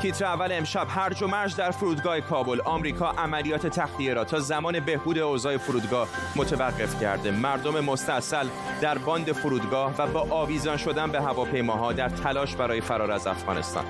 تیتر 0.00 0.24
اول 0.24 0.52
امشب 0.52 0.86
هرج 0.90 1.22
و 1.22 1.26
مرج 1.26 1.56
در 1.56 1.70
فرودگاه 1.70 2.20
کابل 2.20 2.60
آمریکا 2.60 3.10
عملیات 3.10 3.66
تخلیه 3.66 4.14
را 4.14 4.24
تا 4.24 4.40
زمان 4.40 4.80
بهبود 4.80 5.18
اوضاع 5.18 5.56
فرودگاه 5.56 6.08
متوقف 6.36 7.00
کرده. 7.00 7.30
مردم 7.30 7.80
مستاصل 7.80 8.46
در 8.80 8.98
باند 8.98 9.32
فرودگاه 9.32 9.94
و 9.98 10.06
با 10.06 10.20
آویزان 10.30 10.76
شدن 10.76 11.10
به 11.10 11.20
هواپیماها 11.20 11.92
در 11.92 12.08
تلاش 12.08 12.56
برای 12.56 12.80
فرار 12.80 13.12
از 13.12 13.26
افغانستان. 13.26 13.84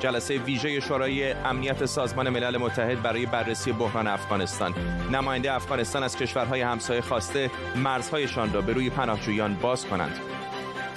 جلسه 0.00 0.38
ویژه 0.38 0.80
شورای 0.80 1.32
امنیت 1.32 1.86
سازمان 1.86 2.28
ملل 2.28 2.56
متحد 2.56 3.02
برای 3.02 3.26
بررسی 3.26 3.72
بحران 3.72 4.06
افغانستان. 4.06 4.74
نماینده 5.12 5.52
افغانستان 5.52 6.02
از 6.02 6.16
کشورهای 6.16 6.62
همسایه 6.62 7.00
خواسته 7.00 7.50
مرزهایشان 7.76 8.52
را 8.52 8.60
به 8.60 8.72
روی 8.72 8.90
پناهجویان 8.90 9.54
باز 9.54 9.86
کنند. 9.86 10.20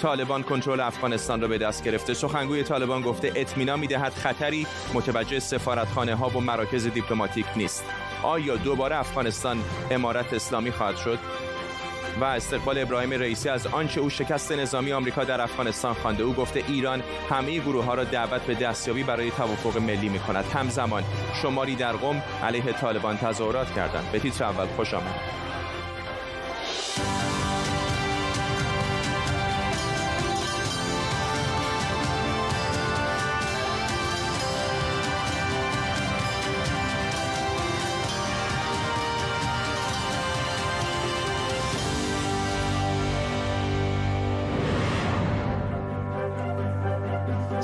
طالبان 0.01 0.43
کنترل 0.43 0.79
افغانستان 0.79 1.41
را 1.41 1.47
به 1.47 1.57
دست 1.57 1.83
گرفته. 1.83 2.13
سخنگوی 2.13 2.63
طالبان 2.63 3.01
گفته 3.01 3.31
اطمینان 3.35 3.79
می‌دهد 3.79 4.13
خطری 4.13 4.67
متوجه 4.93 5.39
سفارتخانه 5.39 6.15
ها 6.15 6.29
و 6.29 6.41
مراکز 6.41 6.87
دیپلماتیک 6.87 7.45
نیست. 7.55 7.83
آیا 8.23 8.55
دوباره 8.55 8.95
افغانستان 8.95 9.63
امارت 9.91 10.33
اسلامی 10.33 10.71
خواهد 10.71 10.97
شد؟ 10.97 11.19
و 12.21 12.23
استقبال 12.23 12.77
ابراهیم 12.77 13.11
رئیسی 13.11 13.49
از 13.49 13.67
آنچه 13.67 14.01
او 14.01 14.09
شکست 14.09 14.51
نظامی 14.51 14.93
آمریکا 14.93 15.23
در 15.23 15.41
افغانستان 15.41 15.93
خوانده. 15.93 16.23
او 16.23 16.33
گفته 16.33 16.63
ایران 16.67 17.03
همه 17.29 17.59
گروه 17.59 17.85
ها 17.85 17.93
را 17.93 18.03
دعوت 18.03 18.41
به 18.41 18.55
دستیابی 18.55 19.03
برای 19.03 19.31
توافق 19.31 19.77
ملی 19.77 20.09
می 20.09 20.19
کند 20.19 20.45
همزمان 20.45 21.03
شماری 21.41 21.75
در 21.75 21.93
قم 21.93 22.21
علیه 22.43 22.73
طالبان 22.73 23.17
تظاهرات 23.17 23.75
کردند. 23.75 24.11
به 24.11 24.19
تیتر 24.19 24.43
اول 24.43 24.67
خوش 24.67 24.93
آمد 24.93 25.19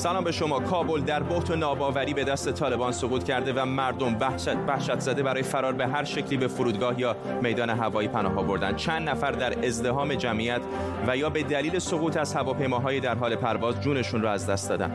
سلام 0.05 0.23
به 0.23 0.31
شما. 0.31 0.59
کابل 0.59 1.01
در 1.01 1.23
بحت 1.23 1.49
و 1.51 1.55
ناباوری 1.55 2.13
به 2.13 2.23
دست 2.23 2.51
طالبان 2.51 2.91
سقوط 2.91 3.23
کرده 3.23 3.53
و 3.53 3.65
مردم 3.65 4.17
وحشت, 4.19 4.55
وحشت 4.67 4.99
زده 4.99 5.23
برای 5.23 5.43
فرار 5.43 5.73
به 5.73 5.87
هر 5.87 6.03
شکلی 6.03 6.37
به 6.37 6.47
فرودگاه 6.47 6.99
یا 6.99 7.15
میدان 7.41 7.69
هوایی 7.69 8.07
پناه 8.07 8.37
آوردند 8.37 8.75
چند 8.75 9.09
نفر 9.09 9.31
در 9.31 9.65
ازدهام 9.65 10.13
جمعیت 10.13 10.61
و 11.07 11.17
یا 11.17 11.29
به 11.29 11.43
دلیل 11.43 11.79
سقوط 11.79 12.17
از 12.17 12.35
هواپیماهای 12.35 12.99
در 12.99 13.15
حال 13.15 13.35
پرواز 13.35 13.81
جونشون 13.81 14.21
را 14.21 14.31
از 14.31 14.49
دست 14.49 14.69
دادن. 14.69 14.91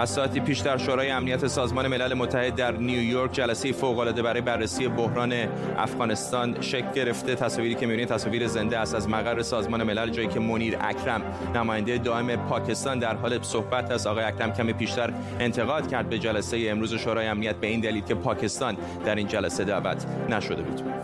از 0.00 0.10
ساعتی 0.10 0.40
پیش 0.40 0.58
در 0.58 0.76
شورای 0.76 1.10
امنیت 1.10 1.46
سازمان 1.46 1.88
ملل 1.88 2.14
متحد 2.14 2.54
در 2.54 2.72
نیویورک 2.72 3.32
جلسه 3.32 3.72
فوق‌العاده 3.72 4.22
برای 4.22 4.40
بررسی 4.40 4.88
بحران 4.88 5.32
افغانستان 5.78 6.60
شکل 6.60 6.92
گرفته. 6.94 7.34
تصاویری 7.34 7.74
که 7.74 7.86
می‌بینید 7.86 8.08
تصاویر 8.08 8.46
زنده 8.46 8.78
است 8.78 8.94
از 8.94 9.08
مقر 9.08 9.42
سازمان 9.42 9.82
ملل 9.82 10.10
جایی 10.10 10.28
که 10.28 10.40
منیر 10.40 10.76
اکرم 10.80 11.22
نماینده 11.54 11.98
دائم 11.98 12.36
پاکستان 12.36 12.98
در 12.98 13.16
حال 13.16 13.42
صحبت 13.42 13.90
است. 13.90 14.06
آقای 14.06 14.24
اکرم 14.24 14.52
کمی 14.52 14.72
پیشتر 14.72 15.12
انتقاد 15.40 15.90
کرد 15.90 16.08
به 16.08 16.18
جلسه 16.18 16.66
امروز 16.68 16.94
شورای 16.94 17.26
امنیت 17.26 17.56
به 17.56 17.66
این 17.66 17.80
دلیل 17.80 18.04
که 18.04 18.14
پاکستان 18.14 18.76
در 19.04 19.14
این 19.14 19.26
جلسه 19.26 19.64
دعوت 19.64 20.06
نشده 20.30 20.62
بود. 20.62 20.99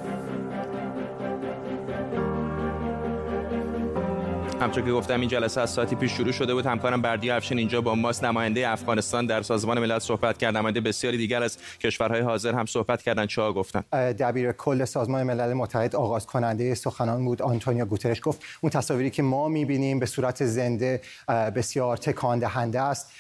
همچون 4.60 4.84
که 4.84 4.92
گفتم 4.92 5.20
این 5.20 5.28
جلسه 5.28 5.60
از 5.60 5.70
ساعتی 5.70 5.96
پیش 5.96 6.12
شروع 6.12 6.32
شده 6.32 6.54
بود. 6.54 6.66
همکارم 6.66 7.02
بردی 7.02 7.30
افشین 7.30 7.58
اینجا 7.58 7.80
با 7.80 7.94
ماست. 7.94 8.24
نماینده 8.24 8.68
افغانستان 8.68 9.26
در 9.26 9.42
سازمان 9.42 9.78
ملل 9.78 9.98
صحبت 9.98 10.38
کرد. 10.38 10.56
نماینده 10.56 10.80
بسیاری 10.80 11.16
دیگر 11.16 11.42
از 11.42 11.58
کشورهای 11.80 12.20
حاضر 12.20 12.54
هم 12.54 12.66
صحبت 12.66 13.02
کردن. 13.02 13.26
چه 13.26 13.42
گفتن؟ 13.52 13.80
دبیر 13.92 14.52
کل 14.52 14.84
سازمان 14.84 15.22
ملل 15.22 15.52
متحد 15.52 15.96
آغاز 15.96 16.26
کننده 16.26 16.74
سخنان 16.74 17.24
بود. 17.24 17.42
آنتونیو 17.42 17.84
گوترش 17.84 18.20
گفت 18.22 18.42
اون 18.60 18.70
تصاویری 18.70 19.10
که 19.10 19.22
ما 19.22 19.48
می‌بینیم 19.48 19.98
به 19.98 20.06
صورت 20.06 20.44
زنده 20.44 21.00
بسیار 21.28 21.96
تکان 21.96 22.38
دهنده 22.38 22.80
است. 22.80 23.12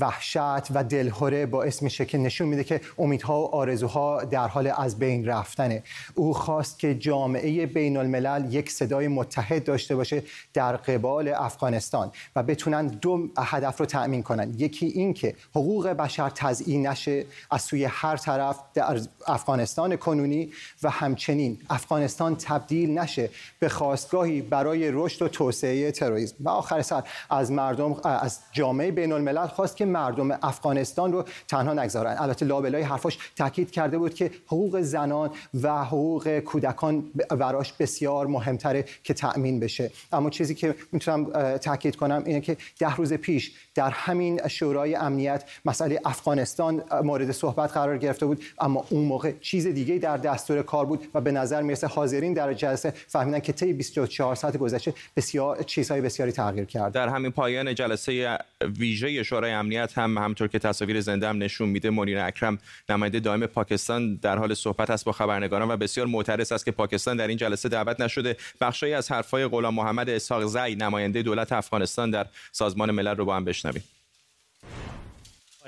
وحشت 0.00 0.70
و 0.70 0.84
دلهوره 0.84 1.46
باعث 1.46 1.82
میشه 1.82 2.04
که 2.04 2.18
نشون 2.18 2.48
میده 2.48 2.64
که 2.64 2.80
امیدها 2.98 3.42
و 3.42 3.54
آرزوها 3.54 4.24
در 4.24 4.48
حال 4.48 4.72
از 4.76 4.98
بین 4.98 5.26
رفتنه. 5.26 5.82
او 6.14 6.34
خواست 6.34 6.78
که 6.78 6.94
جامعه 6.94 7.66
بین 7.66 7.96
الملل 7.96 8.54
یک 8.54 8.70
صدای 8.70 9.08
متحد 9.08 9.64
داشته 9.64 9.96
باشه 9.96 10.22
در 10.54 10.76
قبال 10.76 11.28
افغانستان 11.28 12.10
و 12.36 12.42
بتونن 12.42 12.86
دو 12.86 13.28
هدف 13.38 13.80
رو 13.80 13.86
تأمین 13.86 14.22
کنن. 14.22 14.54
یکی 14.58 14.86
این 14.86 15.14
که 15.14 15.34
حقوق 15.50 15.88
بشر 15.88 16.30
تضیین 16.30 16.86
نشه 16.86 17.24
از 17.50 17.62
سوی 17.62 17.84
هر 17.84 18.16
طرف 18.16 18.58
در 18.74 19.00
افغانستان 19.26 19.96
کنونی 19.96 20.52
و 20.82 20.90
همچنین 20.90 21.58
افغانستان 21.70 22.36
تبدیل 22.36 22.98
نشه 22.98 23.30
به 23.58 23.68
خواستگاهی 23.68 24.42
برای 24.42 24.90
رشد 24.92 25.22
و 25.22 25.28
توسعه 25.28 25.90
تروریسم. 25.90 26.36
و 26.40 26.48
آخر 26.48 26.82
سر 26.82 27.02
از 27.30 27.52
مردم 27.52 27.96
از 28.04 28.40
جامعه 28.52 28.90
بین 28.90 29.12
الملل 29.12 29.46
خواست 29.46 29.77
که 29.78 29.84
مردم 29.84 30.30
افغانستان 30.30 31.12
رو 31.12 31.24
تنها 31.48 31.74
نگذارن. 31.74 32.16
البته 32.18 32.46
لابلای 32.46 32.82
حرفاش 32.82 33.18
تاکید 33.36 33.70
کرده 33.70 33.98
بود 33.98 34.14
که 34.14 34.30
حقوق 34.46 34.80
زنان 34.80 35.30
و 35.62 35.84
حقوق 35.84 36.38
کودکان 36.38 37.04
براش 37.30 37.72
بسیار 37.72 38.26
مهمتره 38.26 38.84
که 39.04 39.14
تأمین 39.14 39.60
بشه. 39.60 39.90
اما 40.12 40.30
چیزی 40.30 40.54
که 40.54 40.74
می‌تونم 40.92 41.56
تاکید 41.56 41.96
کنم 41.96 42.22
اینه 42.26 42.40
که 42.40 42.56
ده 42.78 42.96
روز 42.96 43.12
پیش 43.12 43.52
در 43.78 43.90
همین 43.90 44.48
شورای 44.48 44.94
امنیت 44.94 45.44
مسئله 45.64 46.00
افغانستان 46.04 46.82
مورد 47.02 47.32
صحبت 47.32 47.72
قرار 47.72 47.98
گرفته 47.98 48.26
بود 48.26 48.44
اما 48.60 48.86
اون 48.90 49.04
موقع 49.04 49.32
چیز 49.40 49.66
دیگه 49.66 49.98
در 49.98 50.16
دستور 50.16 50.62
کار 50.62 50.86
بود 50.86 51.08
و 51.14 51.20
به 51.20 51.32
نظر 51.32 51.62
می‌رسه 51.62 51.86
حاضرین 51.86 52.32
در 52.32 52.54
جلسه 52.54 52.92
فهمیدن 53.06 53.40
که 53.40 53.52
طی 53.52 53.72
24 53.72 54.34
ساعت 54.34 54.56
گذشته 54.56 54.94
بسیار 55.16 55.62
چیزهای 55.62 56.00
بسیاری 56.00 56.32
تغییر 56.32 56.64
کرد. 56.64 56.92
در 56.92 57.08
همین 57.08 57.30
پایان 57.30 57.74
جلسه 57.74 58.38
ویژه 58.78 59.22
شورای 59.22 59.52
امنیت 59.52 59.98
هم 59.98 60.18
همطور 60.18 60.48
که 60.48 60.58
تصاویر 60.58 61.00
زنده 61.00 61.28
هم 61.28 61.42
نشون 61.42 61.68
میده 61.68 61.90
منیر 61.90 62.18
اکرم 62.18 62.58
نماینده 62.88 63.20
دائم 63.20 63.46
پاکستان 63.46 64.14
در 64.14 64.38
حال 64.38 64.54
صحبت 64.54 64.90
است 64.90 65.04
با 65.04 65.12
خبرنگاران 65.12 65.70
و 65.70 65.76
بسیار 65.76 66.06
معترض 66.06 66.52
است 66.52 66.64
که 66.64 66.70
پاکستان 66.70 67.16
در 67.16 67.28
این 67.28 67.36
جلسه 67.36 67.68
دعوت 67.68 68.00
نشده 68.00 68.36
بخشی 68.60 68.92
از 68.92 69.12
حرفهای 69.12 69.46
غلام 69.46 69.74
محمد 69.74 70.10
اسحاق 70.10 70.46
زی 70.46 70.74
نماینده 70.74 71.22
دولت 71.22 71.52
افغانستان 71.52 72.10
در 72.10 72.26
سازمان 72.52 72.90
ملل 72.90 73.16
رو 73.16 73.24
با 73.24 73.36
هم 73.36 73.44
بشنویم 73.44 73.67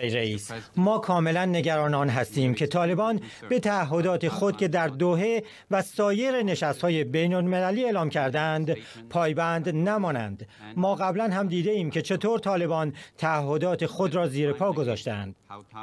رئیس 0.09 0.51
ما 0.77 0.99
کاملا 0.99 1.45
نگران 1.45 1.95
آن 1.95 2.09
هستیم 2.09 2.55
که 2.55 2.67
طالبان 2.67 3.21
به 3.49 3.61
تعهدات 3.61 4.29
خود 4.29 4.57
که 4.57 4.69
در 4.69 4.89
دوحه 4.89 5.43
و 5.71 5.83
سایر 5.83 6.43
نشست 6.43 6.83
های 6.83 7.05
بین 7.05 7.35
المللی 7.35 7.85
اعلام 7.85 8.11
کردند 8.11 8.77
پایبند 9.11 9.69
نمانند. 9.69 10.47
ما 10.77 10.95
قبلا 10.95 11.25
هم 11.25 11.49
دیده 11.49 11.71
ایم 11.71 11.91
که 11.91 12.03
چطور 12.03 12.39
طالبان 12.39 12.93
تعهدات 13.19 13.87
خود 13.87 14.15
را 14.15 14.29
زیر 14.29 14.53
پا 14.53 14.73
گذاشتند. 14.73 15.37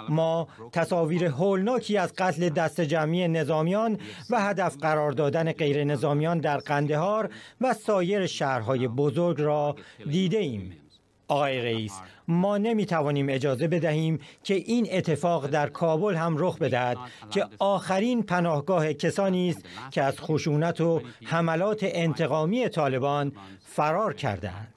ما 0.09 0.47
تصاویر 0.72 1.25
هولناکی 1.25 1.97
از 1.97 2.13
قتل 2.13 2.50
دست 2.50 2.81
جمعی 2.81 3.27
نظامیان 3.27 3.97
و 4.30 4.42
هدف 4.42 4.77
قرار 4.77 5.12
دادن 5.12 5.51
غیر 5.51 5.83
نظامیان 5.83 6.39
در 6.39 6.57
قندهار 6.57 7.30
و 7.62 7.74
سایر 7.74 8.25
شهرهای 8.25 8.88
بزرگ 8.88 9.42
را 9.42 9.75
دیده 10.09 10.38
ایم 10.38 10.87
آقای 11.27 11.62
رئیس 11.62 12.00
ما 12.27 12.57
نمی 12.57 12.85
توانیم 12.85 13.29
اجازه 13.29 13.68
بدهیم 13.68 14.19
که 14.44 14.53
این 14.53 14.88
اتفاق 14.91 15.47
در 15.47 15.69
کابل 15.69 16.15
هم 16.15 16.35
رخ 16.38 16.57
بدهد 16.57 16.97
که 17.31 17.45
آخرین 17.59 18.24
پناهگاه 18.24 18.94
کسانی 18.94 19.50
است 19.50 19.65
که 19.91 20.03
از 20.03 20.19
خشونت 20.19 20.81
و 20.81 21.01
حملات 21.25 21.79
انتقامی 21.81 22.69
طالبان 22.69 23.31
فرار 23.65 24.13
کردند 24.13 24.74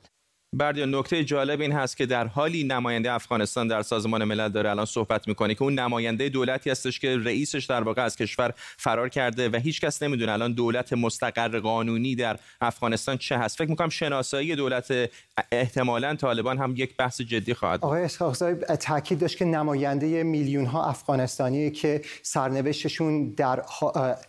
بردیا 0.52 0.86
نکته 0.86 1.24
جالب 1.24 1.60
این 1.60 1.72
هست 1.72 1.96
که 1.96 2.06
در 2.06 2.26
حالی 2.26 2.64
نماینده 2.64 3.12
افغانستان 3.12 3.68
در 3.68 3.82
سازمان 3.82 4.24
ملل 4.24 4.48
داره 4.48 4.70
الان 4.70 4.84
صحبت 4.84 5.28
می‌کنه 5.28 5.54
که 5.54 5.62
اون 5.62 5.74
نماینده 5.74 6.28
دولتی 6.28 6.70
هستش 6.70 6.98
که 6.98 7.18
رئیسش 7.24 7.64
در 7.64 7.82
واقع 7.82 8.02
از 8.02 8.16
کشور 8.16 8.52
فرار 8.56 9.08
کرده 9.08 9.48
و 9.48 9.56
هیچ 9.56 9.80
کس 9.80 10.02
نمی‌دونه 10.02 10.32
الان 10.32 10.52
دولت 10.52 10.92
مستقر 10.92 11.60
قانونی 11.60 12.14
در 12.14 12.38
افغانستان 12.60 13.16
چه 13.16 13.38
هست. 13.38 13.58
فکر 13.58 13.70
می‌کنم 13.70 13.88
شناسایی 13.88 14.56
دولت 14.56 15.10
احتمالا 15.52 16.14
طالبان 16.14 16.58
هم 16.58 16.74
یک 16.76 16.96
بحث 16.96 17.20
جدی 17.20 17.54
خواهد 17.54 17.84
آقای 17.84 18.02
اسحاقزاده 18.02 18.76
تاکید 18.76 19.18
داشت 19.18 19.38
که 19.38 19.44
نماینده 19.44 20.22
میلیون 20.22 20.66
ها 20.66 20.88
افغانستانی 20.88 21.70
که 21.70 22.02
سرنوشتشون 22.22 23.30
در 23.30 23.62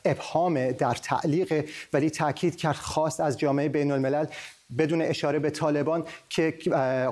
ابهام 0.05 0.71
در 0.71 0.93
تعلیق 0.93 1.65
ولی 1.93 2.09
تاکید 2.09 2.55
کرد 2.55 2.75
خواست 2.75 3.19
از 3.19 3.39
جامعه 3.39 3.69
بین 3.69 3.91
الملل 3.91 4.25
بدون 4.77 5.01
اشاره 5.01 5.39
به 5.39 5.49
طالبان 5.49 6.03
که 6.29 6.53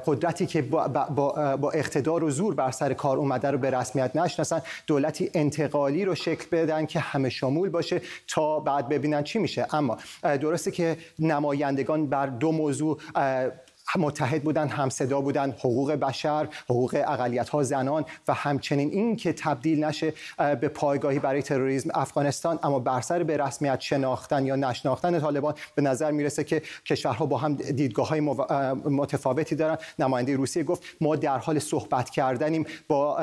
قدرتی 0.06 0.46
که 0.46 0.62
با, 0.62 0.88
با, 0.88 1.58
با 1.58 1.72
اقتدار 1.72 2.24
و 2.24 2.30
زور 2.30 2.56
بر 2.56 2.72
سر 2.72 2.94
کار 2.94 3.18
اومده 3.18 3.52
رو 3.52 3.58
به 3.58 3.70
رسمیت 3.70 4.16
نشناسن 4.16 4.62
دولتی 4.88 5.32
انتقالی 5.34 6.06
رو 6.06 6.16
شکل 6.16 6.46
بدن 6.52 6.86
که 6.86 7.00
همه 7.00 7.30
شمول 7.30 7.70
باشه 7.70 8.02
تا 8.28 8.60
بعد 8.60 8.90
ببینن 8.90 9.24
چی 9.24 9.40
میشه. 9.40 9.68
اما 9.72 9.98
درسته 10.24 10.72
که 10.72 10.98
نمایندگان 11.20 12.08
بر 12.08 12.28
دو 12.28 12.52
موضوع 12.52 13.00
متحد 13.98 14.44
بودن 14.44 14.68
همصدا 14.68 15.22
بودن 15.22 15.52
حقوق 15.52 15.92
بشر 15.92 16.48
حقوق 16.64 17.04
اقلیت 17.08 17.50
ها 17.50 17.64
زنان 17.64 18.06
و 18.28 18.34
همچنین 18.34 18.90
این 18.92 19.16
که 19.16 19.34
تبدیل 19.34 19.84
نشه 19.84 20.14
به 20.38 20.68
پایگاهی 20.68 21.20
برای 21.20 21.42
تروریسم 21.42 21.90
افغانستان. 21.94 22.60
اما 22.64 22.80
بر 22.80 23.02
سر 23.02 23.24
به 23.24 23.38
رسمیت 23.38 23.80
شناختن 23.80 24.46
یا 24.46 24.56
نشناختن 24.56 25.20
طالبان 25.20 25.54
به 25.76 25.82
نظر 25.82 26.12
می‌رسه 26.12 26.44
که 26.44 26.62
کشورها 26.86 27.26
با 27.26 27.38
هم 27.38 27.56
دیدگاه 27.56 28.08
های 28.08 28.20
متفاوتی 28.86 29.56
دارن. 29.56 29.78
نماینده 30.00 30.36
روسیه 30.36 30.64
گفت 30.64 30.84
ما 31.02 31.16
در 31.16 31.38
حال 31.38 31.60
صحبت 31.60 32.10
کردنیم 32.10 32.66
با 32.88 33.20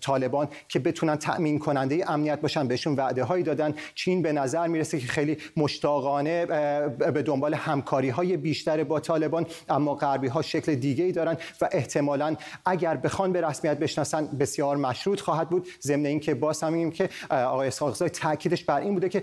طالبان 0.00 0.48
که 0.68 0.78
بتونن 0.78 1.16
تأمین 1.16 1.58
کننده 1.58 2.10
امنیت 2.10 2.40
باشن 2.40 2.68
بهشون 2.68 2.94
وعده 2.94 3.24
هایی 3.24 3.44
دادن. 3.44 3.74
چین 3.94 4.22
به 4.22 4.32
نظر 4.32 4.66
می‌رسه 4.66 4.98
که 4.98 5.06
خیلی 5.06 5.38
مشتاقانه 5.56 6.46
به 6.88 7.22
دنبال 7.22 7.54
همکاری 7.54 8.08
های 8.08 8.36
بیشتر 8.36 8.84
با 8.84 9.00
طالبان 9.00 9.46
اما 9.68 9.87
غربی 9.94 10.28
ها 10.28 10.42
شکل 10.42 10.74
دیگه 10.74 11.04
ای 11.04 11.12
دارن 11.12 11.36
و 11.60 11.68
احتمالا 11.72 12.36
اگر 12.66 12.96
بخوان 12.96 13.32
به 13.32 13.40
رسمیت 13.40 13.78
بشناسن 13.78 14.26
بسیار 14.26 14.76
مشروط 14.76 15.20
خواهد 15.20 15.48
بود. 15.48 15.68
ضمن 15.82 16.06
اینکه 16.06 16.34
باز 16.34 16.62
هم 16.62 16.90
که 16.90 17.08
آقای 17.30 17.68
اسحاق 17.68 17.96
تاکیدش 18.08 18.64
بر 18.64 18.80
این 18.80 18.94
بوده 18.94 19.08
که 19.08 19.22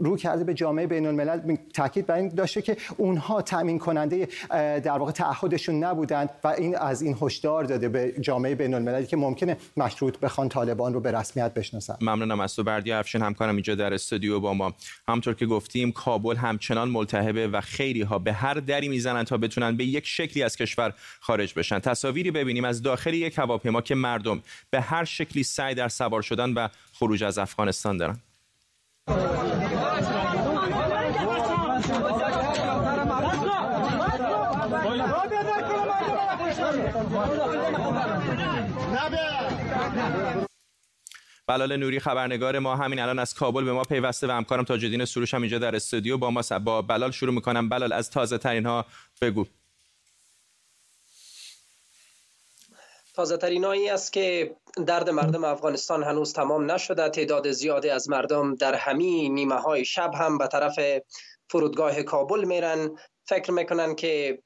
رو 0.00 0.16
کرده 0.16 0.44
به 0.44 0.54
جامعه 0.54 0.86
بین 0.86 1.06
الملل 1.06 1.56
تاکید 1.74 2.06
بر 2.06 2.14
این 2.14 2.28
داشته 2.28 2.62
که 2.62 2.76
اونها 2.96 3.42
تامین 3.42 3.78
کننده 3.78 4.28
در 4.50 4.98
واقع 4.98 5.12
تعهدشون 5.12 5.84
نبودند 5.84 6.30
و 6.44 6.48
این 6.48 6.76
از 6.76 7.02
این 7.02 7.16
هشدار 7.22 7.64
داده 7.64 7.88
به 7.88 8.14
جامعه 8.20 8.54
بین 8.54 8.74
المللی 8.74 9.06
که 9.06 9.16
ممکنه 9.16 9.56
مشروط 9.76 10.18
بخوان 10.18 10.48
طالبان 10.48 10.94
رو 10.94 11.00
به 11.00 11.12
رسمیت 11.12 11.54
بشناسن. 11.54 11.96
ممنونم 12.00 12.40
از 12.40 12.56
تو. 12.56 12.64
بردی 12.64 12.92
افشین 12.92 13.22
همکارم 13.22 13.54
اینجا 13.54 13.74
در 13.74 13.94
استودیو 13.94 14.40
با 14.40 14.54
ما 14.54 14.72
همطور 15.08 15.34
که 15.34 15.46
گفتیم 15.46 15.92
کابل 15.92 16.36
همچنان 16.36 16.88
ملتهبه 16.88 17.48
و 17.48 17.60
خیلی 17.60 18.02
ها 18.02 18.18
به 18.18 18.32
هر 18.32 18.54
دری 18.54 18.88
می‌زنن 18.88 19.24
تا 19.24 19.36
بتونن 19.36 19.76
به 19.80 19.86
یک 19.86 20.06
شکلی 20.06 20.42
از 20.42 20.56
کشور 20.56 20.92
خارج 21.20 21.54
بشن. 21.56 21.78
تصاویری 21.78 22.30
ببینیم 22.30 22.64
از 22.64 22.82
داخل 22.82 23.14
یک 23.14 23.38
هواپیما 23.38 23.80
که 23.80 23.94
مردم 23.94 24.42
به 24.70 24.80
هر 24.80 25.04
شکلی 25.04 25.42
سعی 25.42 25.74
در 25.74 25.88
سوار 25.88 26.22
شدن 26.22 26.52
و 26.52 26.68
خروج 26.92 27.24
از 27.24 27.38
افغانستان 27.38 27.96
دارن. 27.96 28.18
بلال 41.46 41.76
نوری 41.76 42.00
خبرنگار 42.00 42.58
ما 42.58 42.76
همین 42.76 42.98
الان 42.98 43.18
از 43.18 43.34
کابل 43.34 43.64
به 43.64 43.72
ما 43.72 43.82
پیوسته 43.82 44.26
و 44.26 44.30
همکارم 44.30 44.64
تاجدین 44.64 45.04
سروش 45.04 45.34
هم 45.34 45.42
اینجا 45.42 45.58
در 45.58 45.76
استودیو 45.76 46.18
با 46.18 46.30
ما 46.30 46.42
با 46.64 46.82
بلال 46.82 47.10
شروع 47.10 47.34
می‌کنم. 47.34 47.68
بلال 47.68 47.92
از 47.92 48.10
تازه 48.10 48.38
ترین 48.38 48.66
ها 48.66 48.86
بگو. 49.22 49.46
تازه 53.14 53.36
ترینایی 53.36 53.88
است 53.88 54.12
که 54.12 54.56
درد 54.86 55.10
مردم 55.10 55.44
افغانستان 55.44 56.02
هنوز 56.02 56.32
تمام 56.32 56.70
نشده. 56.70 57.08
تعداد 57.08 57.50
زیادی 57.50 57.90
از 57.90 58.10
مردم 58.10 58.54
در 58.54 58.74
همین 58.74 59.34
نیمه 59.34 59.54
های 59.54 59.84
شب 59.84 60.10
هم 60.14 60.38
به 60.38 60.46
طرف 60.46 60.78
فرودگاه 61.50 62.02
کابل 62.02 62.44
میرن. 62.44 62.96
فکر 63.28 63.52
می‌کنن 63.52 63.94
که 63.94 64.42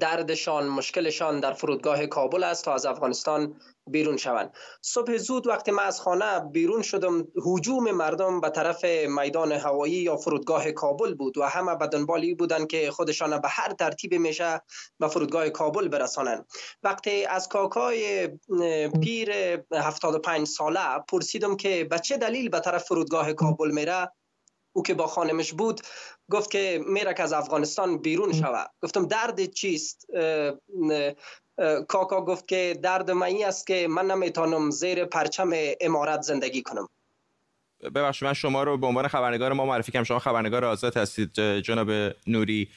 دردشان 0.00 0.68
مشکلشان 0.68 1.40
در 1.40 1.52
فرودگاه 1.52 2.06
کابل 2.06 2.44
است 2.44 2.64
تا 2.64 2.74
از 2.74 2.86
افغانستان 2.86 3.60
بیرون 3.90 4.16
شوند. 4.16 4.52
صبح 4.82 5.16
زود 5.16 5.46
وقتی 5.46 5.70
من 5.70 5.82
از 5.82 6.00
خانه 6.00 6.40
بیرون 6.40 6.82
شدم. 6.82 7.28
هجوم 7.46 7.90
مردم 7.90 8.40
به 8.40 8.50
طرف 8.50 8.84
میدان 9.08 9.52
هوایی 9.52 9.92
یا 9.92 10.16
فرودگاه 10.16 10.72
کابل 10.72 11.14
بود 11.14 11.38
و 11.38 11.42
همه 11.42 11.74
به 11.74 11.86
دنبالی 11.86 12.34
بودند 12.34 12.66
که 12.66 12.90
خودشان 12.90 13.40
به 13.40 13.48
هر 13.48 13.72
ترتیب 13.72 14.14
میشه 14.14 14.62
به 14.98 15.08
فرودگاه 15.08 15.50
کابل 15.50 15.88
برسانند. 15.88 16.46
وقتی 16.82 17.24
از 17.24 17.48
کاکای 17.48 18.28
پیر 19.02 19.32
75 19.72 20.46
ساله 20.46 20.98
پرسیدم 21.08 21.56
که 21.56 21.84
به 21.84 21.98
چه 21.98 22.16
دلیل 22.16 22.48
به 22.48 22.60
طرف 22.60 22.84
فرودگاه 22.84 23.32
کابل 23.32 23.70
میره؟ 23.70 24.12
او 24.72 24.82
که 24.82 24.94
با 24.94 25.06
خانمش 25.06 25.52
بود 25.52 25.80
گفت 26.30 26.50
که 26.50 26.84
میره 26.86 27.14
که 27.14 27.22
از 27.22 27.32
افغانستان 27.32 27.98
بیرون 27.98 28.32
شوه 28.32 28.64
گفتم 28.82 29.06
درد 29.06 29.44
چیست؟ 29.44 30.06
کاکا 31.88 32.24
گفت 32.24 32.48
که 32.48 32.78
درد 32.82 33.10
من 33.10 33.32
است 33.46 33.66
که 33.66 33.88
من 33.90 34.06
نمی‌تونم 34.06 34.70
زیر 34.70 35.04
پرچم 35.04 35.50
امارت 35.80 36.22
زندگی 36.22 36.62
کنم. 36.62 36.88
ببخشید 37.94 38.28
من 38.28 38.34
شما 38.34 38.62
رو 38.62 38.78
به 38.78 38.86
عنوان 38.86 39.08
خبرنگار 39.08 39.52
ما 39.52 39.66
معرفی 39.66 39.92
کنم 39.92 40.04
شما 40.04 40.18
خبرنگار 40.18 40.64
آزاد 40.64 40.96
هستید 40.96 41.40
جناب 41.40 41.90
نوری. 42.26 42.68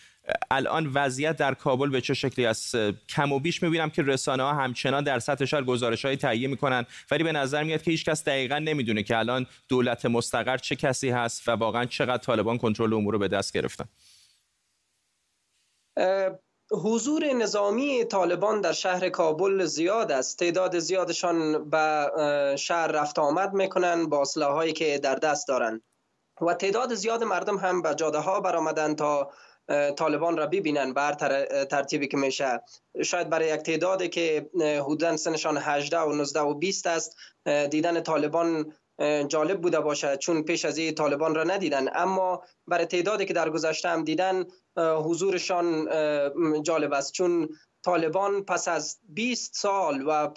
الان 0.51 0.91
وضعیت 0.93 1.37
در 1.37 1.53
کابل 1.53 1.89
به 1.89 2.01
چه 2.01 2.13
شکلی 2.13 2.45
است؟ 2.45 2.75
کم 3.09 3.31
و 3.31 3.39
بیش 3.39 3.63
می‌بینم 3.63 3.89
که 3.89 4.01
رسانه 4.01 4.43
ها 4.43 4.53
همچنان 4.53 5.03
در 5.03 5.19
سطح 5.19 5.45
شهر 5.45 5.63
گزارش 5.63 6.05
های 6.05 6.17
تهیه 6.17 6.47
می‌کنن 6.47 6.85
ولی 7.11 7.23
به 7.23 7.31
نظر 7.31 7.63
میاد 7.63 7.81
که 7.81 7.91
هیچ 7.91 8.05
کس 8.05 8.23
دقیقا 8.23 8.59
نمی‌دونه 8.59 9.03
که 9.03 9.17
الان 9.17 9.45
دولت 9.67 10.05
مستقر 10.05 10.57
چه 10.57 10.75
کسی 10.75 11.09
هست 11.09 11.47
و 11.47 11.51
واقعا 11.51 11.85
چقدر 11.85 12.23
طالبان 12.23 12.57
کنترل 12.57 12.93
امور 12.93 13.13
رو 13.13 13.19
به 13.19 13.27
دست 13.27 13.53
گرفتن. 13.53 13.85
حضور 16.73 17.25
نظامی 17.25 18.05
طالبان 18.05 18.61
در 18.61 18.71
شهر 18.71 19.09
کابل 19.09 19.65
زیاد 19.65 20.11
است. 20.11 20.39
تعداد 20.39 20.79
زیادشان 20.79 21.69
به 21.69 22.11
شهر 22.57 22.87
رفت 22.87 23.19
آمد 23.19 23.53
می‌کنن 23.53 24.09
با 24.09 24.23
هایی 24.37 24.73
که 24.73 24.97
در 24.97 25.15
دست 25.15 25.47
دارند. 25.47 25.81
و 26.41 26.53
تعداد 26.53 26.93
زیاد 26.93 27.23
مردم 27.23 27.57
هم 27.57 27.81
به 27.81 27.95
جاده 27.95 28.17
ها 28.17 28.39
برآمدن 28.39 28.95
تا 28.95 29.31
طالبان 29.97 30.37
را 30.37 30.47
ببینن 30.47 30.93
بر 30.93 31.13
ترتیبی 31.65 32.07
که 32.07 32.17
میشه. 32.17 32.61
شاید 33.03 33.29
برای 33.29 33.47
یک 33.47 33.61
تعدادی 33.61 34.09
که 34.09 34.49
حدودا 34.61 35.17
سنشان 35.17 35.57
18 35.57 35.99
و 35.99 36.13
19 36.13 36.39
و 36.39 36.53
20 36.53 36.87
است 36.87 37.15
دیدن 37.69 38.01
طالبان 38.01 38.73
جالب 39.27 39.61
بوده 39.61 39.79
باشد 39.79 40.15
چون 40.15 40.43
پیش 40.43 40.65
از 40.65 40.77
این 40.77 40.95
طالبان 40.95 41.35
را 41.35 41.43
ندیدن. 41.43 41.87
اما 41.95 42.43
برای 42.67 42.85
تعدادی 42.85 43.25
که 43.25 43.33
در 43.33 43.49
گذشته 43.49 43.89
هم 43.89 44.03
دیدن 44.03 44.45
حضورشان 44.77 45.87
جالب 46.63 46.93
است. 46.93 47.11
چون 47.11 47.49
طالبان 47.85 48.45
پس 48.45 48.67
از 48.67 48.99
20 49.09 49.55
سال 49.55 50.03
و 50.07 50.29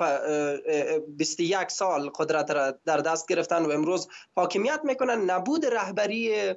21 1.09 1.71
سال 1.71 2.11
قدرت 2.15 2.51
را 2.51 2.71
در 2.85 2.99
دست 2.99 3.29
گرفتن 3.29 3.67
و 3.67 3.71
امروز 3.71 4.09
حاکمیت 4.37 4.81
می‌کنن 4.85 5.31
نبود 5.31 5.67
رهبری 5.67 6.55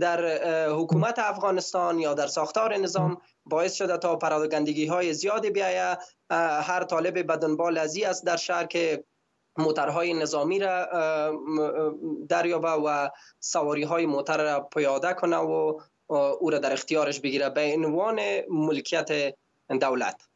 در 0.00 0.42
حکومت 0.68 1.18
افغانستان 1.18 1.98
یا 1.98 2.14
در 2.14 2.26
ساختار 2.26 2.76
نظام 2.76 3.20
باعث 3.44 3.74
شده 3.74 3.98
تا 3.98 4.16
پراگندگی 4.16 4.86
های 4.86 5.14
زیادی 5.14 5.50
بیایه. 5.50 5.98
هر 6.62 6.84
طالب 6.84 7.26
به 7.26 7.36
دنبال 7.36 7.78
است 7.78 8.24
در 8.26 8.36
شهر 8.36 8.66
که 8.66 9.04
موترهای 9.58 10.14
نظامی 10.14 10.58
را 10.58 10.86
دریابه 12.28 12.68
و 12.68 13.08
سواری 13.40 13.82
های 13.82 14.06
موتر 14.06 14.44
را 14.44 14.60
پیاده 14.60 15.12
کنه 15.12 15.36
و 15.36 15.80
او 16.40 16.50
را 16.50 16.58
در 16.58 16.72
اختیارش 16.72 17.20
بگیره. 17.20 17.50
به 17.50 17.74
عنوان 17.76 18.20
ملکیت 18.50 19.34
دولت. 19.80 20.26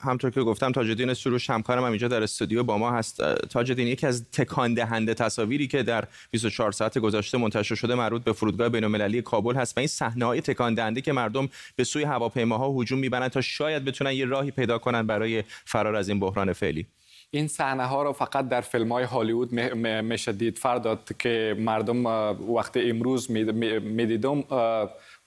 همطور 0.00 0.30
که 0.30 0.40
گفتم 0.40 0.72
تاجدین 0.72 1.14
سروش 1.14 1.50
همکارم 1.50 1.84
هم 1.84 1.90
اینجا 1.90 2.08
در 2.08 2.22
استودیو 2.22 2.62
با 2.62 2.78
ما 2.78 2.90
هست. 2.90 3.22
تاجدین 3.34 3.86
یکی 3.86 4.06
از 4.06 4.30
تکان 4.30 4.74
دهنده 4.74 5.14
تصاویری 5.14 5.68
که 5.68 5.82
در 5.82 6.04
24 6.30 6.72
ساعت 6.72 6.98
گذشته 6.98 7.38
منتشر 7.38 7.74
شده 7.74 7.94
مربوط 7.94 8.24
به 8.24 8.32
فرودگاه 8.32 8.68
بین‌المللی 8.68 9.22
کابل 9.22 9.54
هست 9.54 9.76
و 9.76 9.80
این 9.80 9.86
صحنه 9.86 10.24
های 10.24 10.40
تکان 10.40 10.74
دهنده 10.74 11.00
که 11.00 11.12
مردم 11.12 11.48
به 11.76 11.84
سوی 11.84 12.04
هواپیماها 12.04 12.68
هجوم 12.68 12.98
می‌برند 12.98 13.30
تا 13.30 13.40
شاید 13.40 13.84
بتونن 13.84 14.12
یه 14.12 14.24
راهی 14.24 14.50
پیدا 14.50 14.78
کنن 14.78 15.06
برای 15.06 15.44
فرار 15.64 15.96
از 15.96 16.08
این 16.08 16.20
بحران 16.20 16.52
فعلی. 16.52 16.86
این 17.30 17.48
صحنه 17.48 17.84
ها 17.86 18.02
رو 18.02 18.12
فقط 18.12 18.48
در 18.48 18.60
فیلم 18.60 18.92
های 18.92 19.04
هالیوود 19.04 19.52
میشه 19.52 20.32
دید 20.32 20.58
فرداد 20.58 21.16
که 21.18 21.56
مردم 21.58 22.06
وقت 22.54 22.76
امروز 22.76 23.30
می‌دیدم 23.30 24.44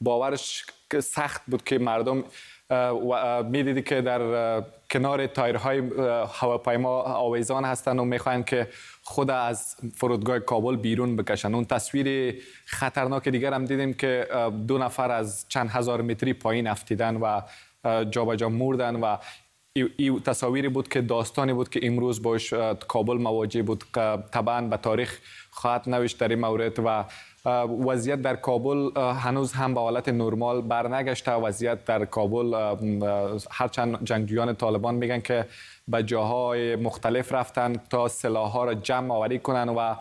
باورش 0.02 0.66
سخت 1.00 1.42
بود 1.48 1.64
که 1.64 1.80
مردم 1.80 2.24
می‌دیدی 3.50 3.82
که 3.82 4.02
در 4.02 4.64
کنار 4.92 5.28
تایرهای 5.28 5.80
هواپیما 6.34 7.02
آویزان 7.02 7.66
هستند 7.66 8.00
و 8.00 8.06
می‌خواهند 8.06 8.46
که 8.46 8.68
خود 9.04 9.32
از 9.32 9.76
فرودگاه 9.96 10.40
کابل 10.40 10.76
بیرون 10.76 11.16
بکشن. 11.16 11.56
اون 11.56 11.66
تصویر 11.66 12.36
خطرناک 12.66 13.30
دیگر 13.30 13.54
هم 13.54 13.66
دیدیم 13.66 13.94
که 13.94 14.28
دو 14.68 14.78
نفر 14.78 15.12
از 15.12 15.46
چند 15.50 15.70
هزار 15.70 16.02
متری 16.02 16.34
پایین 16.34 16.68
افتیدن 16.68 17.16
و 17.16 17.42
جابجا 18.10 18.36
جا 18.36 18.50
مردن 18.50 18.96
و 18.96 19.18
ای 19.76 20.20
تصاویری 20.26 20.70
بود 20.70 20.88
که 20.88 21.02
داستانی 21.02 21.54
بود 21.54 21.70
که 21.70 21.80
امروز 21.84 22.22
باش 22.22 22.54
کابل 22.88 23.18
مواجه 23.18 23.64
بود 23.64 23.84
طبعا 24.32 24.62
به 24.62 24.78
تاریخ 24.78 25.20
خواهد 25.52 25.90
نوشت 25.90 26.20
در 26.20 26.28
این 26.28 26.40
مورد 26.40 26.80
و 26.86 27.06
وضعیت 27.88 28.22
در 28.22 28.36
کابل 28.36 29.00
هنوز 29.00 29.54
هم 29.54 29.74
به 29.74 29.80
حالت 29.80 30.10
نرمال 30.10 30.62
برنگشته. 30.62 31.32
وضعیت 31.32 31.86
در 31.86 32.06
کابل 32.06 32.76
هرچند 33.52 34.04
جنگجویان 34.04 34.56
طالبان 34.56 34.96
میگن 34.96 35.22
که 35.22 35.46
به 35.92 36.04
جاهای 36.04 36.76
مختلف 36.76 37.34
رفتن 37.34 37.76
تا 37.90 38.08
سلاح 38.08 38.52
ها 38.52 38.66
را 38.66 38.74
جمع 38.74 39.16
آوری 39.16 39.40
کنن 39.40 39.70
و 39.70 39.96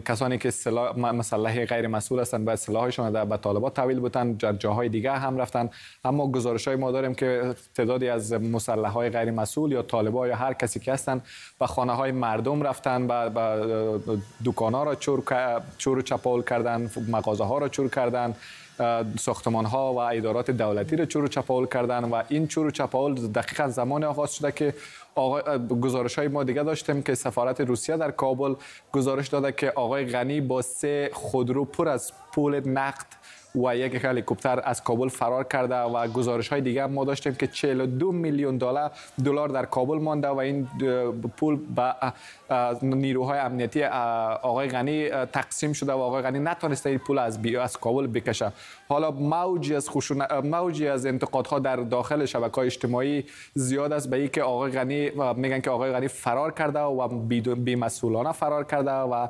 کسانی 0.00 0.38
که 0.38 0.50
سلاح 0.50 0.98
مسلح 0.98 1.64
غیر 1.64 1.86
مسئول 1.86 2.20
هستند 2.20 2.44
باید 2.44 2.58
سلاحشان 2.58 3.12
در 3.12 3.24
به 3.24 3.36
طالبات 3.36 3.74
تحویل 3.74 4.00
بودن 4.00 4.32
در 4.32 4.52
جاهای 4.52 4.88
دیگه 4.88 5.12
هم 5.12 5.38
رفتن. 5.38 5.70
اما 6.04 6.30
گزارش 6.30 6.68
های 6.68 6.76
ما 6.76 6.90
داریم 6.90 7.14
که 7.14 7.54
تعدادی 7.74 8.08
از 8.08 8.32
مسلح 8.32 8.88
های 8.88 9.10
غیر 9.10 9.30
مسئول 9.30 9.72
یا 9.72 9.82
طالبا 9.82 10.28
یا 10.28 10.36
هر 10.36 10.52
کسی 10.52 10.80
که 10.80 10.92
هستن 10.92 11.22
به 11.60 11.66
خانه 11.66 11.92
های 11.92 12.12
مردم 12.12 12.62
رفتن 12.62 13.06
و 13.06 13.30
دکان 14.44 14.74
ها 14.74 14.82
را 14.82 14.94
چور, 14.94 15.22
چور 15.78 15.98
و 15.98 16.02
چپال 16.02 16.42
کردن 16.42 16.90
مغازه 17.08 17.44
ها 17.44 17.58
را 17.58 17.68
چور 17.68 17.88
کردن. 17.88 18.34
ساختمان 19.18 19.64
ها 19.64 19.92
و 19.92 19.98
ادارات 19.98 20.50
دولتی 20.50 20.96
را 20.96 21.06
چور 21.06 21.26
چپاول 21.26 21.66
کردن 21.66 22.04
و 22.04 22.22
این 22.28 22.46
چور 22.46 22.70
چپاول 22.70 23.14
دقیقا 23.14 23.68
زمان 23.68 24.04
آغاز 24.04 24.34
شده 24.34 24.52
که 24.52 24.74
گزارش 25.80 26.18
های 26.18 26.28
ما 26.28 26.44
دیگه 26.44 26.62
داشتیم 26.62 27.02
که 27.02 27.14
سفارت 27.14 27.60
روسیه 27.60 27.96
در 27.96 28.10
کابل 28.10 28.54
گزارش 28.92 29.28
داده 29.28 29.52
که 29.52 29.70
آقای 29.70 30.06
غنی 30.06 30.40
با 30.40 30.62
سه 30.62 31.10
خودرو 31.12 31.64
پر 31.64 31.88
از 31.88 32.12
پول 32.32 32.68
نقد 32.68 33.06
و 33.54 33.76
یک 33.76 34.04
هلیکوپتر 34.04 34.60
از 34.64 34.82
کابل 34.82 35.08
فرار 35.08 35.44
کرده 35.44 35.76
و 35.76 36.08
گزارش 36.08 36.48
های 36.48 36.60
دیگه 36.60 36.86
ما 36.86 37.04
داشتیم 37.04 37.34
که 37.34 37.46
42 37.46 38.12
میلیون 38.12 38.58
دلار 38.58 38.90
دلار 39.24 39.48
در 39.48 39.64
کابل 39.64 39.98
مانده 39.98 40.28
و 40.28 40.36
این 40.36 40.68
پول 41.36 41.58
به 41.76 41.94
نیروهای 42.82 43.38
امنیتی 43.38 43.84
آقای 43.84 44.68
غنی 44.68 45.08
تقسیم 45.08 45.72
شده 45.72 45.92
و 45.92 45.98
آقای 45.98 46.22
غنی 46.22 46.38
نتونسته 46.38 46.90
این 46.90 46.98
پول 46.98 47.18
از 47.18 47.38
از 47.46 47.76
کابل 47.76 48.06
بکشه. 48.06 48.52
حالا 48.88 49.10
موجی 49.10 49.74
از 49.74 49.90
خشون 49.90 50.22
موجی 50.44 50.88
از 50.88 51.06
انتقادها 51.06 51.58
در 51.58 51.76
داخل 51.76 52.24
شبکه 52.24 52.58
اجتماعی 52.58 53.24
زیاد 53.54 53.92
است 53.92 54.10
به 54.10 54.16
اینکه 54.16 54.42
آقای 54.42 54.72
غنی 54.72 55.10
میگن 55.36 55.60
که 55.60 55.70
آقای 55.70 55.92
غنی 55.92 56.08
فرار 56.08 56.52
کرده 56.52 56.80
و 56.80 57.08
بی‌مسئولانه 57.54 58.32
فرار 58.32 58.64
کرده 58.64 58.92
و 58.92 59.28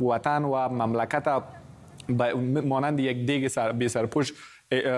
وطن 0.00 0.44
و 0.44 0.68
مملکت 0.68 1.42
مانند 2.64 3.00
یک 3.00 3.26
دیگ 3.26 3.48
سر 3.48 3.72
بی 3.72 3.88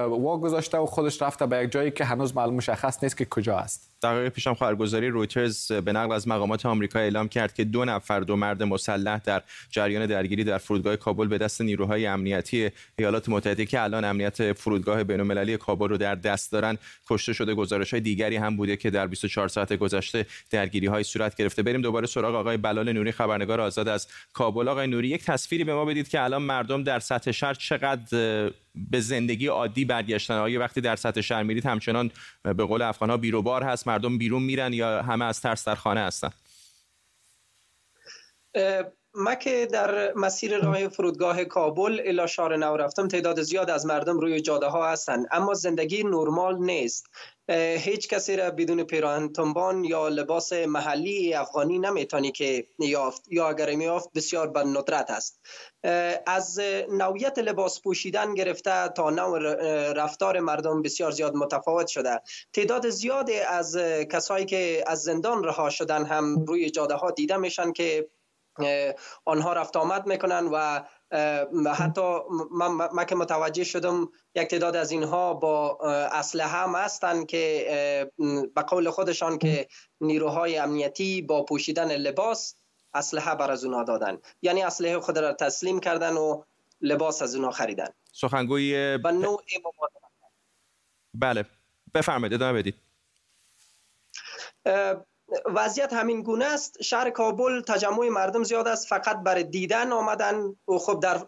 وا 0.09 0.39
گذاشته 0.39 0.79
و 0.79 0.87
خودش 0.87 1.23
رفته 1.23 1.47
به 1.47 1.57
یک 1.65 1.71
جایی 1.71 1.91
که 1.91 2.05
هنوز 2.05 2.37
معلوم 2.37 2.55
مشخص 2.55 3.03
نیست 3.03 3.17
که 3.17 3.25
کجا 3.25 3.59
است. 3.59 3.94
دقیقه 4.03 4.29
پیشم 4.29 4.55
خبرگزاری 4.55 5.09
رویترز 5.09 5.73
به 5.73 5.93
نقل 5.93 6.13
از 6.13 6.29
مقامات 6.29 6.67
آمریکا 6.67 6.99
اعلام 6.99 7.29
کرد 7.29 7.55
که 7.55 7.65
دو 7.65 7.85
نفر 7.85 8.21
دو 8.21 8.37
مرد 8.37 8.63
مسلح 8.63 9.19
در 9.19 9.43
جریان 9.71 10.07
درگیری 10.07 10.45
در 10.45 10.59
فرودگاه 10.59 10.97
کابل 10.97 11.27
به 11.27 11.39
دست 11.39 11.61
نیروهای 11.61 12.07
امنیتی 12.07 12.71
ایالات 12.99 13.29
متحده 13.29 13.67
که 13.67 13.83
الان 13.83 14.05
امنیت 14.05 14.53
فرودگاه 14.53 15.05
بین‌المللی 15.05 15.57
کابل 15.57 15.89
رو 15.89 15.97
در 15.97 16.15
دست 16.15 16.53
دارن 16.53 16.79
کشته 17.11 17.33
شده. 17.33 17.55
گزارش 17.55 17.91
های 17.91 18.01
دیگری 18.01 18.37
هم 18.37 18.57
بوده 18.57 18.77
که 18.77 18.91
در 18.91 19.07
24 19.07 19.49
ساعت 19.49 19.73
گذشته 19.73 20.27
درگیری 20.51 20.87
های 20.87 21.05
صورت 21.05 21.37
گرفته. 21.37 21.63
بریم 21.63 21.81
دوباره 21.81 22.07
سراغ 22.07 22.35
آقای 22.35 22.57
بلال 22.57 22.93
نوری 22.93 23.13
خبرنگار 23.13 23.61
آزاد 23.61 23.89
از 23.89 24.09
کابل. 24.33 24.69
آقای 24.69 24.87
نوری 24.87 25.09
یک 25.09 25.25
تصویری 25.25 25.65
به 25.65 25.75
ما 25.75 25.85
بدید 25.85 26.09
که 26.09 26.23
الان 26.25 26.43
مردم 26.43 26.83
در 26.83 26.99
سطح 26.99 27.31
شهر 27.31 27.55
چقدر 27.55 28.51
به 28.91 29.01
زندگی 29.01 29.47
عادی 29.47 29.85
برگشتن. 29.85 30.35
آیا 30.35 30.61
وقتی 30.61 30.81
در 30.81 30.97
سطح 30.97 31.21
شهر 31.21 31.43
میرید 31.43 31.67
همچنان 31.67 32.11
به 32.43 32.65
قول 32.65 32.83
افغان 32.83 33.11
ها 33.11 33.17
بیروبار 33.17 33.63
هست 33.63 33.89
مردم 33.95 34.19
بیرون 34.19 34.43
میرن 34.43 34.73
یا 34.73 35.03
همه 35.03 35.25
از 35.25 35.41
ترس 35.41 35.69
در 35.69 35.75
خانه 35.75 36.01
هستن؟ 36.01 36.31
ما 39.17 39.35
که 39.35 39.67
در 39.67 40.15
مسیر 40.15 40.59
راه 40.59 40.89
فرودگاه 40.89 41.45
کابل 41.45 42.01
الی 42.05 42.29
شهر 42.29 42.57
نو 42.57 42.77
رفتم. 42.77 43.09
تعداد 43.09 43.43
زیاد 43.43 43.71
از 43.71 43.87
مردم 43.87 44.19
روی 44.19 44.41
جاده 44.41 44.67
ها 44.67 44.91
هستند 44.91 45.27
اما 45.33 45.55
زندگی 45.55 46.03
نرمال 46.03 46.59
نیست. 46.59 47.07
هیچ 47.79 48.09
کسی 48.09 48.37
را 48.37 48.51
بدون 48.51 48.85
پیراهن 48.85 49.33
تنبان 49.33 49.85
یا 49.85 50.09
لباس 50.09 50.53
محلی 50.53 51.35
افغانی 51.35 51.79
نمی‌تونی 51.79 52.33
که 52.33 52.67
یافت 52.79 53.23
یا 53.31 53.49
اگر 53.49 53.69
یافت 53.69 54.09
بسیار 54.15 54.49
به 54.49 54.61
ندرت 54.61 55.11
است. 55.11 55.41
از 56.27 56.61
نوعیت 56.91 57.39
لباس 57.39 57.83
پوشیدن 57.83 58.35
گرفته 58.35 58.89
تا 58.89 59.11
نوع 59.11 59.39
رفتار 59.93 60.41
مردم 60.41 60.83
بسیار 60.83 61.11
زیاد 61.11 61.35
متفاوت 61.35 61.87
شده. 61.87 62.21
تعداد 62.53 62.89
زیادی 62.89 63.39
از 63.39 63.77
کسایی 64.13 64.47
که 64.47 64.85
از 64.87 65.03
زندان 65.03 65.45
رها 65.45 65.71
شدن 65.71 66.05
هم 66.05 66.45
روی 66.45 66.71
جاده 66.71 66.95
ها 66.95 67.11
دیده 67.11 67.37
میشن 67.37 67.73
که 67.73 68.09
آنها 69.25 69.53
رفت 69.53 69.77
آمد 69.77 70.07
می‌کنن 70.07 70.49
و 70.53 70.81
حتی 71.75 72.19
من, 72.93 73.07
که 73.07 73.15
متوجه 73.15 73.65
شدم 73.65 74.09
یک 74.35 74.49
تعداد 74.49 74.77
از 74.77 74.91
اینها 74.91 75.35
با 75.35 75.79
اسلحه 76.13 76.49
هم 76.49 76.75
هستند 76.75 77.27
که 77.27 78.11
به 78.55 78.63
قول 78.63 78.91
خودشان 78.91 79.39
که 79.39 79.69
نیروهای 80.01 80.59
امنیتی 80.59 81.23
با 81.23 81.45
پوشیدن 81.45 81.97
لباس 81.97 82.55
اسلحه 82.95 83.35
بر 83.35 83.51
از 83.51 83.65
اونها 83.65 83.85
دادن. 83.85 84.19
یعنی 84.43 84.63
اسلحه 84.63 85.01
خود 85.01 85.19
را 85.19 85.33
تسلیم 85.33 85.81
کردن 85.81 86.13
و 86.13 86.43
لباس 86.81 87.23
از 87.23 87.35
اونها 87.35 87.51
خریدن. 87.51 87.89
سخنگوی 88.13 88.99
و 89.05 89.13
نوع 89.13 89.43
بله. 91.15 91.45
بفرمایید 91.95 92.35
ادامه 92.35 92.59
بدید. 92.59 92.75
وضعیت 95.45 95.93
همین 95.93 96.23
گونه 96.23 96.45
است. 96.45 96.83
شهر 96.83 97.11
کابل 97.11 97.61
تجمع 97.61 98.09
مردم 98.09 98.43
زیاد 98.43 98.69
است 98.69 98.89
فقط 98.89 99.17
برای 99.17 99.45
دیدن 99.45 99.93
آمدن. 99.93 100.57
و 100.69 100.79
خب 100.79 101.01
در 101.01 101.19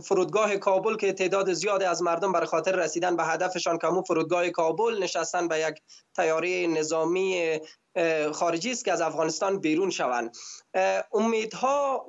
فرودگاه 0.00 0.56
کابل 0.56 0.96
که 0.96 1.12
تعداد 1.12 1.52
زیاد 1.52 1.82
از 1.82 2.02
مردم 2.02 2.32
بر 2.32 2.44
خاطر 2.44 2.76
رسیدن 2.76 3.16
به 3.16 3.24
هدفشان 3.24 3.78
کمو 3.78 4.02
فرودگاه 4.02 4.50
کابل 4.50 5.02
نشستن 5.02 5.48
به 5.48 5.60
یک 5.60 5.82
تیاره 6.16 6.66
نظامی 6.66 7.58
خارجی 8.32 8.70
است 8.70 8.84
که 8.84 8.92
از 8.92 9.00
افغانستان 9.00 9.58
بیرون 9.60 9.90
شوند. 9.90 10.36
امیدها 11.12 12.06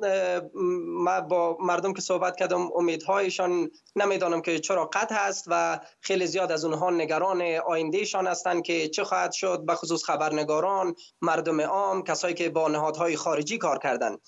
ما 0.88 1.22
با 1.22 1.58
مردم 1.60 1.94
که 1.94 2.02
صحبت 2.02 2.36
کردم 2.36 2.70
امیدهایشان 2.76 3.70
نمی‌دانم 3.96 4.42
که 4.42 4.60
چرا 4.60 4.86
قطع 4.86 5.16
هست 5.16 5.46
و 5.48 5.80
خیلی 6.02 6.28
زیاد 6.28 6.52
از 6.52 6.66
اونها 6.66 6.90
نگران 6.90 7.42
آیندهشان 7.42 8.28
هستند 8.28 8.64
که 8.64 8.88
چه 8.88 9.04
خواهد 9.04 9.32
شد 9.32 9.66
به 9.66 9.76
خصوص 9.76 10.04
خبرنگاران 10.04 10.96
مردم 11.22 11.62
عام 11.62 12.04
کسایی 12.04 12.36
که 12.36 12.50
با 12.50 12.68
نهادهای 12.68 13.16
خارجی 13.16 13.58
کار 13.58 13.78
کردند. 13.78 14.20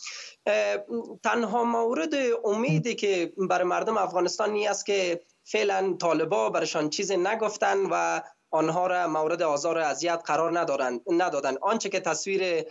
تنها 1.23 1.63
مورد 1.63 2.13
امیدی 2.45 2.95
که 2.95 3.33
برای 3.37 3.67
مردم 3.67 3.97
افغانستان 3.97 4.57
است 4.69 4.85
که 4.85 5.21
فعلا 5.43 5.97
طالبا 6.01 6.49
برشان 6.49 6.89
چیزی 6.89 7.17
نگفتن 7.17 7.77
و 7.91 8.21
آنها 8.51 8.87
را 8.87 9.07
مورد 9.07 9.41
آزار 9.41 9.77
و 9.77 9.81
اذیت 9.81 10.21
قرار 10.25 10.59
ندارن 10.59 10.99
ندادن 11.07 11.57
آنچه 11.61 11.89
که 11.89 11.99
تصویر 11.99 12.65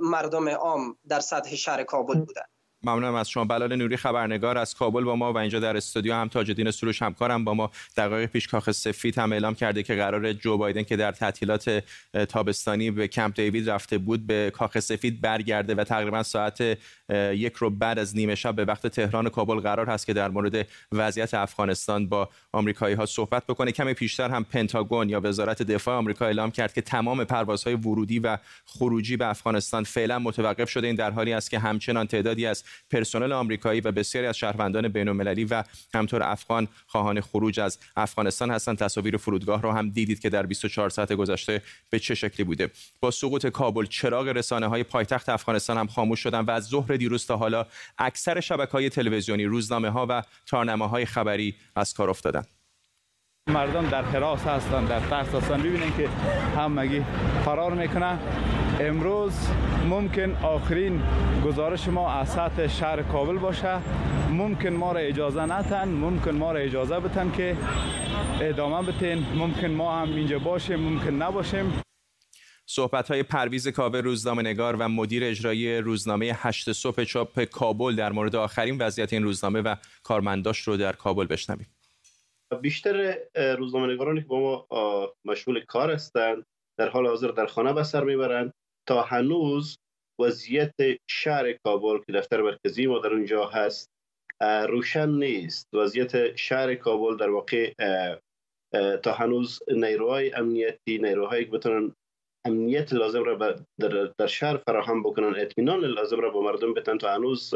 مردم 0.00 0.48
عام 0.48 0.98
در 1.08 1.20
سطح 1.20 1.54
شهر 1.54 1.84
کابل 1.84 2.18
بوده. 2.18 2.42
ممنونم 2.86 3.14
از 3.14 3.30
شما. 3.30 3.44
بلال 3.44 3.76
نوری 3.76 3.96
خبرنگار 3.96 4.58
از 4.58 4.74
کابل 4.74 5.04
با 5.04 5.16
ما 5.16 5.32
و 5.32 5.38
اینجا 5.38 5.60
در 5.60 5.76
استودیو 5.76 6.14
هم 6.14 6.28
تاجدین 6.28 6.70
سروش 6.70 7.02
همکارم 7.02 7.44
با 7.44 7.54
ما. 7.54 7.70
دقایق 7.96 8.30
پیش 8.30 8.48
کاخ 8.48 8.70
سفید 8.70 9.18
هم 9.18 9.32
اعلام 9.32 9.54
کرده 9.54 9.82
که 9.82 9.94
قرار 9.94 10.32
جو 10.32 10.56
بایدن 10.56 10.82
که 10.82 10.96
در 10.96 11.12
تعطیلات 11.12 11.84
تابستانی 12.28 12.90
به 12.90 13.08
کمپ 13.08 13.36
دیوید 13.36 13.70
رفته 13.70 13.98
بود 13.98 14.26
به 14.26 14.52
کاخ 14.54 14.78
سفید 14.78 15.20
برگرده 15.20 15.74
و 15.74 15.84
تقریبا 15.84 16.22
ساعت 16.22 16.78
یک 17.32 17.52
رو 17.54 17.70
بعد 17.70 17.98
از 17.98 18.16
نیمه 18.16 18.34
شب 18.34 18.54
به 18.54 18.64
وقت 18.64 18.86
تهران 18.86 19.26
و 19.26 19.30
کابل 19.30 19.60
قرار 19.60 19.90
هست 19.90 20.06
که 20.06 20.12
در 20.12 20.28
مورد 20.28 20.68
وضعیت 20.92 21.34
افغانستان 21.34 22.08
با 22.08 22.28
آمریکایی 22.52 22.94
ها 22.94 23.06
صحبت 23.06 23.46
بکنه. 23.46 23.72
کمی 23.72 23.94
پیشتر 23.94 24.30
هم 24.30 24.44
پنتاگون 24.44 25.08
یا 25.08 25.20
وزارت 25.24 25.62
دفاع 25.62 25.96
آمریکا 25.96 26.26
اعلام 26.26 26.50
کرد 26.50 26.72
که 26.72 26.80
تمام 26.80 27.24
پروازهای 27.24 27.74
ورودی 27.74 28.18
و 28.18 28.38
خروجی 28.66 29.16
به 29.16 29.26
افغانستان 29.26 29.84
فعلا 29.84 30.18
متوقف 30.18 30.70
شده. 30.70 30.86
این 30.86 30.96
در 30.96 31.10
حالی 31.10 31.32
است 31.32 31.50
که 31.50 31.58
همچنان 31.58 32.06
تعدادی 32.06 32.46
از 32.46 32.64
پرسنل 32.90 33.32
آمریکایی 33.32 33.80
و 33.80 33.92
بسیاری 33.92 34.26
از 34.26 34.36
شهروندان 34.36 34.88
بین‌المللی 34.88 35.44
و 35.44 35.64
همطور 35.94 36.22
افغان 36.22 36.68
خواهان 36.86 37.20
خروج 37.20 37.60
از 37.60 37.78
افغانستان 37.96 38.50
هستند. 38.50 38.78
تصاویر 38.78 39.16
فرودگاه 39.16 39.62
رو 39.62 39.72
هم 39.72 39.90
دیدید 39.90 40.20
که 40.20 40.30
در 40.30 40.46
24 40.46 40.90
ساعت 40.90 41.12
گذشته 41.12 41.62
به 41.90 41.98
چه 41.98 42.14
شکلی 42.14 42.44
بوده. 42.44 42.70
با 43.00 43.10
سقوط 43.10 43.46
کابل 43.46 43.84
چراغ 43.84 44.28
رسانه 44.28 44.66
های 44.66 44.82
پایتخت 44.82 45.28
افغانستان 45.28 45.78
هم 45.78 45.86
خاموش 45.86 46.20
شدن 46.20 46.40
و 46.40 46.50
از 46.50 46.64
ظهر 46.64 46.96
دیروز 46.96 47.26
تا 47.26 47.36
حالا 47.36 47.66
اکثر 47.98 48.40
شبکه‌های 48.40 48.88
تلویزیونی 48.88 49.44
روزنامه 49.44 49.90
ها 49.90 50.06
و 50.08 50.22
های 50.86 51.06
خبری 51.06 51.54
از 51.76 51.94
کار 51.94 52.10
افتادند. 52.10 52.46
مردم 53.48 53.88
در 53.88 54.04
حراس 54.04 54.42
هستن 54.42 54.84
در 54.84 55.00
ترس 55.00 55.28
هستن 55.28 55.62
ببینین 55.62 55.96
که 55.96 56.08
همگی 56.56 57.04
فرار 57.44 57.74
می‌کنن. 57.74 58.18
امروز 58.80 59.48
ممکن 59.88 60.30
آخرین 60.34 61.02
گزارش 61.44 61.88
ما 61.88 62.12
از 62.12 62.28
سطح 62.28 62.66
شهر 62.66 63.02
کابل 63.02 63.38
باشه. 63.38 63.80
ممکن 64.30 64.68
ما 64.68 64.92
را 64.92 65.00
اجازه 65.00 65.44
نتن 65.44 65.88
ممکن 65.88 66.30
ما 66.30 66.52
را 66.52 66.58
اجازه 66.58 67.00
بتن 67.00 67.32
که 67.32 67.56
ادامه 68.40 68.92
بتین 68.92 69.26
ممکن 69.34 69.66
ما 69.66 69.98
هم 69.98 70.14
اینجا 70.14 70.38
باشیم 70.38 70.80
ممکن 70.80 71.10
نباشیم. 71.10 71.82
صحبت 72.66 73.08
های 73.08 73.22
پرویز 73.22 73.68
کاوه 73.68 74.00
روزنامه 74.00 74.42
نگار 74.42 74.76
و 74.76 74.88
مدیر 74.88 75.24
اجرایی 75.24 75.78
روزنامه 75.78 76.32
هشت 76.34 76.72
صبح 76.72 77.04
چاپ 77.04 77.44
کابل 77.44 77.96
در 77.96 78.12
مورد 78.12 78.36
آخرین 78.36 78.78
وضعیت 78.78 79.12
این 79.12 79.22
روزنامه 79.22 79.60
و 79.60 79.74
کارمنداش 80.02 80.60
رو 80.60 80.76
در 80.76 80.92
کابل 80.92 81.26
بشنویم. 81.26 81.66
بیشتر 82.62 83.16
روزنامه 83.58 83.94
نگارانی 83.94 84.20
که 84.20 84.26
با 84.26 84.66
ما 84.70 85.08
مشغول 85.24 85.64
کار 85.64 85.90
هستند 85.90 86.44
در 86.78 86.88
حال 86.88 87.06
حاضر 87.06 87.28
در 87.28 87.46
خانه 87.46 87.72
به 87.72 87.82
سر 87.82 88.04
می‌برند. 88.04 88.52
تا 88.88 89.02
هنوز 89.02 89.78
وضعیت 90.20 90.74
شهر 91.10 91.52
کابل 91.52 91.98
که 92.06 92.12
دفتر 92.12 92.42
مرکزی 92.42 92.86
ما 92.86 92.98
در 92.98 93.12
اونجا 93.12 93.46
هست 93.46 93.90
روشن 94.42 95.08
نیست. 95.08 95.68
وضعیت 95.74 96.36
شهر 96.36 96.74
کابل 96.74 97.16
در 97.16 97.30
واقع 97.30 97.72
تا 99.02 99.12
هنوز 99.12 99.62
نیروهای 99.68 100.32
امنیتی 100.32 100.98
نیروهایی 100.98 101.44
که 101.44 101.50
بتونن 101.50 101.92
امنیت 102.46 102.92
لازم 102.92 103.24
را 103.24 103.56
در, 104.18 104.26
شهر 104.26 104.56
فراهم 104.56 105.02
بکنن 105.02 105.40
اطمینان 105.40 105.80
لازم 105.80 106.20
را 106.20 106.30
به 106.30 106.40
مردم 106.40 106.74
بتن 106.74 106.98
تا 106.98 107.14
هنوز 107.14 107.54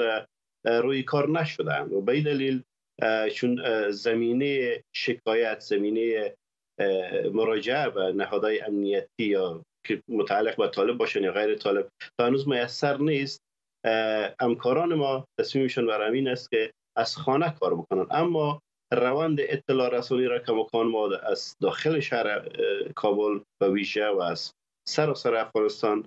روی 0.65 1.03
کار 1.03 1.29
نشدن 1.29 1.89
و 1.93 2.01
به 2.01 2.21
دلیل 2.21 2.63
چون 3.35 3.61
زمینه 3.91 4.83
شکایت 4.97 5.61
زمینه 5.61 6.35
مراجعه 7.33 7.91
به 7.91 8.13
نهادهای 8.13 8.61
امنیتی 8.61 9.25
یا 9.25 9.63
که 9.87 10.03
متعلق 10.09 10.57
به 10.57 10.69
طالب 10.69 10.97
باشن 10.97 11.23
یا 11.23 11.33
غیر 11.33 11.55
طالب. 11.55 11.89
تا 12.19 12.27
هنوز 12.27 12.49
میسر 12.49 12.97
نیست. 12.97 13.41
همکاران 14.41 14.95
ما 14.95 15.25
تصمیمشون 15.41 15.87
بر 15.87 16.03
امین 16.03 16.29
است 16.29 16.51
که 16.51 16.73
از 16.97 17.17
خانه 17.17 17.55
کار 17.61 17.75
بکنن. 17.75 18.07
اما 18.11 18.61
روند 18.93 19.39
اطلاع 19.41 19.89
رسانی 19.89 20.25
را 20.25 20.41
مکان 20.49 20.87
ما 20.87 21.17
از 21.17 21.57
داخل 21.63 22.01
شهر 22.01 22.49
کابل 22.97 23.41
به 23.61 23.71
ویژه 23.71 24.09
و 24.09 24.21
از 24.21 24.53
سراسر 24.89 25.35
افغانستان 25.35 26.05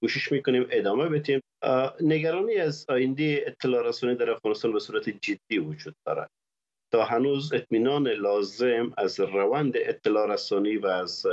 کوشش 0.00 0.32
می‌کنیم 0.32 0.66
ادامه 0.70 1.08
بدیم. 1.08 1.40
نگرانی 2.00 2.56
از 2.56 2.86
آینده 2.88 3.44
اطلاع 3.46 3.88
رسانی 3.88 4.14
در 4.14 4.30
افغانستان 4.30 4.72
به 4.72 4.80
صورت 4.80 5.08
جدی 5.08 5.58
وجود 5.58 5.94
دارد. 6.06 6.30
تا 6.92 7.04
هنوز 7.04 7.52
اطمینان 7.52 8.08
لازم 8.08 8.94
از 8.98 9.20
روند 9.20 9.72
اطلاع 9.76 10.32
رسانی 10.32 10.76
و 10.76 10.86
از 10.86 11.26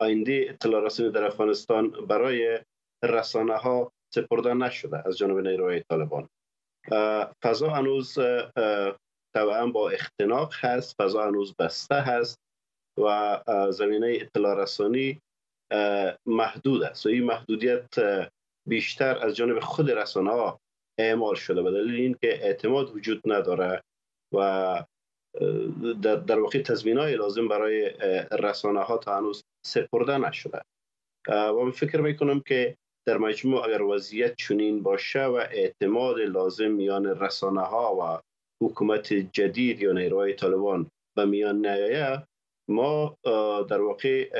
آینده 0.00 0.46
اطلاع 0.48 0.84
رسانی 0.84 1.10
در 1.10 1.24
افغانستان 1.24 1.90
برای 1.90 2.58
رسانه 3.04 3.56
ها 3.56 3.92
سپرده 4.14 4.54
نشده 4.54 5.08
از 5.08 5.18
جانب 5.18 5.38
نیروهای 5.38 5.82
طالبان. 5.90 6.28
فضا 7.42 7.70
هنوز 7.70 8.18
طبعا 9.36 9.66
با 9.66 9.90
اختناق 9.90 10.54
هست 10.54 10.94
فضا 11.02 11.26
هنوز 11.26 11.54
بسته 11.58 11.94
هست 11.94 12.38
و 12.98 13.38
زمینه 13.70 14.18
اطلاع 14.20 14.62
رسانی 14.62 15.20
محدود 16.26 16.82
است. 16.82 17.06
و 17.06 17.08
این 17.08 17.24
محدودیت 17.24 17.94
بیشتر 18.68 19.26
از 19.26 19.36
جانب 19.36 19.60
خود 19.60 19.90
رسانه 19.90 20.30
ها 20.30 20.60
اعمال 20.98 21.34
شده 21.34 21.62
به 21.62 21.70
دلیل 21.70 22.00
اینکه 22.00 22.44
اعتماد 22.46 22.96
وجود 22.96 23.22
نداره 23.26 23.82
و 24.34 24.84
در, 26.02 26.16
در 26.16 26.40
واقع 26.40 26.62
تضمین 26.62 26.98
های 26.98 27.16
لازم 27.16 27.48
برای 27.48 27.90
رسانه 28.32 28.80
ها 28.80 28.96
تا 28.96 29.16
هنوز 29.16 29.42
سپرده 29.66 30.18
نشده. 30.18 30.62
و 31.28 31.52
من 31.52 31.70
فکر 31.70 32.00
می‌کنم 32.00 32.40
که 32.40 32.76
در 33.08 33.18
مجموع 33.18 33.64
اگر 33.64 33.82
وضعیت 33.82 34.34
چنین 34.36 34.82
باشه 34.82 35.24
و 35.24 35.34
اعتماد 35.34 36.18
لازم 36.18 36.70
میان 36.70 37.06
رسانه 37.06 37.60
ها 37.60 37.96
و 37.96 38.20
حکومت 38.64 39.12
جدید 39.12 39.82
یا 39.82 39.92
نیروهای 39.92 40.34
طالبان 40.34 40.90
به 41.16 41.24
میان 41.24 41.66
نیایه 41.66 42.26
ما 42.70 43.16
در 43.68 43.80
واقع 43.80 44.30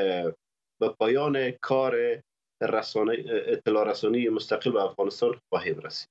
به 0.80 0.88
پایان 0.88 1.50
کار 1.50 2.22
رسانه 2.62 3.24
اطلاع 3.28 3.90
رسانی 3.90 4.28
مستقل 4.28 4.70
به 4.70 4.82
افغانستان 4.84 5.38
خواهیم 5.48 5.78
رسید. 5.78 6.08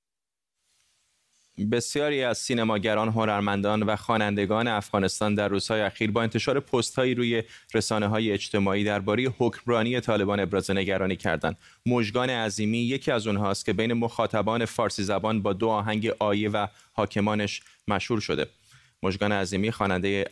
بسیاری 1.72 2.22
از 2.22 2.38
سینماگران، 2.38 3.08
هنرمندان 3.08 3.82
و 3.82 3.96
خوانندگان 3.96 4.68
افغانستان 4.68 5.34
در 5.34 5.48
روزهای 5.48 5.80
اخیر 5.80 6.10
با 6.10 6.22
انتشار 6.22 6.60
پستهایی 6.60 7.14
روی 7.14 7.42
رسانه 7.74 8.06
های 8.06 8.32
اجتماعی 8.32 8.84
درباره 8.84 9.28
حکمرانی 9.38 10.00
طالبان 10.00 10.40
ابراز 10.40 10.70
نگرانی 10.70 11.16
کردند. 11.16 11.56
مژگان 11.86 12.30
عظیمی 12.30 12.78
یکی 12.78 13.10
از 13.10 13.26
اونهاست 13.26 13.64
که 13.64 13.72
بین 13.72 13.92
مخاطبان 13.92 14.64
فارسی 14.64 15.02
زبان 15.02 15.42
با 15.42 15.52
دو 15.52 15.68
آهنگ 15.68 16.12
آیه 16.18 16.50
و 16.50 16.66
حاکمانش 16.92 17.62
مشهور 17.88 18.20
شده. 18.20 18.46
مژگان 19.02 19.32
عظیمی 19.32 19.72
خواننده 19.72 20.24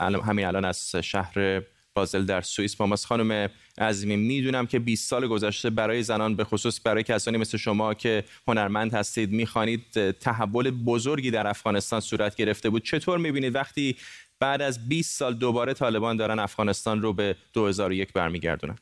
همین 0.00 0.46
الان 0.46 0.64
از 0.64 0.96
شهر 0.96 1.62
بازل 1.94 2.24
در 2.24 2.40
سوئیس. 2.40 2.76
با 2.76 2.86
ماست 2.86 3.06
خانم 3.06 3.50
عظیمی 3.78 4.16
می‌دونم 4.16 4.66
که 4.66 4.78
20 4.78 5.08
سال 5.08 5.26
گذشته 5.26 5.70
برای 5.70 6.02
زنان 6.02 6.36
به 6.36 6.44
خصوص 6.44 6.80
برای 6.84 7.02
کسانی 7.02 7.38
مثل 7.38 7.58
شما 7.58 7.94
که 7.94 8.24
هنرمند 8.48 8.94
هستید 8.94 9.32
می‌خوانید 9.32 10.10
تحول 10.10 10.70
بزرگی 10.70 11.30
در 11.30 11.46
افغانستان 11.46 12.00
صورت 12.00 12.36
گرفته 12.36 12.70
بود. 12.70 12.84
چطور 12.84 13.18
می‌بینید 13.18 13.54
وقتی 13.54 13.96
بعد 14.40 14.62
از 14.62 14.88
20 14.88 15.18
سال 15.18 15.34
دوباره 15.34 15.74
طالبان 15.74 16.16
دارن 16.16 16.38
افغانستان 16.38 17.02
رو 17.02 17.12
به 17.12 17.36
2001 17.52 18.12
برمیگردونن؟ 18.12 18.76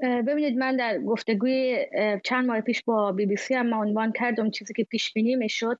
ببینید 0.00 0.58
من 0.58 0.76
در 0.76 0.98
گفتگوی 0.98 1.86
چند 2.24 2.46
ماه 2.46 2.60
پیش 2.60 2.82
با 2.82 3.12
بی 3.12 3.26
بی 3.26 3.36
سی 3.36 3.54
هم 3.54 3.74
عنوان 3.74 4.12
کردم 4.12 4.50
چیزی 4.50 4.74
که 4.74 4.84
پیش 4.84 5.12
بینی 5.12 5.36
می‌شد. 5.36 5.78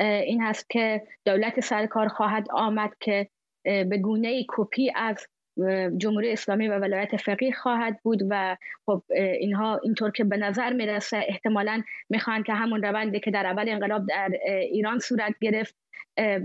این 0.00 0.42
هست 0.42 0.70
که 0.70 1.02
دولت 1.24 1.60
سرکار 1.60 2.08
خواهد 2.08 2.46
آمد 2.50 2.90
که 3.00 3.28
به 3.66 3.98
گونه 3.98 4.44
کپی 4.48 4.92
از 4.94 5.26
جمهوری 5.96 6.32
اسلامی 6.32 6.68
و 6.68 6.78
ولایت 6.78 7.16
فقیه 7.16 7.52
خواهد 7.52 8.00
بود 8.02 8.22
و 8.30 8.56
خب 8.86 9.02
اینها 9.40 9.80
اینطور 9.84 10.10
که 10.10 10.24
به 10.24 10.36
نظر 10.36 10.72
می‌رسه 10.72 11.24
احتمالا 11.28 11.82
می‌خواهند 12.10 12.44
که 12.44 12.52
همون 12.54 12.82
روندی 12.82 13.20
که 13.20 13.30
در 13.30 13.46
اول 13.46 13.68
انقلاب 13.68 14.06
در 14.08 14.30
ایران 14.72 14.98
صورت 14.98 15.34
گرفت 15.40 15.76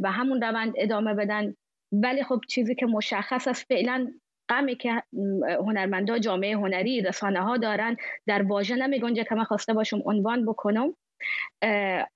و 0.02 0.12
همون 0.12 0.42
روند 0.42 0.74
ادامه 0.78 1.14
بدن. 1.14 1.56
ولی 1.92 2.24
خب 2.24 2.42
چیزی 2.50 2.76
که 2.76 2.86
مشخص 2.86 3.48
است 3.48 3.66
فعلا 3.68 4.08
غمی 4.50 4.76
که 4.76 5.04
هنرمندا 5.60 6.20
جامعه 6.20 6.56
هنری 6.56 7.02
رسانه 7.02 7.40
ها 7.42 7.58
دارن 7.58 7.96
در 8.28 8.42
واژه 8.44 8.76
نمی 8.76 9.00
گنجه 9.00 9.24
که 9.24 9.36
من 9.36 9.44
خواسته 9.44 9.74
باشم 9.74 10.02
عنوان 10.06 10.46
بکنم. 10.46 10.94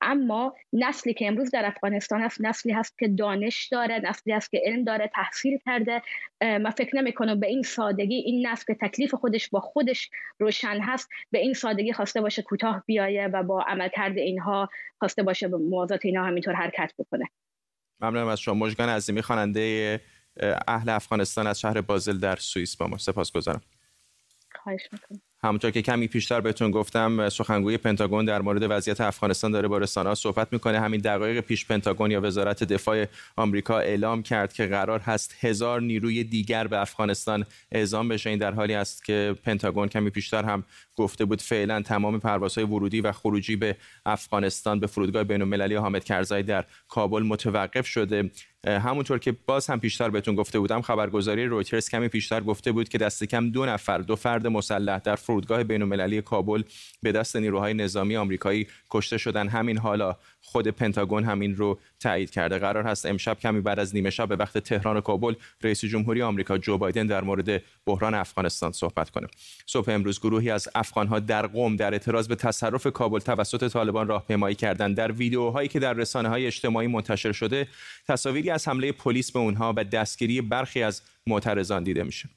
اما 0.02 0.56
نسلی 0.74 1.14
که 1.14 1.28
امروز 1.28 1.52
در 1.52 1.66
افغانستان 1.66 2.22
هست 2.22 2.42
نسلی 2.42 2.72
هست 2.72 2.98
که 3.00 3.08
دانش 3.08 3.68
داره 3.72 4.02
نسلی 4.04 4.34
هست 4.34 4.52
که 4.52 4.62
علم 4.66 4.84
داره 4.84 5.12
تحصیل 5.16 5.58
کرده. 5.66 6.02
من 6.42 6.70
فکر 6.70 6.96
نمی 6.98 7.14
کنم 7.14 7.40
به 7.40 7.48
این 7.48 7.64
سادگی 7.64 8.16
این 8.16 8.48
نسل 8.48 8.64
که 8.68 8.78
تکلیف 8.82 9.14
خودش 9.14 9.50
با 9.50 9.60
خودش 9.60 10.10
روشن 10.40 10.80
هست 10.82 11.10
به 11.32 11.40
این 11.40 11.54
سادگی 11.54 11.94
خواسته 11.94 12.22
باشه 12.22 12.42
کوتاه 12.42 12.84
بیایه 12.86 13.28
و 13.28 13.44
با 13.44 13.62
عملکرد 13.62 14.18
اینها 14.18 14.70
خواسته 15.00 15.24
باشه 15.24 15.48
به 15.48 15.58
موازات 15.58 16.06
اینها 16.06 16.26
همینطور 16.26 16.54
حرکت 16.54 16.94
بکنه. 17.00 17.26
ممنونم 18.00 18.28
از 18.28 18.40
شما. 18.40 18.66
مژگان 18.66 18.90
عظیمی 18.90 19.22
خواننده 19.22 20.02
اهل 20.68 20.90
افغانستان 20.90 21.48
از 21.48 21.60
شهر 21.60 21.82
بازل 21.82 22.20
در 22.20 22.36
سوئیس 22.36 22.78
با 22.78 22.88
ما. 22.88 22.98
سپاسگزارم. 22.98 23.62
خواهش 24.64 24.82
می‌کنم. 24.92 25.22
همونطور 25.44 25.72
که 25.72 25.82
کمی 25.82 26.08
پیشتر 26.08 26.42
بهتون 26.42 26.72
گفتم 26.72 27.30
سخنگوی 27.30 27.78
پنتاگون 27.78 28.26
در 28.26 28.42
مورد 28.42 28.66
وضعیت 28.70 29.02
افغانستان 29.02 29.52
داره 29.52 29.68
با 29.68 29.78
رسانه‌ها 29.78 30.16
صحبت 30.16 30.54
می‌کنه. 30.54 30.80
همین 30.80 31.02
دقایق 31.02 31.40
پیش 31.40 31.66
پنتاگون 31.66 32.12
یا 32.12 32.22
وزارت 32.22 32.64
دفاع 32.64 33.06
آمریکا 33.36 33.80
اعلام 33.80 34.24
کرد 34.24 34.54
که 34.54 34.66
قرار 34.66 35.00
هست 35.00 35.36
هزار 35.40 35.82
نیروی 35.82 36.24
دیگر 36.24 36.68
به 36.68 36.82
افغانستان 36.82 37.46
اعزام 37.72 38.08
بشه. 38.08 38.30
این 38.30 38.40
در 38.40 38.54
حالی 38.54 38.74
است 38.74 39.06
که 39.06 39.36
پنتاگون 39.44 39.88
کمی 39.88 40.10
پیشتر 40.10 40.44
هم 40.44 40.64
گفته 40.96 41.26
بود 41.26 41.42
فعلا 41.42 41.82
تمام 41.82 42.20
پروازهای 42.20 42.68
ورودی 42.68 43.02
و 43.02 43.12
خروجی 43.12 43.56
به 43.56 43.76
افغانستان 44.06 44.80
به 44.80 44.88
فرودگاه 44.88 45.24
بین‌المللی 45.24 45.76
حامد 45.76 46.04
کرزی 46.04 46.44
در 46.44 46.66
کابل 46.88 47.24
متوقف 47.24 47.88
شده. 47.88 48.32
همونطور 48.68 49.20
که 49.20 49.36
باز 49.46 49.68
هم 49.68 49.80
پیشتر 49.80 50.10
بهتون 50.10 50.36
گفته 50.36 50.60
بودم 50.60 50.82
خبرگزاری 50.82 51.46
رویترز 51.46 51.90
کمی 51.90 52.08
پیشتر 52.08 52.42
گفته 52.42 52.72
بود 52.72 52.90
که 52.90 52.98
دست 52.98 53.24
کم 53.24 53.50
دو 53.50 53.66
نفر 53.66 53.98
دو 53.98 54.16
فرد 54.16 54.48
مسلح 54.48 55.00
در 55.00 55.16
فرودگاه 55.26 55.64
بین‌المللی 55.64 56.22
کابل 56.22 56.64
به 57.04 57.12
دست 57.12 57.36
نیروهای 57.36 57.74
نظامی 57.74 58.18
آمریکایی 58.18 58.68
کشته 58.92 59.18
شدن. 59.18 59.48
همین 59.48 59.78
حالا 59.78 60.16
خود 60.42 60.68
پنتاگون 60.68 61.24
همین 61.24 61.56
رو 61.56 61.80
تایید 62.00 62.30
کرده. 62.30 62.60
قرار 62.60 62.84
هست 62.84 63.06
امشب 63.06 63.40
کمی 63.40 63.62
بعد 63.62 63.80
از 63.80 63.96
نیمه 63.96 64.10
شب 64.10 64.28
به 64.28 64.36
وقت 64.36 64.58
تهران 64.58 64.98
و 64.98 65.02
کابل 65.02 65.34
رئیس 65.62 65.86
جمهوری 65.86 66.22
آمریکا 66.22 66.58
جو 66.58 66.78
بایدن 66.78 67.08
در 67.08 67.24
مورد 67.24 67.62
بحران 67.86 68.14
افغانستان 68.14 68.72
صحبت 68.72 69.10
کنه. 69.10 69.28
صبح 69.66 69.92
امروز 69.92 70.20
گروهی 70.20 70.50
از 70.50 70.70
افغانها 70.76 71.20
در 71.20 71.48
قم 71.48 71.76
در 71.76 71.94
اعتراض 71.94 72.28
به 72.28 72.36
تصرف 72.36 72.88
کابل 72.88 73.20
توسط 73.20 73.72
طالبان 73.72 74.08
راهپیمایی 74.08 74.56
کردند. 74.56 74.98
در 74.98 75.12
ویدیوهایی 75.12 75.68
که 75.68 75.80
در 75.80 75.94
رسانه 75.94 76.30
های 76.30 76.48
اجتماعی 76.48 76.88
منتشر 76.88 77.32
شده 77.32 77.68
تصاویری 78.08 78.50
از 78.50 78.68
حمله 78.68 78.92
پلیس 78.92 79.32
به 79.32 79.40
اونها 79.40 79.74
و 79.78 79.84
دستگیری 79.84 80.42
برخی 80.42 80.84
از 80.84 81.02
معترضان 81.28 81.84
دیده 81.84 82.04
میشه. 82.04 82.30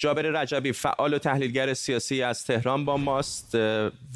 جابر 0.00 0.22
رجبی 0.22 0.72
فعال 0.72 1.14
و 1.14 1.18
تحلیلگر 1.18 1.74
سیاسی 1.74 2.22
از 2.22 2.44
تهران 2.46 2.84
با 2.84 2.96
ماست 2.96 3.54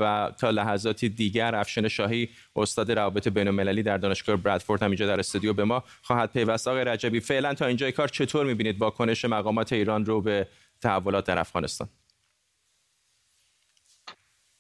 و 0.01 0.33
تا 0.39 0.51
لحظاتی 0.51 1.09
دیگر 1.09 1.55
افشین 1.55 1.89
شاهی 1.89 2.29
استاد 2.57 2.93
روابط 2.93 3.29
بین 3.29 3.49
المللی 3.49 3.83
در 3.83 3.99
دانشگاه 3.99 4.37
برادفورد 4.37 4.83
هم 4.83 4.91
اینجا 4.91 5.07
در 5.07 5.19
استودیو 5.19 5.53
به 5.53 5.65
ما 5.65 5.85
خواهد 6.03 6.33
پیوست. 6.33 6.69
آقای 6.69 6.85
رجبی 6.85 7.21
فعلا 7.21 7.55
تا 7.55 7.67
اینجای 7.67 7.93
کار 7.93 8.09
چطور 8.09 8.47
می‌بینید 8.47 8.81
واکنش 8.81 9.25
مقامات 9.25 9.73
ایران 9.73 10.05
رو 10.05 10.21
به 10.21 10.47
تحولات 10.83 11.27
در 11.27 11.39
افغانستان؟ 11.39 11.89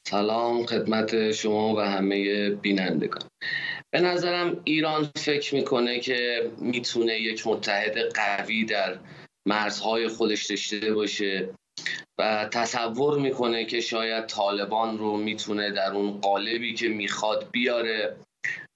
سلام 0.06 0.66
خدمت 0.66 1.32
شما 1.32 1.74
و 1.74 1.80
همه 1.80 2.50
بینندگان. 2.50 3.28
به 3.90 4.00
نظرم 4.00 4.60
ایران 4.64 5.10
فکر 5.16 5.54
می‌کنه 5.54 6.00
که 6.00 6.50
می‌تونه 6.58 7.20
یک 7.20 7.46
متحد 7.46 7.98
قوی 8.14 8.64
در 8.64 8.98
مرزهای 9.46 10.08
خودش 10.08 10.46
داشته 10.46 10.94
باشه 10.94 11.48
و 12.18 12.48
تصور 12.52 13.18
می‌کنه 13.18 13.64
که 13.64 13.80
شاید 13.80 14.26
طالبان 14.26 14.98
رو 14.98 15.16
می‌تونه 15.16 15.70
در 15.70 15.92
اون 15.92 16.20
قالبی 16.20 16.74
که 16.74 16.88
می‌خواد 16.88 17.48
بیاره 17.50 18.16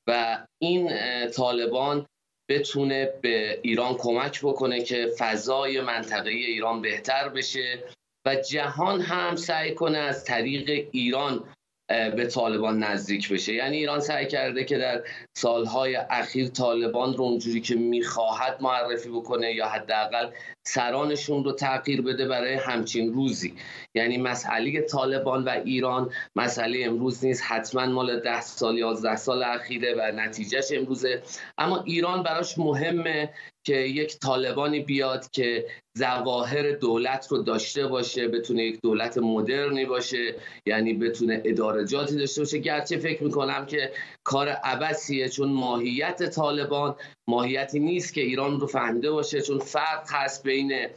و 0.08 0.38
این 0.62 0.90
طالبان 1.30 2.06
بتونه 2.50 3.12
به 3.22 3.60
ایران 3.62 3.94
کمک 3.94 4.40
بکنه 4.42 4.82
که 4.82 5.06
فضای 5.18 5.80
منطقه 5.80 6.30
ایران 6.30 6.82
بهتر 6.82 7.28
بشه 7.28 7.84
و 8.26 8.34
جهان 8.34 9.00
هم 9.00 9.36
سعی 9.36 9.74
کنه 9.74 9.98
از 9.98 10.24
طریق 10.24 10.88
ایران 10.92 11.44
به 11.88 12.26
طالبان 12.26 12.78
نزدیک 12.78 13.28
بشه. 13.28 13.54
یعنی 13.54 13.76
ایران 13.76 14.00
سعی 14.00 14.26
کرده 14.26 14.64
که 14.64 14.78
در 14.78 15.04
سالهای 15.36 15.96
اخیر 15.96 16.48
طالبان 16.48 17.16
رو 17.16 17.24
اونجوری 17.24 17.60
که 17.60 17.74
می‌خواهد 17.74 18.62
معرفی 18.62 19.08
بکنه 19.08 19.54
یا 19.54 19.68
حداقل 19.68 20.30
سرانشون 20.68 21.44
رو 21.44 21.52
تغییر 21.52 22.02
بده 22.02 22.28
برای 22.28 22.54
همچین 22.54 23.12
روزی. 23.12 23.54
یعنی 23.94 24.18
مسئله 24.18 24.80
طالبان 24.80 25.44
و 25.44 25.48
ایران 25.48 26.10
مسئله 26.36 26.86
امروز 26.86 27.24
نیست. 27.24 27.42
حتما 27.46 27.86
مال 27.86 28.20
ده 28.20 28.40
سال 28.40 28.78
یازده 28.78 29.16
سال 29.16 29.42
اخیره 29.42 29.94
و 29.98 30.12
نتیجهش 30.16 30.72
امروزه. 30.72 31.22
اما 31.58 31.82
ایران 31.82 32.22
براش 32.22 32.58
مهمه 32.58 33.30
که 33.66 33.76
یک 33.76 34.18
طالبانی 34.18 34.80
بیاد 34.80 35.30
که 35.30 35.66
زواهر 35.96 36.72
دولت 36.72 37.26
رو 37.30 37.42
داشته 37.42 37.86
باشه 37.86 38.28
بتونه 38.28 38.64
یک 38.64 38.80
دولت 38.82 39.18
مدرنی 39.18 39.84
باشه 39.84 40.34
یعنی 40.66 40.94
بتونه 40.94 41.42
ادارجاتی 41.44 42.16
داشته 42.16 42.40
باشه. 42.40 42.58
گرچه 42.58 42.98
فکر 42.98 43.24
می‌کنم 43.24 43.66
که 43.66 43.92
کار 44.24 44.48
عبسیه 44.48 45.28
چون 45.28 45.48
ماهیت 45.48 46.30
طالبان 46.30 46.96
ماهیتی 47.28 47.80
نیست 47.80 48.14
که 48.14 48.20
ایران 48.20 48.60
رو 48.60 48.66
فهمیده 48.66 49.10
باشه 49.10 49.42
چون 49.42 49.58
فرق 49.58 50.06
هست 50.10 50.42
بین 50.42 50.88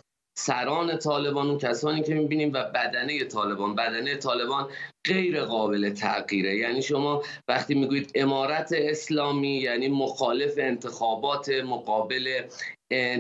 سران 0.45 0.97
طالبان 0.97 1.47
اون 1.47 1.57
کسانی 1.57 2.03
که 2.03 2.13
می‌بینیم 2.13 2.53
و 2.53 2.63
بدنه 2.63 3.23
طالبان. 3.23 3.75
بدنه 3.75 4.15
طالبان 4.15 4.67
غیر 5.07 5.41
قابل 5.41 5.93
تغییره. 5.93 6.55
یعنی 6.57 6.81
شما 6.81 7.23
وقتی 7.47 7.73
می‌گویید 7.75 8.11
امارت 8.15 8.69
اسلامی 8.73 9.57
یعنی 9.57 9.87
مخالف 9.87 10.53
انتخابات 10.57 11.49
مقابل 11.49 12.41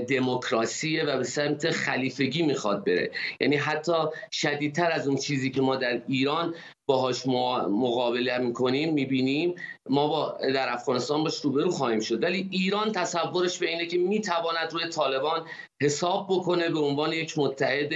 دموکراسیه 0.09 1.03
و 1.03 1.17
به 1.17 1.23
سمت 1.23 1.71
خلیفگی 1.71 2.41
می‌خواد 2.43 2.85
بره. 2.85 3.11
یعنی 3.41 3.55
حتی 3.55 3.93
شدیدتر 4.31 4.91
از 4.91 5.07
اون 5.07 5.17
چیزی 5.17 5.51
که 5.51 5.61
ما 5.61 5.75
در 5.75 6.01
ایران 6.07 6.55
باهاش 6.89 7.27
مقابله 7.27 8.37
می‌کنیم 8.37 8.93
می‌بینیم 8.93 9.55
ما 9.89 10.07
با 10.07 10.37
در 10.53 10.73
افغانستان 10.73 11.23
باش 11.23 11.41
روبرو 11.41 11.71
خواهیم 11.71 11.99
شد. 11.99 12.23
ولی 12.23 12.49
ایران 12.51 12.91
تصورش 12.91 13.57
به 13.57 13.69
اینه 13.69 13.85
که 13.85 13.97
می‌تواند 13.97 14.73
روی 14.73 14.89
طالبان 14.89 15.45
حساب 15.81 16.27
بکنه 16.29 16.69
به 16.69 16.79
عنوان 16.79 17.13
یک 17.13 17.33
متحد 17.37 17.91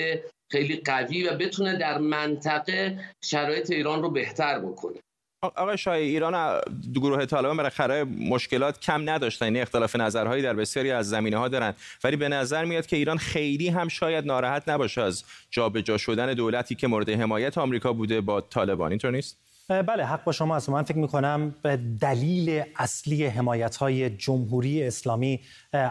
خیلی 0.52 0.82
قوی 0.86 1.28
و 1.28 1.38
بتونه 1.38 1.78
در 1.78 1.98
منطقه 1.98 3.00
شرایط 3.22 3.72
ایران 3.72 4.02
رو 4.02 4.10
بهتر 4.10 4.60
بکنه. 4.60 4.96
آقای 5.56 5.78
شاه 5.78 5.94
ایران 5.94 6.62
گروه 6.94 7.26
طالبان 7.26 7.58
بالاخره 7.58 8.04
مشکلات 8.04 8.80
کم 8.80 9.10
نداشتن. 9.10 9.46
یعنی 9.46 9.62
اختلاف 9.62 9.96
نظرهایی 9.96 10.44
در 10.44 10.54
بسیاری 10.54 10.92
از 10.92 11.10
زمینه 11.10 11.38
ها 11.38 11.48
دارن. 11.48 11.74
ولی 12.04 12.16
به 12.16 12.30
نظر 12.30 12.66
میاد 12.66 12.86
که 12.86 12.96
ایران 12.96 13.18
خیلی 13.18 13.68
هم 13.68 13.88
شاید 13.88 14.26
ناراحت 14.26 14.70
نباشه 14.70 15.02
از 15.02 15.24
جابجا 15.52 15.98
شدن 15.98 16.34
دولتی 16.34 16.76
که 16.76 16.88
مورد 16.88 17.10
حمایت 17.10 17.58
آمریکا 17.58 17.94
بوده 17.94 18.22
با 18.22 18.42
طالبان. 18.42 18.92
اینطور 18.92 19.12
نیست؟ 19.12 19.45
بله 19.70 20.06
حق 20.06 20.24
با 20.24 20.32
شما 20.32 20.56
است 20.56 20.70
من 20.70 20.84
فکر 20.84 20.98
می 20.98 21.08
کنم 21.08 21.56
دلیل 22.02 22.64
اصلی 22.76 23.26
حمایت 23.26 23.76
های 23.76 24.10
جمهوری 24.10 24.84
اسلامی 24.84 25.40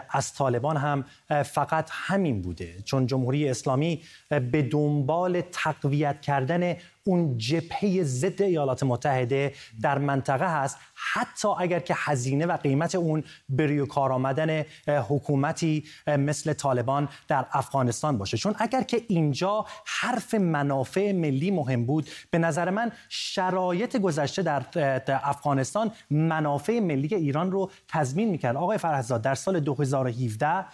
از 0.09 0.33
طالبان 0.33 0.77
هم 0.77 1.05
فقط 1.43 1.89
همین 1.91 2.41
بوده. 2.41 2.81
چون 2.85 3.07
جمهوری 3.07 3.49
اسلامی 3.49 4.01
به 4.29 4.61
دنبال 4.61 5.41
تقویت 5.41 6.21
کردن 6.21 6.75
اون 7.07 7.37
جبهه 7.37 8.03
ضد 8.03 8.41
ایالات 8.41 8.83
متحده 8.83 9.53
در 9.81 9.97
منطقه 9.97 10.61
هست. 10.61 10.77
حتی 11.13 11.47
اگر 11.59 11.79
که 11.79 11.93
هزینه 11.97 12.45
و 12.45 12.57
قیمت 12.57 12.95
اون 12.95 13.23
به 13.49 13.85
کار 13.85 14.11
آمدن 14.11 14.63
حکومتی 14.87 15.83
مثل 16.07 16.53
طالبان 16.53 17.09
در 17.27 17.45
افغانستان 17.51 18.17
باشه. 18.17 18.37
چون 18.37 18.55
اگر 18.57 18.81
که 18.81 19.01
اینجا 19.07 19.65
حرف 19.85 20.33
منافع 20.33 21.11
ملی 21.11 21.51
مهم 21.51 21.85
بود 21.85 22.09
به 22.31 22.37
نظر 22.37 22.69
من 22.69 22.91
شرایط 23.09 23.97
گذشته 23.97 24.41
در 24.41 25.19
افغانستان 25.23 25.91
منافع 26.09 26.79
ملی 26.79 27.15
ایران 27.15 27.51
رو 27.51 27.71
تضمین 27.87 28.29
می‌کرد. 28.29 28.55
آقای 28.55 28.77
فرهزاد 28.77 29.21
در 29.21 29.35
سال 29.35 29.59
2017 29.59 30.65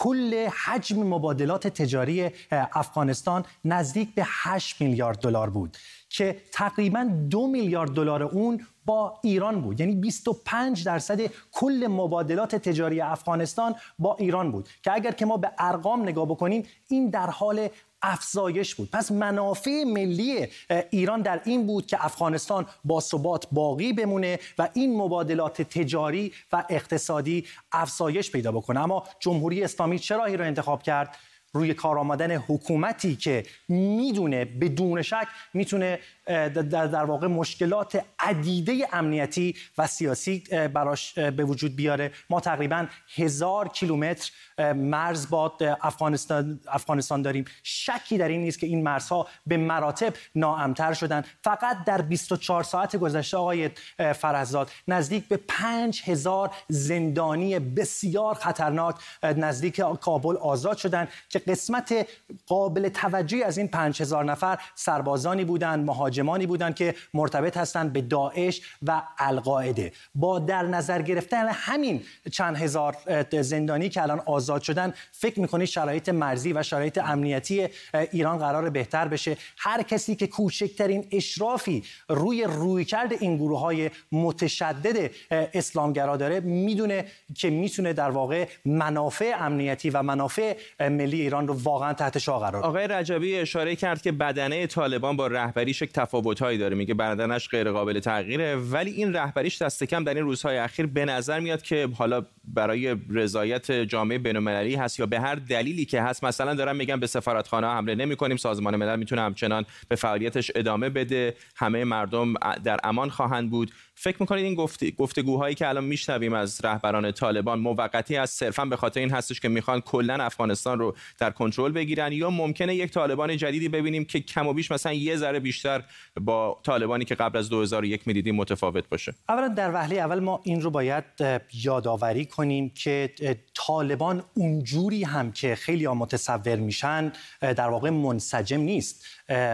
کل 0.00 0.48
حجم 0.64 1.02
مبادلات 1.02 1.68
تجاری 1.68 2.30
افغانستان 2.52 3.44
نزدیک 3.64 4.14
به 4.14 4.22
8 4.26 4.80
میلیارد 4.80 5.18
دلار 5.18 5.50
بود 5.50 5.76
که 6.08 6.36
تقریبا 6.52 7.10
دو 7.30 7.46
میلیارد 7.46 7.90
دلار 7.90 8.22
اون 8.22 8.66
با 8.84 9.18
ایران 9.22 9.60
بود. 9.60 9.80
یعنی 9.80 9.94
25 9.94 10.84
درصد 10.84 11.20
کل 11.52 11.86
مبادلات 11.90 12.56
تجاری 12.56 13.00
افغانستان 13.00 13.74
با 13.98 14.16
ایران 14.18 14.52
بود. 14.52 14.68
که 14.82 14.92
اگر 14.92 15.10
که 15.10 15.26
ما 15.26 15.36
به 15.36 15.50
ارقام 15.58 16.02
نگاه 16.02 16.26
بکنیم 16.26 16.62
این 16.88 17.10
در 17.10 17.30
حال 17.30 17.68
افزایش 18.02 18.74
بود. 18.74 18.90
پس 18.90 19.12
منافع 19.12 19.84
ملی 19.86 20.46
ایران 20.90 21.22
در 21.22 21.40
این 21.44 21.66
بود 21.66 21.86
که 21.86 22.04
افغانستان 22.04 22.66
با 22.84 23.00
ثبات 23.00 23.46
باقی 23.52 23.92
بمونه 23.92 24.38
و 24.58 24.68
این 24.74 24.96
مبادلات 24.96 25.62
تجاری 25.62 26.32
و 26.52 26.64
اقتصادی 26.70 27.44
افزایش 27.72 28.30
پیدا 28.30 28.52
بکنه. 28.52 28.80
اما 28.80 29.04
جمهوری 29.20 29.64
اسلامی 29.64 29.98
چرا 29.98 30.26
را 30.26 30.44
انتخاب 30.44 30.82
کرد؟ 30.82 31.16
روی 31.52 31.74
کار 31.74 31.98
آمدن 31.98 32.36
حکومتی 32.36 33.16
که 33.16 33.42
می‌دونه 33.68 34.44
بدون 34.44 35.02
شک 35.02 35.26
می‌تونه 35.54 35.98
در 36.26 37.04
واقع 37.04 37.26
مشکلات 37.26 38.04
عدیده 38.18 38.88
امنیتی 38.92 39.56
و 39.78 39.86
سیاسی 39.86 40.38
براش 40.74 41.18
به 41.18 41.44
وجود 41.44 41.76
بیاره. 41.76 42.12
ما 42.30 42.40
تقریبا 42.40 42.86
هزار 43.16 43.68
کیلومتر 43.68 44.30
مرز 44.74 45.30
با 45.30 45.52
افغانستان, 45.80 46.60
افغانستان 46.68 47.22
داریم. 47.22 47.44
شکی 47.62 48.18
در 48.18 48.28
این 48.28 48.40
نیست 48.40 48.58
که 48.58 48.66
این 48.66 48.82
مرزها 48.82 49.26
به 49.46 49.56
مراتب 49.56 50.12
ناامتر 50.34 50.92
شدن. 50.92 51.24
فقط 51.44 51.84
در 51.84 52.02
24 52.02 52.62
ساعت 52.62 52.96
گذشته 52.96 53.36
آقای 53.36 53.70
فرزاد 54.14 54.70
نزدیک 54.88 55.28
به 55.28 55.36
5000 55.48 56.50
زندانی 56.68 57.58
بسیار 57.58 58.34
خطرناک 58.34 58.94
نزدیک 59.22 59.80
کابل 60.00 60.36
آزاد 60.36 60.76
شدن 60.76 61.08
که 61.28 61.38
قسمت 61.38 62.08
قابل 62.46 62.88
توجهی 62.88 63.42
از 63.42 63.58
این 63.58 63.68
5000 63.68 64.24
نفر 64.24 64.58
سربازانی 64.74 65.44
بودند 65.44 65.84
مهاجمانی 66.10 66.46
بودند 66.46 66.74
که 66.74 66.94
مرتبط 67.14 67.56
هستند 67.56 67.92
به 67.92 68.00
داعش 68.00 68.60
و 68.82 69.02
القاعده. 69.18 69.92
با 70.14 70.38
در 70.38 70.62
نظر 70.62 71.02
گرفتن 71.02 71.48
همین 71.48 72.02
چند 72.32 72.56
هزار 72.56 72.96
زندانی 73.40 73.88
که 73.88 74.02
الان 74.02 74.20
آزاد 74.26 74.62
شدن 74.62 74.94
فکر 75.12 75.40
می‌کنید 75.40 75.68
شرایط 75.68 76.08
مرزی 76.08 76.52
و 76.52 76.62
شرایط 76.62 76.98
امنیتی 76.98 77.68
ایران 78.12 78.38
قرار 78.38 78.70
بهتر 78.70 79.08
بشه؟ 79.08 79.36
هر 79.58 79.82
کسی 79.82 80.16
که 80.16 80.26
کوچکترین 80.26 81.06
اشرافی 81.12 81.82
روی 82.08 82.44
رویکرد 82.44 83.12
این 83.12 83.36
گروه 83.36 83.60
های 83.60 83.90
متشدد 84.12 85.10
اسلامگرا 85.30 86.16
داره 86.16 86.40
می‌دونه 86.40 87.04
که 87.34 87.50
می‌تونه 87.50 87.92
در 87.92 88.10
واقع 88.10 88.48
منافع 88.64 89.36
امنیتی 89.38 89.90
و 89.90 90.02
منافع 90.02 90.56
ملی 90.80 91.20
ایران 91.20 91.48
رو 91.48 91.54
واقعا 91.62 91.92
تحت 91.92 92.18
شعار 92.18 92.40
قرار 92.40 92.62
آقای 92.62 92.88
رجبی 92.88 93.36
اشاره 93.36 93.76
کرد 93.76 94.02
که 94.02 94.12
بدنه 94.12 94.66
طالبان 94.66 95.16
با 95.16 95.26
رهبریش 95.26 95.82
تفاوت‌هایی 96.02 96.58
داره. 96.58 96.76
میگه 96.76 96.94
بدنش 96.94 97.48
غیر 97.48 97.70
قابل 97.70 98.00
تغییره. 98.00 98.56
ولی 98.56 98.90
این 98.90 99.12
رهبریش 99.16 99.62
دست 99.62 99.84
کم 99.84 100.04
در 100.04 100.14
این 100.14 100.24
روزهای 100.24 100.56
اخیر 100.58 100.86
به 100.86 101.04
نظر 101.04 101.40
میاد 101.40 101.62
که 101.62 101.88
حالا 101.98 102.26
برای 102.54 102.96
رضایت 103.10 103.72
جامعه 103.72 104.18
بین‌المللی 104.18 104.74
هست 104.74 105.00
یا 105.00 105.06
به 105.06 105.20
هر 105.20 105.34
دلیلی 105.34 105.84
که 105.84 106.02
هست 106.02 106.24
مثلا 106.24 106.54
دارن 106.54 106.76
میگن 106.76 107.00
به 107.00 107.06
سفارتخانه 107.06 107.66
حمله 107.66 107.94
نمی‌کنیم 107.94 108.36
سازمان 108.36 108.76
ملل 108.76 108.98
می‌تونه 108.98 109.22
همچنان 109.22 109.64
به 109.88 109.96
فعالیتش 109.96 110.50
ادامه 110.54 110.88
بده. 110.88 111.34
همه 111.56 111.84
مردم 111.84 112.34
در 112.64 112.80
امان 112.84 113.10
خواهند 113.10 113.50
بود. 113.50 113.70
فکر 113.94 114.16
می‌کنید 114.20 114.44
این 114.44 114.54
گفت... 114.54 114.96
گفتگوهایی 114.96 115.54
که 115.54 115.68
الان 115.68 115.84
میشنویم 115.84 116.32
از 116.32 116.60
رهبران 116.64 117.12
طالبان 117.12 117.58
موقتی 117.58 118.16
از 118.16 118.30
صرفا 118.30 118.64
به 118.64 118.76
خاطر 118.76 119.00
این 119.00 119.10
هستش 119.10 119.40
که 119.40 119.48
می‌خوان 119.48 119.80
کلا 119.80 120.14
افغانستان 120.14 120.78
رو 120.78 120.96
در 121.18 121.30
کنترل 121.30 121.72
بگیرن 121.72 122.12
یا 122.12 122.30
ممکنه 122.30 122.74
یک 122.74 122.90
طالبان 122.90 123.36
جدیدی 123.36 123.68
ببینیم 123.68 124.04
که 124.04 124.20
کم 124.20 124.46
و 124.46 124.52
بیش 124.52 124.70
مثلا 124.70 124.92
یه 124.92 125.16
ذره 125.16 125.40
بیشتر 125.40 125.82
با 126.20 126.60
طالبانی 126.64 127.04
که 127.04 127.14
قبل 127.14 127.38
از 127.38 127.48
2001 127.48 128.06
می‌دیدیم 128.06 128.36
متفاوت 128.36 128.88
باشه؟ 128.88 129.14
اولا 129.28 129.48
در 129.48 129.74
وهله 129.74 129.96
اول 129.96 130.20
ما 130.20 130.40
این 130.44 130.60
رو 130.60 130.70
باید 130.70 131.04
یادآوری 131.52 132.24
کنیم 132.40 132.70
که 132.74 133.10
طالبان 133.54 134.22
اونجوری 134.34 135.04
هم 135.04 135.32
که 135.32 135.54
خیلی 135.54 135.84
ها 135.84 135.94
متصور 135.94 136.56
میشن 136.56 137.12
در 137.40 137.68
واقع 137.68 137.90
منسجم 137.90 138.60
نیست. 138.60 139.04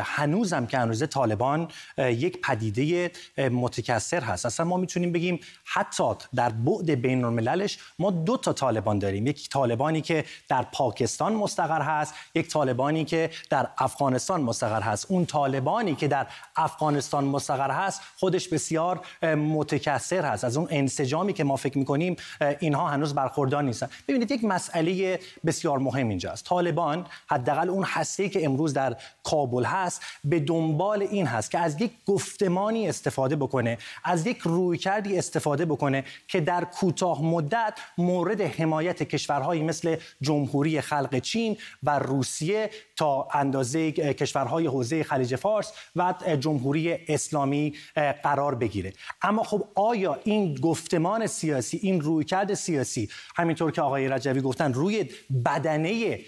هنوزم 0.03 0.66
که 0.66 0.79
هنوز 0.79 1.09
طالبان 1.09 1.68
یک 1.99 2.40
پدیده 2.40 3.11
متکثر 3.38 4.20
هست. 4.20 4.46
اصلا 4.46 4.66
ما 4.66 4.77
می‌تونیم 4.77 5.12
بگیم 5.12 5.40
حتی 5.64 6.05
در 6.35 6.49
بعد 6.49 6.90
بین 6.90 7.25
المللش 7.25 7.79
ما 7.99 8.11
دو 8.11 8.37
تا 8.37 8.53
طالبان 8.53 8.99
داریم. 8.99 9.27
یک 9.27 9.49
طالبانی 9.49 10.01
که 10.01 10.25
در 10.49 10.62
پاکستان 10.62 11.33
مستقر 11.35 11.83
هست 11.83 12.14
یک 12.35 12.49
طالبانی 12.49 13.05
که 13.05 13.31
در 13.51 13.68
افغانستان 13.79 14.40
مستقر 14.40 14.83
هست. 14.83 15.07
اون 15.11 15.27
طالبانی 15.27 15.94
که 15.94 16.09
در 16.09 16.27
افغانستان 16.57 17.25
مستقر 17.25 17.70
هست 17.70 18.01
خودش 18.16 18.49
بسیار 18.49 19.01
متکثر 19.37 20.25
هست. 20.25 20.44
از 20.44 20.57
اون 20.57 20.68
انسجامی 20.70 21.33
که 21.33 21.44
ما 21.44 21.57
فکر 21.57 21.79
می‌کنیم 21.79 22.16
اینها 22.66 22.88
هنوز 22.88 23.14
برخوردار 23.14 23.62
نیستن. 23.62 23.88
ببینید 24.09 24.31
یک 24.31 24.44
مسئله 24.44 25.20
بسیار 25.46 25.79
مهم 25.79 26.09
اینجاست. 26.09 26.44
طالبان 26.44 27.07
حداقل 27.26 27.70
اون 27.70 27.85
هسته 27.85 28.29
که 28.29 28.44
امروز 28.44 28.74
در 28.74 28.96
کابل 29.24 29.64
هست 29.64 30.02
به 30.24 30.40
دنبال 30.40 31.02
این 31.02 31.26
هست 31.26 31.50
که 31.50 31.59
از 31.59 31.81
یک 31.81 31.92
گفتمانی 32.07 32.88
استفاده 32.88 33.37
بکنه 33.37 33.79
از 34.05 34.26
یک 34.26 34.38
رویکردی 34.38 35.18
استفاده 35.18 35.64
بکنه 35.64 36.05
که 36.29 36.40
در 36.40 36.64
کوتاه 36.64 37.24
مدت 37.24 37.79
مورد 37.98 38.40
حمایت 38.40 39.02
کشورهایی 39.02 39.62
مثل 39.62 39.96
جمهوری 40.20 40.81
خلق 40.81 41.18
چین 41.18 41.57
و 41.83 41.98
روسیه 41.98 42.70
تا 42.96 43.29
اندازه 43.33 43.92
کشورهای 43.92 44.66
حوزه 44.66 45.02
خلیج 45.02 45.37
فارس 45.37 45.72
و 45.96 46.14
جمهوری 46.40 46.98
اسلامی 47.09 47.74
قرار 48.22 48.55
بگیره. 48.55 48.92
اما 49.22 49.42
خب 49.42 49.68
آیا 49.74 50.18
این 50.24 50.55
گفتمان 50.55 51.26
سیاسی 51.26 51.76
این 51.76 52.00
رویکرد 52.00 52.55
سیاسی. 52.56 53.08
همینطور 53.36 53.70
که 53.70 53.82
آقای 53.82 54.08
رجوی 54.08 54.40
گفتن 54.40 54.72
روی 54.72 55.10
بدنه 55.44 56.18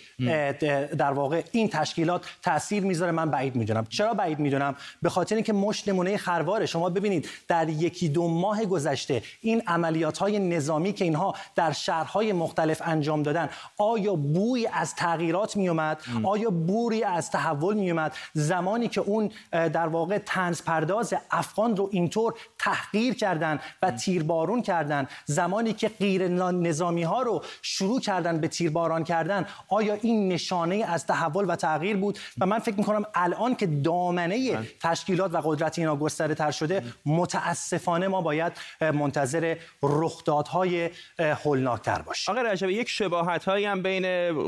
در 0.98 1.12
واقع 1.12 1.42
این 1.52 1.68
تشکیلات 1.68 2.24
تاثیر 2.42 2.82
می‌ذاره. 2.82 3.12
من 3.12 3.30
بعید 3.30 3.56
می‌دونم. 3.56 3.86
چرا 3.88 4.14
بعید 4.14 4.38
می‌دونم؟ 4.38 4.76
به 5.02 5.08
خاطر 5.10 5.34
اینکه 5.34 5.52
مش 5.52 5.88
نمونه 5.88 6.16
خرواره. 6.16 6.66
شما 6.66 6.90
ببینید 6.90 7.28
در 7.48 7.68
یکی 7.68 8.08
دو 8.08 8.28
ماه 8.28 8.64
گذشته 8.64 9.22
این 9.40 9.62
عملیات 9.66 10.18
های 10.18 10.38
نظامی 10.38 10.92
که 10.92 11.04
اینها 11.04 11.34
در 11.56 11.72
شهرهای 11.72 12.32
مختلف 12.32 12.82
انجام 12.84 13.22
دادن 13.22 13.48
آیا 13.78 14.14
بوی 14.14 14.66
از 14.72 14.94
تغییرات 14.94 15.56
میومد 15.56 16.02
آیا 16.22 16.50
بوری 16.50 17.04
از 17.04 17.30
تحول 17.30 17.76
میومد 17.76 18.12
زمانی 18.34 18.88
که 18.88 19.00
اون 19.00 19.30
در 19.52 19.88
واقع 19.88 20.18
تنز 20.18 20.62
پرداز 20.62 21.14
افغان 21.30 21.76
رو 21.76 21.88
اینطور 21.92 22.34
تحقیر 22.58 23.14
کردن 23.14 23.60
و 23.82 23.90
تیربارون 23.90 24.62
کردن 24.62 25.08
زمانی 25.26 25.72
که 25.72 25.88
غیر 25.88 26.17
نظامی 26.22 27.02
ها 27.02 27.22
رو 27.22 27.44
شروع 27.62 28.00
کردن 28.00 28.40
به 28.40 28.48
تیرباران 28.48 29.04
کردن. 29.04 29.46
آیا 29.68 29.94
این 30.02 30.28
نشانه 30.28 30.85
از 30.88 31.07
تحول 31.07 31.44
و 31.48 31.57
تغییر 31.57 31.96
بود؟ 31.96 32.18
و 32.40 32.46
من 32.46 32.59
فکر 32.59 32.78
می‌کنم 32.78 33.04
الان 33.14 33.54
که 33.54 33.66
دامنه 33.66 34.52
بله. 34.52 34.68
تشکیلات 34.81 35.35
و 35.35 35.40
قدرت 35.44 35.78
اینا 35.78 35.96
گسترده 35.96 36.35
تر 36.35 36.50
شده 36.50 36.83
متاسفانه 37.07 38.09
ما 38.09 38.20
باید 38.20 38.52
منتظر 38.81 39.57
رخدادهای 39.83 40.90
هولناکتر 41.18 42.02
باشیم. 42.02 42.35
آقای 42.35 42.52
رجبی 42.52 42.72
یک 42.72 42.88
شباهت 42.88 43.44
هایی 43.44 43.64
هم 43.64 43.83
بین 43.83 44.04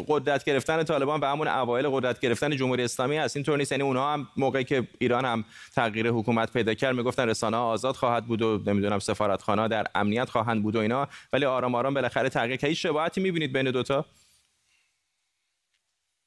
قدرت 0.08 0.44
گرفتن 0.44 0.84
طالبان 0.84 1.20
و 1.20 1.26
همون 1.26 1.48
اوایل 1.48 1.88
قدرت 1.88 2.20
گرفتن 2.20 2.56
جمهوری 2.56 2.84
اسلامی 2.84 3.16
هست. 3.16 3.36
اینطور 3.36 3.58
نیست 3.58 3.72
یعنی 3.72 3.84
اونها 3.84 4.12
هم 4.12 4.28
موقعی 4.36 4.64
که 4.64 4.88
ایران 4.98 5.24
هم 5.24 5.44
تغییر 5.74 6.10
حکومت 6.10 6.52
پیدا 6.52 6.74
کرد 6.74 6.96
می‌گفتن 6.96 7.28
رسانه 7.28 7.56
آزاد 7.56 7.96
خواهد 7.96 8.26
بود 8.26 8.42
و 8.42 8.60
نمی‌دونم 8.66 8.98
سفارتخانه 8.98 9.68
در 9.68 9.86
امنیت 9.94 10.30
خواهند 10.30 10.62
بود 10.62 10.76
و 10.76 10.78
اینا. 10.78 11.08
ولی 11.32 11.44
آرام 11.60 11.74
آرام 11.74 11.94
بالاخره 11.94 12.28
تغییر 12.28 12.56
که 12.56 12.74
شباهتی 12.74 13.20
می‌بینید 13.20 13.52
بین 13.52 13.70
دوتا؟ 13.70 14.06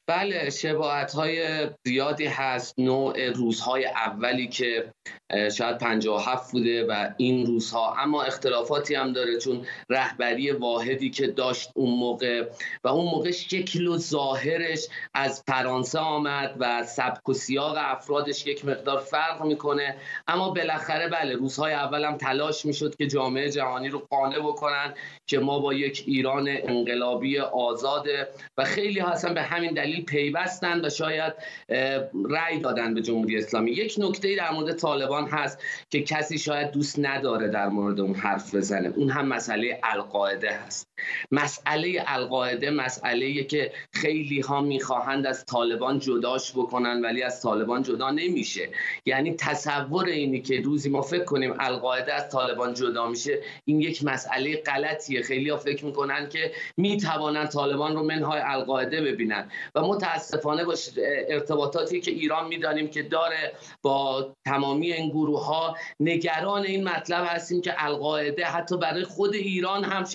بله 0.08 0.50
شباعت 0.50 1.12
های 1.12 1.68
زیادی 1.86 2.26
هست. 2.26 2.80
نوع 2.80 3.30
روزهای 3.30 3.86
اولی 3.86 4.48
که 4.48 4.92
شاید 5.58 5.78
57 5.78 6.52
بوده 6.52 6.86
و 6.86 7.10
این 7.18 7.46
روزها. 7.46 7.96
اما 7.98 8.24
اختلافاتی 8.24 8.96
هم 8.96 9.14
داره 9.14 9.38
چون 9.38 9.66
رهبری 9.90 10.52
واحدی 10.52 11.10
که 11.10 11.28
داشت 11.28 11.72
اون 11.76 12.00
موقع 12.00 12.50
و 12.84 12.88
اون 12.88 13.06
موقع 13.06 13.32
شکل 13.32 13.88
و 13.88 13.98
ظاهرش 13.98 14.88
از 15.14 15.44
فرانسه 15.48 16.00
آمد 16.00 16.56
و 16.60 16.84
سبک 16.84 17.30
و 17.30 17.34
سیاق 17.34 17.76
افرادش 17.80 18.48
یک 18.48 18.66
مقدار 18.66 19.00
فرق 19.00 19.44
می‌کنه. 19.44 19.98
اما 20.28 20.50
بالاخره 20.50 21.08
بله 21.08 21.36
روزهای 21.36 21.74
اول 21.74 22.06
هم 22.06 22.18
تلاش 22.18 22.66
می‌شد 22.66 22.96
که 22.96 23.08
جامعه 23.08 23.50
جهانی 23.50 23.90
رو 23.90 24.08
قانع 24.10 24.40
بکنن 24.40 24.94
که 25.28 25.40
ما 25.40 25.60
با 25.60 25.74
یک 25.74 26.04
ایران 26.08 26.48
انقلابی 26.50 27.40
آزاده 27.40 28.28
و 28.58 28.64
خیلی 28.64 29.00
هستن 29.00 29.34
به 29.34 29.42
همین 29.42 29.74
دلیل 29.74 29.93
پیوستن 30.02 30.86
و 30.86 30.90
شاید 30.90 31.34
رأی 32.30 32.60
دادن 32.60 32.94
به 32.94 33.02
جمهوری 33.02 33.38
اسلامی. 33.38 33.72
یک 33.72 33.96
نکته 33.98 34.36
در 34.36 34.52
مورد 34.52 34.76
طالبان 34.76 35.28
هست 35.28 35.60
که 35.90 36.02
کسی 36.02 36.38
شاید 36.38 36.72
دوست 36.72 37.00
نداره 37.00 37.48
در 37.48 37.68
مورد 37.68 38.00
اون 38.00 38.16
حرف 38.16 38.56
بزنه. 38.56 38.94
اون 38.96 39.10
هم 39.10 39.28
مسئله 39.28 39.80
القاعده 39.84 40.52
هست. 40.52 40.93
مسئله 41.32 42.04
القاعده 42.08 42.70
مسئله 42.70 43.44
که 43.44 43.72
خیلی 43.94 44.40
ها 44.40 44.62
می‌خواهند 44.62 45.28
از 45.28 45.46
طالبان 45.46 46.00
جداش 46.00 46.52
بکنن 46.52 47.02
ولی 47.02 47.24
از 47.24 47.42
طالبان 47.42 47.84
جدا 47.84 48.12
نمیشه. 48.12 48.70
یعنی 49.06 49.34
تصور 49.34 50.06
اینی 50.06 50.42
که 50.42 50.62
روزی 50.62 50.90
ما 50.90 51.02
فکر 51.02 51.24
کنیم 51.24 51.54
القاعده 51.60 52.14
از 52.14 52.30
طالبان 52.30 52.74
جدا 52.74 53.08
میشه 53.08 53.40
این 53.66 53.82
یک 53.82 54.04
مسئله 54.04 54.56
غلطیه. 54.56 55.22
خیلی 55.22 55.50
ها 55.50 55.58
فکر 55.58 55.86
می‌کنن 55.86 56.30
که 56.30 56.52
می‌توانند 56.78 57.48
طالبان 57.48 57.96
رو 57.96 58.04
منهای 58.04 58.42
القاعده 58.44 59.02
ببینن. 59.02 59.52
و 59.76 59.82
متاسفانه 59.82 60.66
با 60.66 60.76
ارتباطاتی 61.30 62.02
که 62.02 62.12
ایران 62.12 62.48
می‌دانیم 62.48 62.88
که 62.88 63.04
داره 63.04 63.54
با 63.82 64.36
تمامی 64.46 64.94
این 64.94 65.10
گروه 65.10 65.46
ها 65.46 65.78
نگران 66.00 66.66
این 66.66 66.84
مطلب 66.84 67.26
هستیم 67.30 67.62
که 67.62 67.74
القاعده 67.78 68.46
حتی 68.46 68.78
برای 68.78 69.04
خود 69.04 69.34
ایران 69.34 69.84
هم 69.84 70.06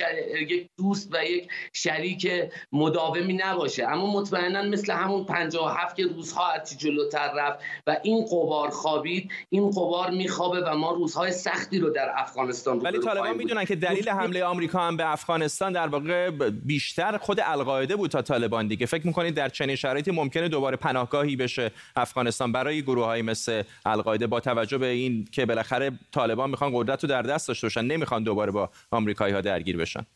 یک 0.49 0.69
دوست 0.79 1.15
و 1.15 1.25
یک 1.25 1.49
شریک 1.73 2.29
مداومی 2.73 3.33
نباشه. 3.33 3.87
اما 3.89 4.21
مطمئنا 4.21 4.63
مثل 4.63 4.93
همون 4.93 5.25
57 5.25 5.97
که 5.97 6.07
روزها 6.07 6.53
از 6.53 6.79
جلوتر 6.79 7.33
رفت 7.37 7.59
و 7.87 7.97
این 8.03 8.25
قبار 8.25 8.71
خوابید 8.71 9.31
این 9.49 9.71
قبار 9.71 10.11
میخوابه 10.11 10.61
و 10.61 10.77
ما 10.77 10.93
روزهای 10.93 11.33
سختی 11.33 11.79
رو 11.79 11.91
در 11.91 12.13
افغانستان 12.17 12.79
ولی 12.79 12.99
طالبان 12.99 13.37
می‌دونن 13.37 13.65
که 13.65 13.77
دلیل 13.77 14.09
حمله 14.09 14.45
آمریکا 14.45 14.79
هم 14.79 14.97
به 14.97 15.13
افغانستان 15.13 15.73
در 15.73 15.87
واقع 15.87 16.31
بیشتر 16.51 17.19
خود 17.19 17.41
القاعده 17.43 17.97
بود 17.97 18.11
تا 18.11 18.23
طالبان 18.23 18.69
دیگه. 18.69 18.87
فکر 18.87 19.07
می‌کنید 19.07 19.35
در 19.35 19.49
چنین 19.49 19.77
شرایطی 19.77 20.11
ممکنه 20.11 20.49
دوباره 20.49 20.77
پناهگاهی 20.77 21.37
بشه 21.37 21.71
افغانستان 21.97 22.53
برای 22.53 22.83
گروه 22.83 23.05
های 23.05 23.23
مثل 23.23 23.63
القاعده 23.87 24.27
با 24.27 24.41
توجه 24.41 24.79
به 24.79 24.87
این 24.87 25.29
که 25.33 25.47
بالاخره 25.47 25.91
طالبان 26.13 26.51
می‌خوان 26.51 26.71
قدرت 26.75 27.05
رو 27.05 27.09
در 27.09 27.23
دست 27.23 27.49
داشته 27.49 27.65
باشن 27.67 27.85
نمی‌خوان 27.85 28.23
دوباره 28.23 28.53
با 28.53 28.71
آمریکایی 28.91 29.35
ها 29.35 29.41
درگیر 29.41 29.77
بشن؟ 29.77 30.07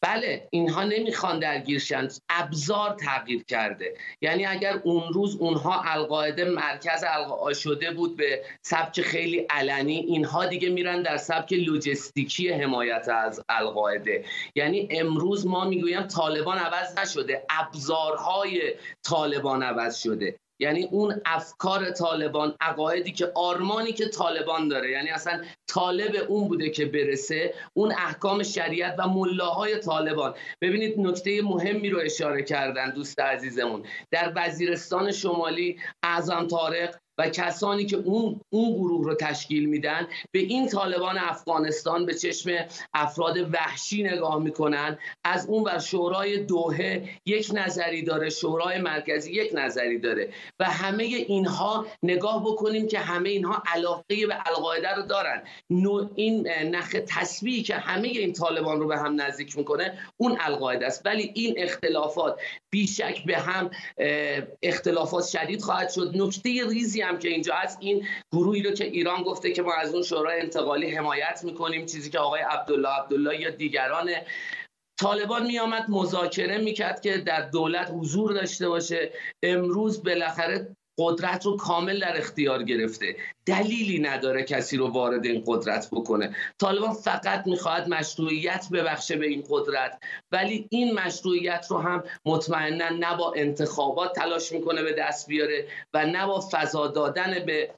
بله 0.00 0.48
اینها 0.50 0.84
نمی‌خوان 0.84 1.38
درگیرشن 1.38 2.08
ابزار 2.28 2.96
تغییر 3.00 3.44
کرده. 3.44 3.94
یعنی 4.20 4.46
اگر 4.46 4.80
اون 4.84 5.12
روز 5.12 5.36
اونها 5.36 5.82
القاعده 5.82 6.44
مرکز 6.44 7.04
القاعده 7.06 7.58
شده 7.58 7.90
بود 7.90 8.16
به 8.16 8.44
سبک 8.62 9.00
خیلی 9.00 9.38
علنی 9.50 9.96
اینها 9.96 10.46
دیگه 10.46 10.68
میرن 10.68 11.02
در 11.02 11.16
سبک 11.16 11.52
لوجستیکی 11.52 12.48
حمایت 12.48 13.08
از 13.08 13.42
القاعده. 13.48 14.24
یعنی 14.54 14.88
امروز 14.90 15.46
ما 15.46 15.64
می‌گویم 15.64 16.02
طالبان 16.02 16.58
عوض 16.58 16.98
نشده. 16.98 17.42
ابزارهای 17.50 18.74
طالبان 19.02 19.62
عوض 19.62 19.96
شده. 19.96 20.36
یعنی 20.58 20.88
اون 20.90 21.20
افکار 21.26 21.90
طالبان 21.90 22.54
عقایدی 22.60 23.12
که 23.12 23.32
آرمانی 23.34 23.92
که 23.92 24.08
طالبان 24.08 24.68
داره. 24.68 24.90
یعنی 24.90 25.08
اصلا 25.08 25.44
طالب 25.66 26.24
اون 26.28 26.48
بوده 26.48 26.70
که 26.70 26.86
برسه 26.86 27.54
اون 27.74 27.92
احکام 27.92 28.42
شریعت 28.42 28.94
و 28.98 29.08
ملاهای 29.08 29.78
طالبان. 29.78 30.34
ببینید 30.60 30.94
نکته 30.98 31.42
مهمی 31.42 31.90
رو 31.90 32.00
اشاره 32.00 32.42
کردن 32.42 32.90
دوست 32.90 33.20
عزیزمون. 33.20 33.82
در 34.10 34.32
وزیرستان 34.36 35.12
شمالی 35.12 35.78
اعظم 36.02 36.46
طارق 36.46 36.94
و 37.18 37.28
کسانی 37.28 37.86
که 37.86 37.96
اون 37.96 38.40
اون 38.50 38.72
گروه 38.74 39.04
رو 39.04 39.14
تشکیل 39.14 39.64
میدن 39.64 40.06
به 40.32 40.38
این 40.38 40.68
طالبان 40.68 41.18
افغانستان 41.18 42.06
به 42.06 42.14
چشم 42.14 42.50
افراد 42.94 43.54
وحشی 43.54 44.02
نگاه 44.02 44.42
می‌کنن. 44.42 44.98
از 45.24 45.46
اون 45.46 45.64
بر 45.64 45.78
شورای 45.78 46.38
دوهه 46.38 47.08
یک 47.26 47.50
نظری 47.54 48.02
داره 48.02 48.30
شورای 48.30 48.78
مرکزی 48.78 49.32
یک 49.32 49.50
نظری 49.54 49.98
داره. 49.98 50.32
و 50.60 50.64
همه 50.64 51.04
اینها 51.04 51.86
نگاه 52.02 52.44
بکنیم 52.44 52.88
که 52.88 52.98
همه 52.98 53.28
اینها 53.28 53.62
علاقه 53.66 54.26
به 54.26 54.36
القاعده 54.46 54.94
رو 54.94 55.02
دارن. 55.02 55.42
این 56.14 56.48
نخ 56.48 56.96
تسبیحی 57.06 57.62
که 57.62 57.74
همه 57.74 58.08
این 58.08 58.32
طالبان 58.32 58.80
رو 58.80 58.86
به 58.86 58.98
هم 58.98 59.20
نزدیک 59.20 59.58
می‌کنه 59.58 59.98
اون 60.16 60.38
القاعده 60.40 60.86
است. 60.86 61.06
ولی 61.06 61.32
این 61.34 61.54
اختلافات 61.56 62.40
بیشک 62.70 63.24
به 63.26 63.38
هم 63.38 63.70
اختلافات 64.62 65.26
شدید 65.26 65.62
خواهد 65.62 65.90
شد. 65.90 66.12
نکته 66.14 66.50
ریزی 66.68 67.02
هم 67.08 67.18
که 67.18 67.28
اینجا 67.28 67.54
هست. 67.54 67.78
این 67.80 68.06
گروهی 68.32 68.62
رو 68.62 68.70
که 68.70 68.84
ایران 68.84 69.22
گفته 69.22 69.52
که 69.52 69.62
ما 69.62 69.74
از 69.74 69.94
اون 69.94 70.02
شورای 70.02 70.40
انتقالی 70.40 70.90
حمایت 70.90 71.40
می‌کنیم 71.44 71.86
چیزی 71.86 72.10
که 72.10 72.18
آقای 72.18 72.40
عبدالله 72.40 72.88
عبدالله 72.88 73.40
یا 73.40 73.50
دیگران 73.50 74.10
طالبان 75.00 75.46
می 75.46 75.58
آمد 75.58 75.84
مذاکره 75.88 76.58
می‌کرد 76.58 77.00
که 77.00 77.18
در 77.18 77.40
دولت 77.40 77.90
حضور 77.94 78.32
داشته 78.32 78.68
باشه. 78.68 79.12
امروز 79.42 80.02
بالاخره 80.02 80.76
قدرت 80.98 81.46
رو 81.46 81.56
کامل 81.56 82.00
در 82.00 82.16
اختیار 82.18 82.62
گرفته. 82.62 83.16
دلیلی 83.46 83.98
نداره 83.98 84.42
کسی 84.42 84.76
رو 84.76 84.88
وارد 84.88 85.26
این 85.26 85.42
قدرت 85.46 85.88
بکنه. 85.92 86.36
طالبان 86.58 86.92
فقط 86.92 87.46
می‌خواهد 87.46 87.88
مشروعیت 87.88 88.66
ببخشه 88.72 89.16
به 89.16 89.26
این 89.26 89.44
قدرت 89.50 89.98
ولی 90.32 90.66
این 90.70 90.94
مشروعیت 90.94 91.66
رو 91.70 91.78
هم 91.78 92.04
مطمئنا 92.24 92.88
نه 92.88 93.16
با 93.16 93.32
انتخابات 93.36 94.12
تلاش 94.12 94.52
می‌کنه 94.52 94.82
به 94.82 94.92
دست 94.92 95.28
بیاره 95.28 95.66
و 95.94 96.06
نه 96.06 96.26
با 96.26 96.48
فضا 96.52 96.86
دادن 96.86 97.44
به 97.46 97.70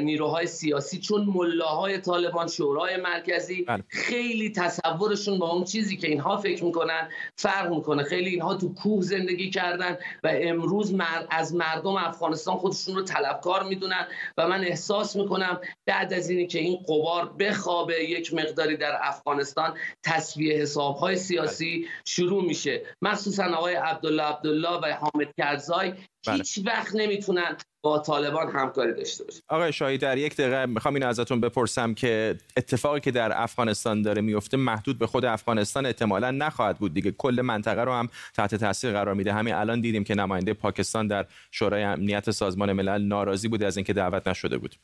نیروهای 0.00 0.46
سیاسی 0.46 0.98
چون 0.98 1.24
ملاهای 1.24 1.98
طالبان 1.98 2.48
شورای 2.48 2.96
مرکزی 2.96 3.62
بله. 3.62 3.84
خیلی 3.88 4.52
تصورشون 4.52 5.38
با 5.38 5.50
اون 5.50 5.64
چیزی 5.64 5.96
که 5.96 6.08
اینها 6.08 6.36
فکر 6.36 6.64
می‌کنن 6.64 7.08
فرق 7.36 7.70
می‌کنه. 7.70 8.02
خیلی 8.02 8.30
اینها 8.30 8.54
تو 8.54 8.74
کوه 8.74 9.02
زندگی 9.02 9.50
کردن 9.50 9.98
و 10.24 10.30
امروز 10.32 10.94
از 11.30 11.54
مردم 11.54 11.96
افغانستان 11.96 12.47
خودشون 12.56 12.94
رو 12.94 13.02
طلبکار 13.02 13.62
می‌دونن 13.62 14.06
و 14.36 14.48
من 14.48 14.64
احساس 14.64 14.88
احساس 14.98 15.16
می‌کنم 15.16 15.60
بعد 15.86 16.12
از 16.12 16.30
اینی 16.30 16.46
که 16.46 16.58
این 16.58 16.76
قبار 16.88 17.32
بخوابه 17.38 18.04
یک 18.04 18.34
مقداری 18.34 18.76
در 18.76 18.98
افغانستان 19.02 19.76
تصویه 20.02 20.56
حساب 20.56 20.96
های 20.96 21.16
سیاسی 21.16 21.88
شروع 22.04 22.44
میشه. 22.44 22.82
مخصوصا 23.02 23.44
آقای 23.44 23.74
عبدالله 23.74 24.22
عبدالله 24.22 24.80
و 24.82 24.86
حامد 24.86 25.28
کرزای 25.38 25.94
بله. 26.26 26.36
هیچ 26.36 26.60
وقت 26.66 26.94
نمی‌تونن 26.94 27.56
با 27.82 27.98
طالبان 27.98 28.50
همکاری 28.50 28.92
داشته 28.92 29.24
باشه 29.24 29.40
آقای 29.48 29.72
شاهی 29.72 29.98
در 29.98 30.18
یک 30.18 30.36
دقیقه 30.36 30.66
می‌خوام 30.66 30.94
اینو 30.94 31.06
ازتون 31.06 31.40
بپرسم 31.40 31.94
که 31.94 32.38
اتفاقی 32.56 33.00
که 33.00 33.10
در 33.10 33.42
افغانستان 33.42 34.02
داره 34.02 34.22
میفته 34.22 34.56
محدود 34.56 34.98
به 34.98 35.06
خود 35.06 35.24
افغانستان 35.24 35.86
احتمالا 35.86 36.30
نخواهد 36.30 36.78
بود 36.78 36.94
دیگه. 36.94 37.10
کل 37.10 37.40
منطقه 37.44 37.84
رو 37.84 37.92
هم 37.92 38.08
تحت 38.34 38.54
تاثیر 38.54 38.92
قرار 38.92 39.14
میده. 39.14 39.32
همین 39.32 39.54
الان 39.54 39.80
دیدیم 39.80 40.04
که 40.04 40.14
نماینده 40.14 40.54
پاکستان 40.54 41.06
در 41.06 41.26
شورای 41.50 41.82
امنیت 41.82 42.30
سازمان 42.30 42.72
ملل 42.72 43.02
ناراضی 43.02 43.48
بود 43.48 43.62
از 43.62 43.76
اینکه 43.76 43.92
دعوت 43.92 44.28
نشده 44.28 44.58
بود. 44.58 44.74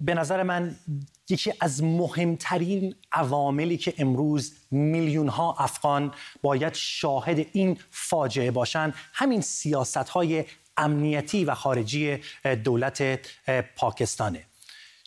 به 0.00 0.14
نظر 0.14 0.42
من 0.42 0.76
یکی 1.28 1.52
از 1.60 1.82
مهمترین 1.82 2.94
عواملی 3.12 3.76
که 3.76 3.94
امروز 3.98 4.54
میلیون 4.70 5.28
ها 5.28 5.56
افغان 5.58 6.14
باید 6.42 6.74
شاهد 6.74 7.46
این 7.52 7.78
فاجعه 7.90 8.50
باشند 8.50 8.94
همین 9.12 9.40
سیاست 9.40 9.96
های 9.96 10.44
امنیتی 10.76 11.44
و 11.44 11.54
خارجی 11.54 12.18
دولت 12.64 13.20
پاکستانه. 13.76 14.44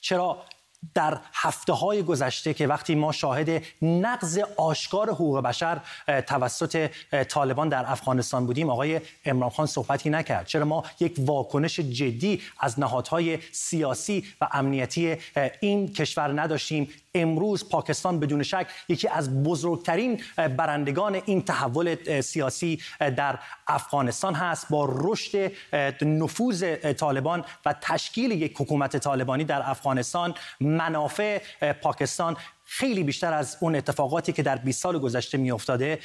چرا؟ 0.01 0.45
در 0.93 1.19
هفته 1.33 1.73
های 1.73 2.03
گذشته 2.03 2.53
که 2.53 2.67
وقتی 2.67 2.95
ما 2.95 3.11
شاهد 3.11 3.63
نقض 3.81 4.39
آشکار 4.57 5.09
حقوق 5.09 5.39
بشر 5.39 5.81
توسط 6.27 6.89
طالبان 7.29 7.69
در 7.69 7.91
افغانستان 7.91 8.45
بودیم 8.45 8.69
آقای 8.69 9.01
امران 9.25 9.49
خان 9.49 9.65
صحبتی 9.65 10.09
نکرد. 10.09 10.45
چرا 10.45 10.65
ما 10.65 10.83
یک 10.99 11.15
واکنش 11.17 11.79
جدی 11.79 12.41
از 12.59 12.79
نهادهای 12.79 13.39
سیاسی 13.51 14.25
و 14.41 14.47
امنیتی 14.51 15.17
این 15.59 15.93
کشور 15.93 16.41
نداشتیم؟ 16.41 16.87
امروز 17.15 17.69
پاکستان 17.69 18.19
بدون 18.19 18.43
شک 18.43 18.67
یکی 18.89 19.07
از 19.07 19.43
بزرگترین 19.43 20.21
برندگان 20.35 21.21
این 21.25 21.41
تحول 21.41 22.21
سیاسی 22.21 22.81
در 22.99 23.39
افغانستان 23.67 24.33
هست. 24.33 24.69
با 24.69 24.89
رشد 24.91 25.51
نفوذ 26.01 26.75
طالبان 26.97 27.45
و 27.65 27.75
تشکیل 27.81 28.31
یک 28.31 28.53
حکومت 28.57 28.97
طالبانی 28.97 29.43
در 29.43 29.69
افغانستان 29.69 30.33
منافع 30.59 31.41
پاکستان 31.73 32.37
خیلی 32.75 33.03
بیشتر 33.03 33.33
از 33.33 33.57
اون 33.59 33.75
اتفاقاتی 33.75 34.33
که 34.33 34.43
در 34.43 34.55
20 34.55 34.81
سال 34.81 34.99
گذشته 34.99 35.37
میافتاده 35.37 35.99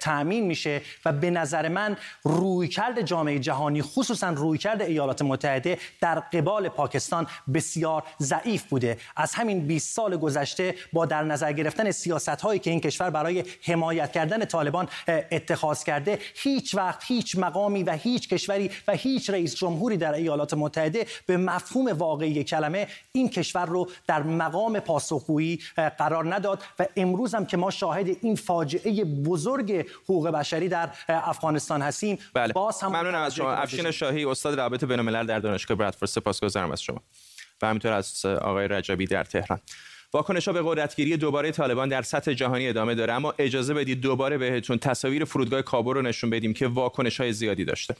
تأمین 0.00 0.44
میشه 0.44 0.80
و 1.04 1.12
به 1.12 1.30
نظر 1.30 1.68
من 1.68 1.96
رویکرد 2.22 3.02
جامعه 3.02 3.38
جهانی 3.38 3.82
خصوصا 3.82 4.30
رویکرد 4.30 4.82
ایالات 4.82 5.22
متحده 5.22 5.78
در 6.00 6.20
قبال 6.20 6.68
پاکستان 6.68 7.26
بسیار 7.54 8.02
ضعیف 8.20 8.62
بوده. 8.62 8.98
از 9.16 9.34
همین 9.34 9.66
20 9.66 9.94
سال 9.94 10.16
گذشته 10.16 10.74
با 10.92 11.06
در 11.06 11.22
نظر 11.22 11.52
گرفتن 11.52 11.90
سیاست 11.90 12.28
هایی 12.28 12.60
که 12.60 12.70
این 12.70 12.80
کشور 12.80 13.10
برای 13.10 13.44
حمایت 13.62 14.12
کردن 14.12 14.44
طالبان 14.44 14.88
اتخاذ 15.08 15.84
کرده 15.84 16.18
هیچ 16.34 16.74
وقت 16.74 17.02
هیچ 17.06 17.38
مقامی 17.38 17.82
و 17.82 17.92
هیچ 17.92 18.28
کشوری 18.28 18.70
و 18.88 18.92
هیچ 18.92 19.30
رئیس 19.30 19.54
جمهوری 19.54 19.96
در 19.96 20.12
ایالات 20.12 20.54
متحده 20.54 21.06
به 21.26 21.36
مفهوم 21.36 21.88
واقعی 21.88 22.44
کلمه 22.44 22.86
این 23.12 23.28
کشور 23.28 23.66
رو 23.66 23.90
در 24.06 24.22
مقام 24.22 24.80
پاسخگویی 24.80 25.60
قرار 26.08 26.34
نداد 26.34 26.62
و 26.78 26.86
امروز 26.96 27.34
هم 27.34 27.46
که 27.46 27.56
ما 27.56 27.70
شاهد 27.70 28.06
این 28.22 28.34
فاجعه 28.34 29.04
بزرگ 29.04 29.86
حقوق 30.04 30.28
بشری 30.28 30.68
در 30.68 30.90
افغانستان 31.08 31.82
هستیم 31.82 32.18
بله. 32.34 32.52
باز 32.52 32.80
هم 32.80 32.88
ممنونم 32.88 33.22
از 33.22 33.34
شما. 33.34 33.52
افشین 33.52 33.90
شاهی 33.90 34.24
استاد 34.24 34.60
رابطه 34.60 34.86
بین 34.86 34.98
الملل 34.98 35.26
در 35.26 35.38
دانشگاه 35.38 35.76
برادفورد 35.76 36.10
سپاسگزارم 36.10 36.70
از 36.70 36.82
شما. 36.82 37.02
و 37.62 37.66
همینطور 37.66 37.92
از 37.92 38.24
آقای 38.26 38.68
رجبی 38.68 39.06
در 39.06 39.24
تهران. 39.24 39.60
واکنش 40.12 40.48
ها 40.48 40.54
به 40.54 40.62
قدرتگیری 40.64 41.16
دوباره 41.16 41.50
طالبان 41.50 41.88
در 41.88 42.02
سطح 42.02 42.32
جهانی 42.32 42.68
ادامه 42.68 42.94
داره 42.94 43.12
اما 43.12 43.34
اجازه 43.38 43.74
بدید 43.74 44.00
دوباره 44.00 44.38
بهتون 44.38 44.78
تصاویر 44.78 45.24
فرودگاه 45.24 45.62
کابل 45.62 45.94
رو 45.94 46.02
نشون 46.02 46.30
بدیم 46.30 46.54
که 46.54 46.68
واکنش 46.68 47.20
های 47.20 47.32
زیادی 47.32 47.64
داشته. 47.64 47.94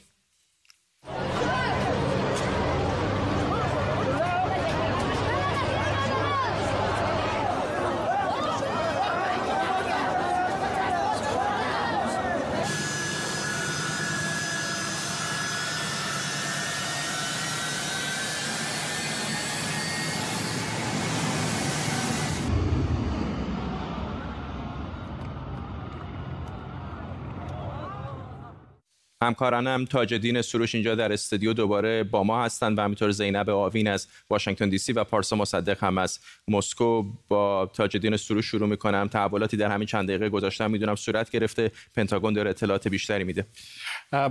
همکارانم 29.29 29.85
تاج 29.85 30.41
سروش 30.41 30.75
اینجا 30.75 30.95
در 30.95 31.13
استودیو 31.13 31.53
دوباره 31.53 32.03
با 32.03 32.23
ما 32.23 32.43
هستند 32.43 32.77
و 32.77 32.81
همینطور 32.81 33.11
زینب 33.11 33.49
آوین 33.49 33.87
از 33.87 34.07
واشنگتن 34.29 34.69
دی 34.69 34.77
سی 34.77 34.93
و 34.93 35.03
پارسا 35.03 35.35
مصدق 35.35 35.83
هم 35.83 35.97
از 35.97 36.19
مسکو 36.47 37.03
با 37.27 37.71
تاج 37.73 38.15
سروش 38.15 38.45
شروع 38.45 38.69
می‌کنم. 38.69 39.07
تحولاتی 39.07 39.57
در 39.57 39.71
همین 39.71 39.87
چند 39.87 40.07
دقیقه 40.07 40.29
گذاشتم. 40.29 40.71
می‌دونم 40.71 40.95
صورت 40.95 41.29
گرفته. 41.29 41.71
پنتاگون 41.95 42.33
داره 42.33 42.49
اطلاعات 42.49 42.87
بیشتری 42.87 43.23
میده. 43.23 43.45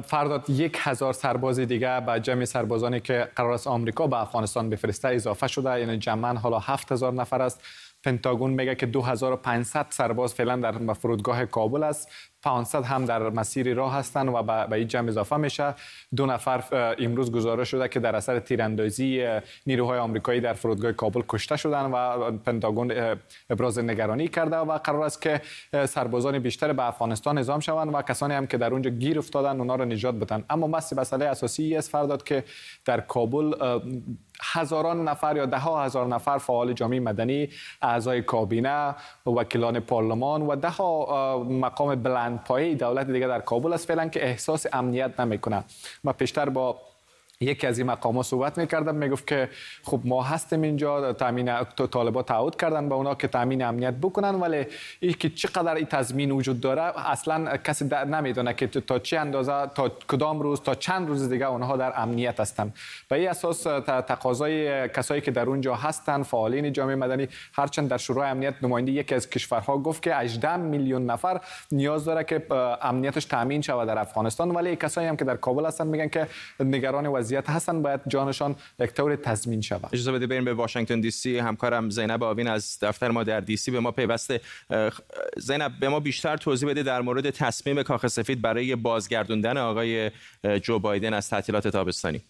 فرداد 0.05 0.51
یک 0.51 0.79
هزار 0.79 1.13
سرباز 1.13 1.61
دیگه 1.61 2.01
به 2.01 2.21
جمع 2.21 2.45
سربازانی 2.45 3.01
که 3.01 3.29
قرار 3.37 3.53
است 3.53 3.67
آمریکا 3.67 4.07
به 4.07 4.21
افغانستان 4.21 4.71
بفرسته 4.71 5.09
اضافه 5.09 5.47
شده. 5.49 5.81
یعنی 5.81 5.99
جمعا 5.99 6.35
حالا 6.35 6.59
هفت 6.59 6.93
هزار 6.93 7.13
نفر 7.13 7.43
است. 7.43 7.63
پنتاگون 8.05 8.51
میگه 8.51 8.75
که 8.75 8.87
2500 8.87 9.87
سرباز 9.91 10.35
فعلا 10.35 10.57
در 10.57 10.93
فرودگاه 10.93 11.47
کابل 11.47 11.83
است. 11.83 12.09
500 12.43 12.85
هم 12.85 13.05
در 13.05 13.31
مسیر 13.31 13.75
راه 13.75 13.95
هستند 13.95 14.29
و 14.35 14.43
به 14.43 14.77
این 14.77 14.89
جمع 14.89 15.09
اضافه 15.09 15.37
میشه. 15.37 15.75
دو 16.17 16.27
نفر 16.27 16.65
امروز 16.99 17.33
گزارش 17.33 17.69
شده 17.71 17.89
که 17.89 18.01
در 18.01 18.17
اثر 18.17 18.39
تیراندازی 18.41 19.27
نیروهای 19.67 19.99
آمریکایی 19.99 20.41
در 20.41 20.53
فرودگاه 20.53 20.93
کابل 20.93 21.23
کشته 21.29 21.57
شدن 21.57 21.85
و 21.85 22.31
پنتاگون 22.31 23.17
ابراز 23.51 23.79
نگرانی 23.79 24.29
کرده 24.29 24.57
و 24.57 24.79
قرار 24.79 25.03
است 25.03 25.23
که 25.23 25.41
سربازان 25.87 26.39
بیشتر 26.39 26.73
به 26.73 26.85
افغانستان 26.85 27.39
نظام 27.39 27.61
شوند 27.61 27.95
و 27.95 28.03
کسانی 28.03 28.35
هم 28.35 28.47
که 28.47 28.57
در 28.57 28.73
اونجا 28.73 28.91
گیر 28.91 29.19
افتادن 29.19 29.59
اونا 29.59 29.75
را 29.75 29.85
نجات 29.85 30.15
بدن. 30.15 30.45
اما 30.51 30.67
مسئله 30.67 31.25
اساسی 31.25 31.77
است 31.77 31.91
فرداد 31.91 32.25
که 32.25 32.45
در 32.85 33.01
کابل 33.01 33.55
هزاران 34.43 35.09
نفر 35.09 35.37
یا 35.37 35.47
ده 35.47 35.59
ها 35.59 35.85
هزار 35.85 36.07
نفر 36.07 36.39
فعال 36.39 36.73
جامعه 36.73 37.01
مدنی 37.01 37.49
اعضای 37.83 38.23
کابینه 38.23 38.95
وکیلان 39.27 39.81
پارلمان 39.81 40.43
و 40.43 40.57
ده 40.57 40.69
ها 40.69 41.47
مقام 41.51 42.03
بلند 42.03 42.28
پایه 42.37 42.75
دولت 42.75 43.11
دیگه 43.11 43.27
در 43.27 43.41
کابل 43.41 43.73
است. 43.73 43.87
فعلا 43.87 44.09
که 44.09 44.25
احساس 44.25 44.67
امنیت 44.73 45.21
نمی‌کنه. 45.21 45.65
ما 46.05 46.13
پیشتر 46.13 46.49
با 46.49 46.81
یکی 47.41 47.67
از 47.67 47.79
این 47.79 47.87
مقام 47.87 48.23
صحبت 48.23 48.59
می‌کردم 48.59 48.95
می‌گفت 48.95 49.27
که 49.27 49.49
خب 49.83 50.01
ما 50.05 50.23
هستیم 50.23 50.63
اینجا 50.63 51.13
تامین 51.13 51.65
طالبات 51.91 52.27
تعهد 52.27 52.57
کردن 52.57 52.89
به 52.89 52.95
اونا 52.95 53.15
که 53.15 53.29
تامین 53.29 53.63
امنیت 53.63 53.95
بکنن 53.95 54.35
ولی 54.35 54.67
این 55.01 55.13
که 55.13 55.31
چقدر 55.31 55.75
این 55.75 55.87
تضمین 55.87 56.31
وجود 56.31 56.61
داره 56.61 56.83
اصلا 57.11 57.57
کسی 57.57 57.91
نمی‌دونه 58.07 58.55
که 58.55 58.67
تا 58.67 58.99
چه 58.99 59.19
اندازه 59.19 59.67
تا 59.75 59.89
کدام 59.89 60.41
روز 60.41 60.61
تا 60.61 60.75
چند 60.75 61.09
روز 61.09 61.29
دیگه 61.29 61.47
اونها 61.47 61.77
در 61.77 61.93
امنیت 61.97 62.41
هستن. 62.41 62.73
به 63.09 63.17
این 63.17 63.29
اساس 63.29 63.63
تقاضای 64.07 64.89
کسایی 64.89 65.21
که 65.21 65.31
در 65.31 65.47
اونجا 65.47 65.75
هستن 65.75 66.23
فعالین 66.23 66.73
جامعه 66.73 66.97
مدنی 66.97 67.29
هرچند 67.53 67.89
در 67.89 67.99
شورای 67.99 68.31
امنیت 68.31 68.55
نماینده 68.63 68.93
یکی 68.93 69.15
از 69.15 69.31
کشورها 69.31 69.79
گفت 69.79 70.03
که 70.03 70.15
18 70.15 70.57
میلیون 70.57 71.07
نفر 71.07 71.41
نیاز 71.73 72.05
داره 72.05 72.25
که 72.25 72.47
امنیتش 72.83 73.25
تامین 73.25 73.63
شود 73.63 73.89
در 73.89 73.99
افغانستان. 73.99 74.51
ولی 74.51 74.77
کسایی 74.77 75.09
هم 75.09 75.17
که 75.17 75.25
در 75.25 75.37
کابل 75.37 75.67
هستن 75.67 75.87
میگن 75.87 76.09
که 76.09 76.27
نگران 76.61 77.07
وضعیت 77.29 77.51
هستن 77.51 77.83
باید 77.83 78.01
جانشان 78.07 78.57
یک 78.79 78.91
طور 78.91 79.17
تضمین 79.17 79.61
شود. 79.61 79.89
اجازه 79.93 80.13
بده 80.13 80.27
بریم 80.27 80.45
به 80.45 80.55
واشنگتن 80.55 81.01
دی 81.01 81.11
سی. 81.11 81.39
همکارم 81.39 81.91
زینب 81.91 82.23
آوین 82.23 82.49
از 82.49 82.79
دفتر 82.83 83.11
ما 83.11 83.25
در 83.25 83.41
دی 83.41 83.57
سی 83.57 83.71
به 83.71 83.81
ما 83.81 83.91
پیوسته. 83.91 84.41
زینب 85.37 85.73
به 85.81 85.89
ما 85.89 86.01
بیشتر 86.01 86.37
توضیح 86.37 86.69
بده 86.69 86.83
در 86.83 87.01
مورد 87.01 87.31
تصمیم 87.31 87.83
کاخ 87.83 88.07
سفید 88.07 88.43
برای 88.43 88.77
بازگردوندن 88.77 89.57
آقای 89.57 90.11
جو 90.63 90.79
بایدن 90.79 91.15
از 91.15 91.31
تعطیلات 91.31 91.69
تابستانی. 91.69 92.23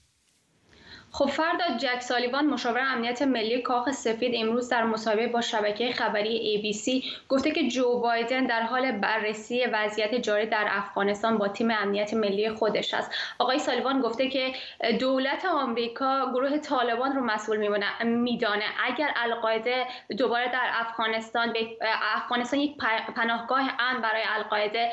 خب 1.19 1.27
فردا 1.27 1.77
جک 1.79 2.01
سالیوان 2.01 2.47
مشاور 2.47 2.81
امنیت 2.81 3.23
ملی 3.23 3.63
کاخ 3.63 3.91
سفید 3.91 4.33
امروز 4.35 4.69
در 4.69 4.85
مصاحبه 4.85 5.27
با 5.27 5.41
شبکه 5.41 5.93
خبری 5.93 6.63
ABC 6.63 7.07
گفته 7.29 7.51
که 7.51 7.69
جو 7.69 8.01
بایدن 8.01 8.47
در 8.47 8.63
حال 8.63 8.93
بررسی 8.93 9.65
وضعیت 9.65 10.15
جاری 10.15 10.47
در 10.47 10.67
افغانستان 10.71 11.39
با 11.39 11.49
تیم 11.49 11.71
امنیت 11.71 12.15
ملی 12.15 12.51
خودش 12.51 12.95
است. 12.95 13.11
آقای 13.39 13.59
سالیوان 13.59 14.01
گفته 14.01 14.29
که 14.29 14.53
دولت 15.01 15.45
آمریکا 15.45 16.31
گروه 16.33 16.59
طالبان 16.59 17.17
رو 17.17 17.25
مسئول 17.25 17.83
میدانه. 18.05 18.65
اگر 18.85 19.11
القاعده 19.17 19.87
دوباره 20.19 20.49
در 20.53 20.71
افغانستان 20.73 21.53
به 21.53 21.67
افغانستان 22.15 22.61
یک 22.61 22.77
پناهگاه 23.17 23.71
امن 23.79 24.01
برای 24.01 24.23
القاعده 24.37 24.93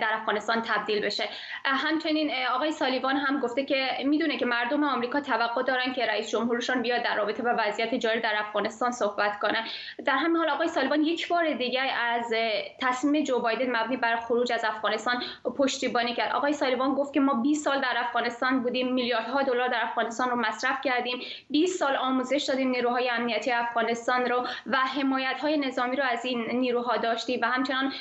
در 0.00 0.10
افغانستان 0.12 0.62
تبدیل 0.62 1.00
بشه. 1.04 1.24
همچنین 1.64 2.30
آقای 2.54 2.72
سالیوان 2.72 3.16
هم 3.16 3.40
گفته 3.40 3.64
که 3.64 3.88
می‌دونه 4.04 4.36
که 4.36 4.46
مردم 4.46 4.84
آمریکا 4.84 5.20
توقع 5.20 5.59
دارن 5.62 5.92
که 5.92 6.06
رئیس 6.06 6.30
جمهورشان 6.30 6.82
بیاد 6.82 7.02
در 7.02 7.16
رابطه 7.16 7.42
با 7.42 7.54
وضعیت 7.58 7.94
جاری 7.94 8.20
در 8.20 8.34
افغانستان 8.38 8.92
صحبت 8.92 9.38
کنه. 9.38 9.64
در 10.04 10.16
همین 10.16 10.36
حال 10.36 10.48
آقای 10.48 10.68
سالیوان 10.68 11.02
یک 11.02 11.28
بار 11.28 11.52
دیگه 11.52 11.82
از 11.82 12.34
تصمیم 12.80 13.24
جو 13.24 13.40
بایدن 13.40 13.76
مبنی 13.76 13.96
بر 13.96 14.16
خروج 14.16 14.52
از 14.52 14.64
افغانستان 14.64 15.22
پشتیبانی 15.56 16.14
کرد. 16.14 16.32
آقای 16.32 16.52
سالیوان 16.52 16.94
گفت 16.94 17.12
که 17.12 17.20
ما 17.20 17.34
20 17.34 17.64
سال 17.64 17.80
در 17.80 17.94
افغانستان 17.96 18.62
بودیم 18.62 18.92
میلیاردها 18.92 19.42
دلار 19.42 19.68
در 19.68 19.80
افغانستان 19.82 20.30
رو 20.30 20.36
مصرف 20.36 20.80
کردیم 20.84 21.20
20 21.50 21.78
سال 21.78 21.96
آموزش 21.96 22.44
دادیم 22.48 22.70
نیروهای 22.70 23.10
امنیتی 23.10 23.52
افغانستان 23.52 24.26
رو 24.26 24.46
و 24.66 24.76
حمایت 24.76 25.40
های 25.40 25.56
نظامی 25.56 25.96
رو 25.96 26.04
از 26.04 26.24
این 26.24 26.50
نیروها 26.50 26.96
داشتیم 26.96 27.40
و 27.42 27.44
همچنان 27.44 27.92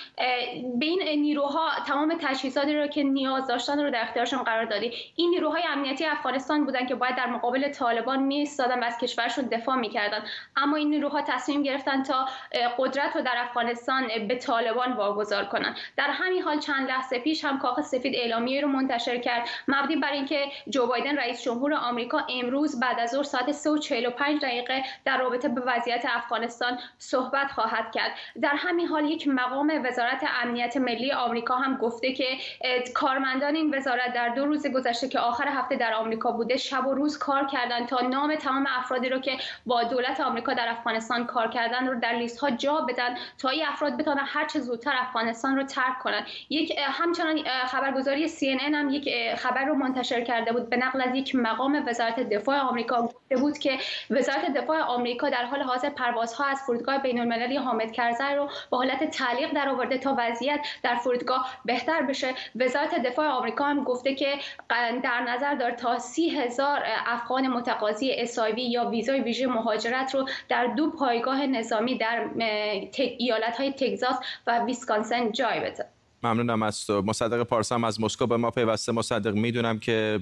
به 0.80 0.86
این 0.86 1.22
نیروها 1.22 1.70
تمام 1.88 2.18
تجهیزاتی 2.22 2.76
رو 2.76 2.88
که 2.88 3.03
نیاز 3.03 3.47
داشتن 3.47 3.84
رو 3.84 3.91
در 3.91 4.01
اختیارشون 4.01 4.43
قرار 4.43 4.66
دادیم. 4.66 4.91
این 5.16 5.30
نیروهای 5.30 5.64
امنیتی 5.70 6.05
افغانستان 6.05 6.66
بودن 6.66 6.86
که 6.86 6.95
باید 6.95 7.16
در 7.16 7.28
مقابل 7.40 7.72
طالبان 7.72 8.20
می 8.20 8.50
و 8.60 8.84
از 8.84 8.98
کشورشون 8.98 9.46
دفاع 9.46 9.76
می‌کردن. 9.76 10.24
اما 10.56 10.78
این 10.78 10.90
نیروها 10.90 11.22
تصمیم 11.22 11.64
گرفتن 11.64 12.04
تا 12.04 12.26
قدرت 12.78 13.16
رو 13.16 13.22
در 13.22 13.36
افغانستان 13.38 14.08
به 14.28 14.36
طالبان 14.36 14.94
واگذار 14.94 15.46
کنن. 15.46 15.76
در 15.98 16.10
همین 16.10 16.42
حال 16.42 16.60
چند 16.60 16.90
لحظه 16.90 17.20
پیش 17.20 17.46
هم 17.46 17.60
کاخ 17.60 17.82
سفید 17.82 18.16
اعلامیه 18.16 18.62
رو 18.62 18.68
منتشر 18.68 19.18
کرد. 19.18 19.50
مبنی 19.68 19.96
بر 19.96 20.12
اینکه 20.12 20.46
جو 20.70 20.88
بایدن 20.88 21.18
رئیس 21.18 21.44
جمهور 21.44 21.74
آمریکا 21.74 22.26
امروز 22.30 22.80
بعد 22.80 23.00
از 23.00 23.10
ظهر 23.10 23.24
ساعت 23.24 23.52
3:45 23.52 24.40
دقیقه 24.42 24.84
در 25.06 25.18
رابطه 25.18 25.48
به 25.48 25.62
وضعیت 25.66 26.06
افغانستان 26.10 26.80
صحبت 26.98 27.52
خواهد 27.52 27.92
کرد. 27.92 28.12
در 28.42 28.54
همین 28.58 28.88
حال 28.88 29.06
یک 29.06 29.28
مقام 29.28 29.82
وزارت 29.86 30.26
امنیت 30.44 30.78
ملی 30.78 31.12
آمریکا 31.12 31.56
هم 31.56 31.78
گفته 31.78 32.14
که 32.14 32.26
کارمندان 32.94 33.56
این 33.56 33.76
وزارت 33.76 34.14
در 34.14 34.30
دو 34.30 34.46
روز 34.46 34.68
گذشته 34.68 35.08
که 35.08 35.20
آخر 35.20 35.48
هفته 35.48 35.76
در 35.76 35.94
آمریکا 35.94 36.32
بوده 36.32 36.58
شب 36.58 36.88
و 36.88 36.94
روز 36.94 37.20
کار 37.30 37.45
کردن 37.45 37.86
تا 37.86 38.01
نام 38.01 38.36
تمام 38.36 38.67
افرادی 38.77 39.09
رو 39.09 39.19
که 39.19 39.38
با 39.65 39.84
دولت 39.84 40.19
آمریکا 40.21 40.53
در 40.53 40.67
افغانستان 40.69 41.25
کار 41.25 41.47
کردن 41.47 41.88
رو 41.88 41.99
در 41.99 42.13
لیست 42.13 42.39
ها 42.39 42.49
جا 42.49 42.75
بدن 42.89 43.15
تا 43.38 43.49
این 43.49 43.65
افراد 43.67 43.97
بتونن 43.97 44.23
هر 44.25 44.47
چه 44.47 44.59
زودتر 44.59 44.93
افغانستان 44.99 45.55
رو 45.55 45.63
ترک 45.63 45.99
کنن. 45.99 46.25
یک 46.49 46.73
همچنان 46.80 47.43
خبرگزاری 47.67 48.30
CNN 48.30 48.73
هم 48.73 48.89
یک 48.89 49.36
خبر 49.36 49.65
رو 49.65 49.75
منتشر 49.75 50.21
کرده 50.21 50.51
بود. 50.51 50.69
به 50.69 50.77
نقل 50.77 51.01
از 51.01 51.15
یک 51.15 51.36
مقام 51.36 51.84
وزارت 51.88 52.19
دفاع 52.19 52.59
آمریکا 52.59 53.01
گفته 53.01 53.38
بود 53.38 53.57
که 53.57 53.77
وزارت 54.09 54.53
دفاع 54.53 54.82
آمریکا 54.82 55.30
در 55.30 55.45
حال 55.45 55.61
حاضر 55.61 55.89
پروازها 55.89 56.45
از 56.45 56.61
فرودگاه 56.65 56.97
بین 56.97 57.19
المللی 57.19 57.57
حامد 57.57 57.91
کرزی 57.91 58.36
رو 58.36 58.49
به 58.71 58.77
حالت 58.77 59.03
تعلیق 59.03 59.53
در 59.53 59.69
آورده 59.69 59.97
تا 59.97 60.15
وضعیت 60.17 60.59
در 60.84 60.95
فرودگاه 60.95 61.49
بهتر 61.65 62.01
بشه. 62.01 62.34
وزارت 62.55 63.03
دفاع 63.03 63.27
آمریکا 63.27 63.65
هم 63.65 63.84
گفته 63.84 64.15
که 64.15 64.34
در 65.03 65.21
نظر 65.27 65.55
داره 65.55 65.75
تا 65.75 65.99
سی 65.99 66.30
هزار 66.30 66.84
افغان 67.22 67.47
متقاضی 67.47 68.11
اسایوی 68.11 68.61
یا 68.61 68.89
ویزای 68.89 69.22
ویژه 69.22 69.47
مهاجرت 69.47 70.15
رو 70.15 70.30
در 70.49 70.67
دو 70.78 70.89
پایگاه 70.89 71.47
نظامی 71.47 71.97
در 71.97 72.30
ایالت 73.17 73.57
های 73.57 73.72
تگزاس 73.72 74.15
و 74.47 74.59
ویسکانسن 74.65 75.32
جای 75.32 75.59
بده. 75.59 75.86
ممنونم 76.24 76.63
از 76.63 76.86
تو. 76.86 77.01
مصدق 77.01 77.43
پارسا 77.43 77.88
از 77.88 78.01
مسکو 78.01 78.28
به 78.28 78.38
ما 78.38 78.51
پیوسته. 78.51 78.91
مصدق 78.91 79.34
می‌دونم 79.34 79.80
که 79.80 80.20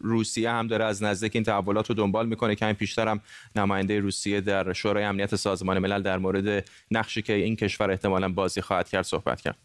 روسیه 0.00 0.50
هم 0.50 0.66
داره 0.66 0.84
از 0.84 1.02
نزدیک 1.02 1.30
این 1.34 1.44
تحولات 1.44 1.88
رو 1.88 1.94
دنبال 1.94 2.26
می‌کنه. 2.26 2.54
که 2.54 2.66
این 2.66 2.74
پیشتر 2.74 3.08
هم 3.08 3.20
نماینده 3.56 4.00
روسیه 4.00 4.40
در 4.40 4.72
شورای 4.72 5.04
امنیت 5.04 5.36
سازمان 5.36 5.78
ملل 5.78 6.02
در 6.02 6.18
مورد 6.18 6.64
نقشی 6.90 7.22
که 7.22 7.32
این 7.32 7.56
کشور 7.56 7.90
احتمالا 7.90 8.28
بازی 8.28 8.60
خواهد 8.60 8.88
کرد 8.88 9.04
صحبت 9.04 9.40
کرد. 9.40 9.56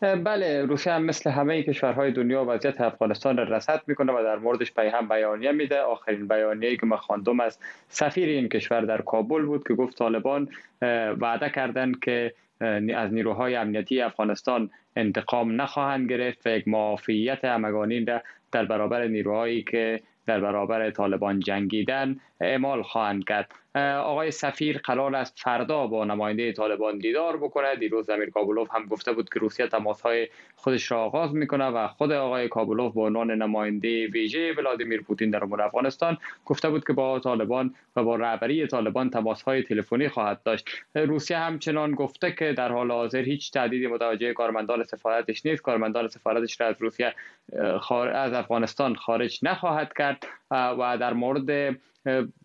بله 0.00 0.64
روسیه 0.64 0.92
هم 0.92 1.04
مثل 1.04 1.30
همه 1.30 1.62
کشورهای 1.62 2.12
دنیا 2.12 2.44
وضعیت 2.48 2.80
افغانستان 2.80 3.36
را 3.36 3.44
رصد 3.44 3.82
می‌کنه 3.86 4.12
و 4.12 4.22
در 4.22 4.36
موردش 4.36 4.72
هم 4.78 5.08
بیانیه 5.08 5.52
میده. 5.52 5.80
آخرین 5.80 6.28
بیانیه‌ای 6.28 6.76
که 6.76 6.86
ما 6.86 6.96
خواندم 6.96 7.40
از 7.40 7.58
سفیر 7.88 8.28
این 8.28 8.48
کشور 8.48 8.80
در 8.80 9.02
کابل 9.02 9.42
بود 9.42 9.68
که 9.68 9.74
گفت 9.74 9.98
طالبان 9.98 10.48
وعده 11.20 11.50
کردند 11.50 12.00
که 12.00 12.34
از 12.94 13.12
نیروهای 13.12 13.56
امنیتی 13.56 14.00
افغانستان 14.00 14.70
انتقام 14.96 15.60
نخواهند 15.60 16.10
گرفت 16.10 16.46
و 16.46 16.50
یک 16.50 16.68
معافیت 16.68 17.44
همگانی 17.44 18.04
در 18.52 18.64
برابر 18.64 19.06
نیروهایی 19.06 19.62
که 19.62 20.00
در 20.26 20.40
برابر 20.40 20.90
طالبان 20.90 21.40
جنگیدن 21.40 22.16
اعمال 22.40 22.82
خواهند 22.82 23.24
کرد. 23.24 23.50
آقای 23.82 24.30
سفیر 24.30 24.78
قرار 24.78 25.16
است 25.16 25.38
فردا 25.38 25.86
با 25.86 26.04
نماینده 26.04 26.52
طالبان 26.52 26.98
دیدار 26.98 27.36
بکنه. 27.36 27.76
دیروز 27.76 28.10
امیر 28.10 28.30
کابلوف 28.30 28.74
هم 28.74 28.86
گفته 28.86 29.12
بود 29.12 29.28
که 29.28 29.40
روسیه 29.40 29.66
تماس 29.66 30.00
های 30.00 30.28
خودش 30.56 30.90
را 30.90 31.04
آغاز 31.04 31.34
می‌کنه 31.34 31.64
و 31.64 31.88
خود 31.88 32.12
آقای 32.12 32.48
کابلوف 32.48 32.94
به 32.94 33.00
عنوان 33.00 33.30
نماینده 33.30 34.06
ویژه 34.06 34.52
ولادیمیر 34.52 35.02
پوتین 35.02 35.30
در 35.30 35.44
امور 35.44 35.62
افغانستان 35.62 36.18
گفته 36.46 36.70
بود 36.70 36.86
که 36.86 36.92
با 36.92 37.18
طالبان 37.18 37.74
و 37.96 38.02
با 38.02 38.16
رهبری 38.16 38.66
طالبان 38.66 39.10
تماس 39.10 39.42
های 39.42 39.62
تلفنی 39.62 40.08
خواهد 40.08 40.42
داشت. 40.42 40.68
روسیه 40.94 41.38
همچنان 41.38 41.92
گفته 41.92 42.32
که 42.32 42.52
در 42.52 42.72
حال 42.72 42.90
حاضر 42.90 43.22
هیچ 43.22 43.50
تهدیدی 43.50 43.86
متوجه 43.86 44.32
کارمندان 44.32 44.84
سفارتش 44.84 45.46
نیست. 45.46 45.62
کارمندان 45.62 46.08
سفارتش 46.08 46.60
را 46.60 46.66
از 46.66 46.76
روسیه 46.78 47.14
از 48.12 48.32
افغانستان 48.32 48.94
خارج 48.94 49.40
نخواهد 49.42 49.92
کرد. 49.98 50.26
و 50.50 50.98
در 51.00 51.12
مورد 51.12 51.76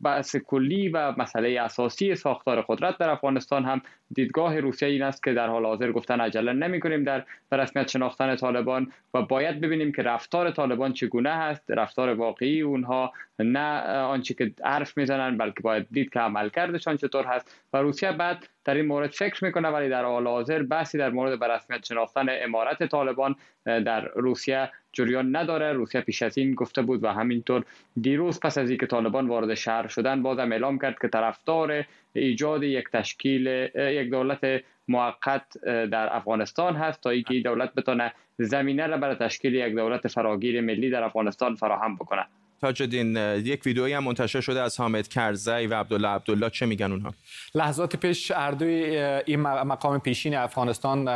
بحث 0.01 0.35
کلی 0.35 0.89
و 0.89 1.13
مسئله 1.17 1.61
اساسی 1.61 2.15
ساختار 2.15 2.61
قدرت 2.61 2.97
در 2.97 3.09
افغانستان 3.09 3.65
هم 3.65 3.81
دیدگاه 4.13 4.59
روسیه 4.59 4.89
این 4.89 5.01
است 5.01 5.23
که 5.23 5.33
در 5.33 5.47
حال 5.47 5.65
حاضر 5.65 5.91
گفتن 5.91 6.21
عجله 6.21 6.53
نمی 6.53 6.79
کنیم 6.79 7.03
در 7.03 7.23
رسمیت 7.51 7.87
شناختن 7.87 8.35
طالبان 8.35 8.91
و 9.13 9.21
باید 9.21 9.61
ببینیم 9.61 9.91
که 9.91 10.01
رفتار 10.01 10.51
طالبان 10.51 10.93
چگونه 10.93 11.29
هست 11.29 11.63
رفتار 11.69 12.09
واقعی 12.09 12.61
اونها 12.61 13.13
نه 13.39 13.81
آنچه 13.89 14.33
که 14.33 14.51
حرف 14.63 14.97
می‌زنن 14.97 15.37
بلکه 15.37 15.61
باید 15.61 15.87
دید 15.91 16.09
که 16.09 16.19
عملکردشان 16.19 16.97
چطور 16.97 17.25
هست. 17.25 17.55
و 17.73 17.77
روسیه 17.77 18.11
بعد 18.11 18.47
در 18.65 18.75
این 18.75 18.85
مورد 18.85 19.09
فکر 19.09 19.45
می‌کنه 19.45 19.69
ولی 19.69 19.89
در 19.89 20.03
حال 20.05 20.27
حاضر 20.27 20.63
بحثی 20.63 20.97
در 20.97 21.09
مورد 21.09 21.39
به 21.39 21.47
رسمیت 21.47 21.85
شناختن 21.85 22.25
امارت 22.29 22.83
طالبان 22.83 23.35
در 23.65 24.01
روسیه 24.15 24.69
جریان 24.93 25.35
نداره. 25.35 25.73
روسیه 25.73 26.01
پیش 26.01 26.21
از 26.21 26.37
این 26.37 26.53
گفته 26.53 26.81
بود 26.81 27.03
و 27.03 27.07
همینطور 27.07 27.63
دیروز 28.01 28.39
پس 28.39 28.57
از 28.57 28.69
اینکه 28.69 28.87
طالبان 28.87 29.27
وارد 29.27 29.53
شهر 29.53 29.87
شدن 29.87 30.21
بازم 30.23 30.51
اعلام 30.51 30.79
کرد 30.79 30.99
که 31.01 31.07
طرفدار 31.07 31.83
ایجاد 32.13 32.63
یک 32.63 32.89
تشکیل 32.93 33.47
یک 33.75 34.09
دولت 34.09 34.63
موقت 34.87 35.57
در 35.65 36.15
افغانستان 36.15 36.75
هست 36.75 37.01
تا 37.01 37.09
اینکه 37.09 37.33
این 37.33 37.43
دولت 37.43 37.73
بتونه 37.73 38.13
زمینه 38.37 38.87
را 38.87 38.97
برای 38.97 39.15
تشکیل 39.15 39.55
یک 39.55 39.75
دولت 39.75 40.07
فراگیر 40.07 40.61
ملی 40.61 40.89
در 40.89 41.03
افغانستان 41.03 41.55
فراهم 41.55 41.95
بکنه. 41.95 42.25
تاج 42.63 42.81
الدین 42.81 43.15
یک 43.15 43.65
ویدئویی 43.65 43.93
هم 43.93 44.03
منتشر 44.03 44.41
شده 44.41 44.61
از 44.61 44.79
حامد 44.79 45.07
کرزی 45.07 45.51
و 45.51 45.73
عبدالله 45.73 46.07
عبدالله. 46.07 46.49
چه 46.49 46.65
میگن 46.65 46.91
اونها؟ 46.91 47.13
لحظات 47.55 47.95
پیش 47.95 48.31
اردوی 48.35 48.97
این 49.25 49.39
مقام 49.41 49.99
پیشین 49.99 50.35
افغانستان 50.35 51.07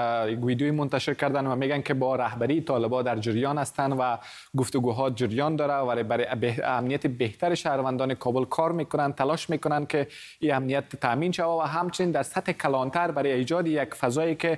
ویدئویی 0.45 0.71
منتشر 0.71 1.13
کردن 1.13 1.47
و 1.47 1.55
میگن 1.55 1.81
که 1.81 1.93
با 1.93 2.15
رهبری 2.15 2.61
طالبان 2.61 3.03
در 3.03 3.17
جریان 3.17 3.57
هستند 3.57 3.95
و 3.99 4.17
گفتگوها 4.57 5.09
جریان 5.09 5.55
داره 5.55 5.73
و 5.73 6.03
برای 6.03 6.25
امنیت 6.63 7.07
بهتر 7.07 7.55
شهروندان 7.55 8.13
کابل 8.13 8.45
کار 8.45 8.71
می‌کنن 8.71 9.13
تلاش 9.13 9.49
می‌کنن 9.49 9.85
که 9.85 10.07
این 10.39 10.53
امنیت 10.53 10.95
تامین 10.95 11.31
شود 11.31 11.47
و 11.47 11.61
همچنین 11.61 12.11
در 12.11 12.23
سطح 12.23 12.51
کلانتر 12.51 13.11
برای 13.11 13.31
ایجاد 13.31 13.67
یک 13.67 13.93
فضایی 13.93 14.35
که 14.35 14.57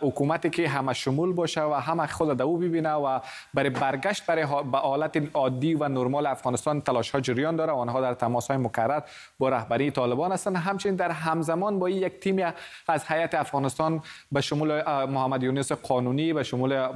حکومتی 0.00 0.50
که 0.50 0.68
همه 0.68 0.92
شمول 0.92 1.32
باشه 1.32 1.62
و 1.62 1.72
همه 1.72 2.06
خود 2.06 2.38
دو 2.38 2.56
ببینه 2.56 2.92
و 2.92 3.20
برای 3.54 3.70
برگشت 3.70 4.26
برای 4.26 4.42
حالت 4.72 5.22
عادی 5.34 5.74
و 5.74 5.95
نرمال 5.96 6.26
افغانستان 6.26 6.80
تلاش 6.80 7.10
ها 7.10 7.20
جریان 7.20 7.56
داره. 7.56 7.72
آنها 7.72 8.00
در 8.00 8.14
تماس 8.14 8.48
های 8.48 8.56
مکرر 8.56 9.00
با 9.38 9.48
رهبری 9.48 9.90
طالبان 9.90 10.32
هستند. 10.32 10.56
همچنین 10.56 10.96
در 10.96 11.10
همزمان 11.10 11.78
با 11.78 11.90
یک 11.90 12.20
تیمی 12.20 12.44
از 12.88 13.04
هیئت 13.08 13.34
افغانستان 13.34 14.02
به 14.32 14.40
شمول 14.40 14.82
محمد 15.06 15.42
یونس 15.42 15.72
قانونی 15.72 16.32
به 16.32 16.42
شمول 16.42 16.88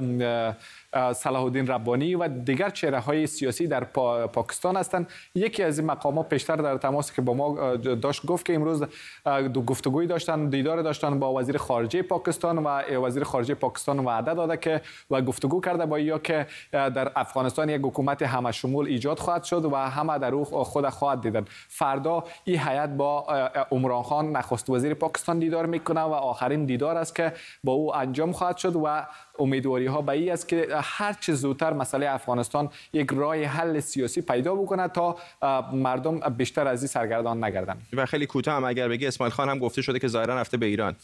صلاح 1.13 1.43
الدین 1.43 1.67
ربانی 1.67 2.15
و 2.15 2.27
دیگر 2.27 2.69
چهره 2.69 2.99
های 2.99 3.27
سیاسی 3.27 3.67
در 3.67 3.83
پاکستان 4.27 4.75
هستند. 4.75 5.09
یکی 5.35 5.63
از 5.63 5.79
این 5.79 5.87
مقامات 5.87 6.29
پیشتر 6.29 6.55
در 6.55 6.77
تماس 6.77 7.13
که 7.13 7.21
با 7.21 7.33
ما 7.33 7.75
داشت 7.75 8.25
گفت 8.25 8.45
که 8.45 8.55
امروز 8.55 8.83
دو 9.53 9.61
گفتگوی 9.61 10.07
داشتن 10.07 10.49
دیدار 10.49 10.81
داشتن 10.81 11.19
با 11.19 11.33
وزیر 11.33 11.57
خارجه 11.57 12.01
پاکستان 12.01 12.57
و 12.57 12.67
وزیر 13.05 13.23
خارجه 13.23 13.53
پاکستان 13.53 13.99
وعده 13.99 14.33
داده 14.33 14.57
که 14.57 14.81
و 15.11 15.21
گفتگو 15.21 15.61
کرده 15.61 15.85
با 15.85 15.99
یا 15.99 16.19
که 16.19 16.47
در 16.71 17.11
افغانستان 17.15 17.69
یک 17.69 17.81
حکومت 17.83 18.21
همه 18.21 18.51
شمول 18.51 18.87
ایجاد 18.87 19.19
خواهد 19.19 19.43
شد 19.43 19.65
و 19.65 19.75
همه 19.75 20.19
در 20.19 20.35
او 20.35 20.45
خود 20.45 20.89
خواهد 20.89 21.21
دیدن. 21.21 21.45
فردا 21.67 22.23
این 22.43 22.59
هیئت 22.59 22.89
با 22.89 23.25
عمران 23.71 24.03
خان 24.03 24.31
نخست 24.31 24.69
وزیر 24.69 24.93
پاکستان 24.93 25.39
دیدار 25.39 25.65
می‌کنه 25.65 26.01
و 26.01 26.13
آخرین 26.13 26.65
دیدار 26.65 26.97
است 26.97 27.15
که 27.15 27.33
با 27.63 27.71
او 27.71 27.95
انجام 27.95 28.31
خواهد 28.31 28.57
شد 28.57 28.75
و 28.75 29.07
امیدواری 29.39 29.85
ها 29.85 30.01
به 30.01 30.11
این 30.11 30.31
است 30.31 30.47
که 30.47 30.67
هر 30.81 31.13
چه 31.13 31.33
زودتر 31.33 31.73
مسئله 31.73 32.09
افغانستان 32.09 32.69
یک 32.93 33.07
راه 33.11 33.43
حل 33.43 33.79
سیاسی 33.79 34.21
پیدا 34.21 34.55
بکنه 34.55 34.87
تا 34.87 35.17
مردم 35.73 36.19
بیشتر 36.19 36.67
از 36.67 36.81
این 36.81 36.87
سرگردان 36.87 37.43
نگردن 37.43 37.77
و 37.93 38.05
خیلی 38.05 38.25
کوتاه 38.25 38.55
هم 38.55 38.63
اگر 38.63 38.87
بگی 38.89 39.07
اسماعیل 39.07 39.33
خان 39.33 39.49
هم 39.49 39.59
گفته 39.59 39.81
شده 39.81 39.99
که 39.99 40.07
ظاهرا 40.07 40.35
رفته 40.35 40.57
به 40.57 40.65
ایران. 40.65 40.95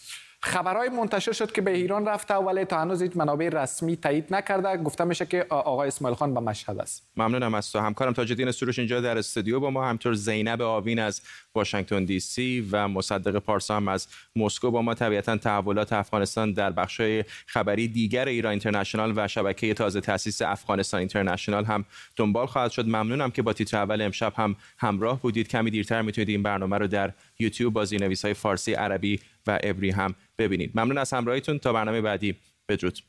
خبرهای 0.41 0.89
منتشر 0.89 1.31
شد 1.31 1.51
که 1.51 1.61
به 1.61 1.71
ایران 1.71 2.05
رفته 2.07 2.33
ولی 2.33 2.65
تا 2.65 2.79
هنوز 2.79 3.01
هیچ 3.01 3.11
منابع 3.15 3.49
رسمی 3.49 3.97
تایید 3.97 4.33
نکرده. 4.33 4.77
گفته 4.77 5.03
میشه 5.03 5.25
که 5.25 5.45
آقای 5.49 5.87
اسماعیل 5.87 6.17
خان 6.17 6.33
به 6.33 6.39
مشهد 6.39 6.79
است. 6.79 7.03
ممنونم 7.17 7.53
از 7.53 7.71
تو. 7.71 7.79
همکارم 7.79 8.13
تاج 8.13 8.31
الدین 8.31 8.51
سروش 8.51 8.79
اینجا 8.79 9.01
در 9.01 9.17
استودیو 9.17 9.59
با 9.59 9.69
ما 9.69 9.85
همطور 9.85 10.13
زینب 10.13 10.61
آوین 10.61 10.99
از 10.99 11.21
واشنگتن 11.57 12.05
دی 12.05 12.19
سی 12.19 12.67
و 12.71 12.87
مصدق 12.87 13.39
پارسا 13.39 13.75
هم 13.75 13.87
از 13.87 14.07
مسکو 14.35 14.71
با 14.71 14.81
ما. 14.81 14.93
طبیعتا 14.93 15.37
تحولات 15.37 15.93
افغانستان 15.93 16.51
در 16.53 16.71
بخشای 16.71 17.23
خبری 17.45 17.87
دیگر 17.87 18.27
ایران 18.27 18.49
اینترنشنال 18.49 19.13
و 19.15 19.27
شبکه 19.27 19.73
تازه 19.73 20.01
تاسیس 20.01 20.41
افغانستان 20.41 20.99
اینترنشنال 20.99 21.65
هم 21.65 21.85
دنبال 22.15 22.45
خواهد 22.45 22.71
شد. 22.71 22.85
ممنونم 22.85 23.31
که 23.31 23.41
با 23.41 23.53
تیتر 23.53 23.77
اول 23.77 24.01
امشب 24.01 24.33
هم 24.35 24.55
همراه 24.77 25.21
بودید. 25.21 25.47
کمی 25.47 25.71
دیرتر 25.71 26.01
می‌تونید 26.01 26.29
این 26.29 26.43
برنامه 26.43 26.77
رو 26.77 26.87
در 26.87 27.13
یوتیوب 27.39 27.73
با 27.73 27.85
های 28.23 28.33
فارسی 28.33 28.73
عربی 28.73 29.19
و 29.47 29.59
ابری 29.63 29.89
هم 29.89 30.15
ببینید. 30.37 30.71
ممنون 30.75 30.97
از 30.97 31.13
همراهیتون. 31.13 31.59
تا 31.59 31.73
برنامه 31.73 32.01
بعدی. 32.01 32.35
بدرود. 32.69 32.99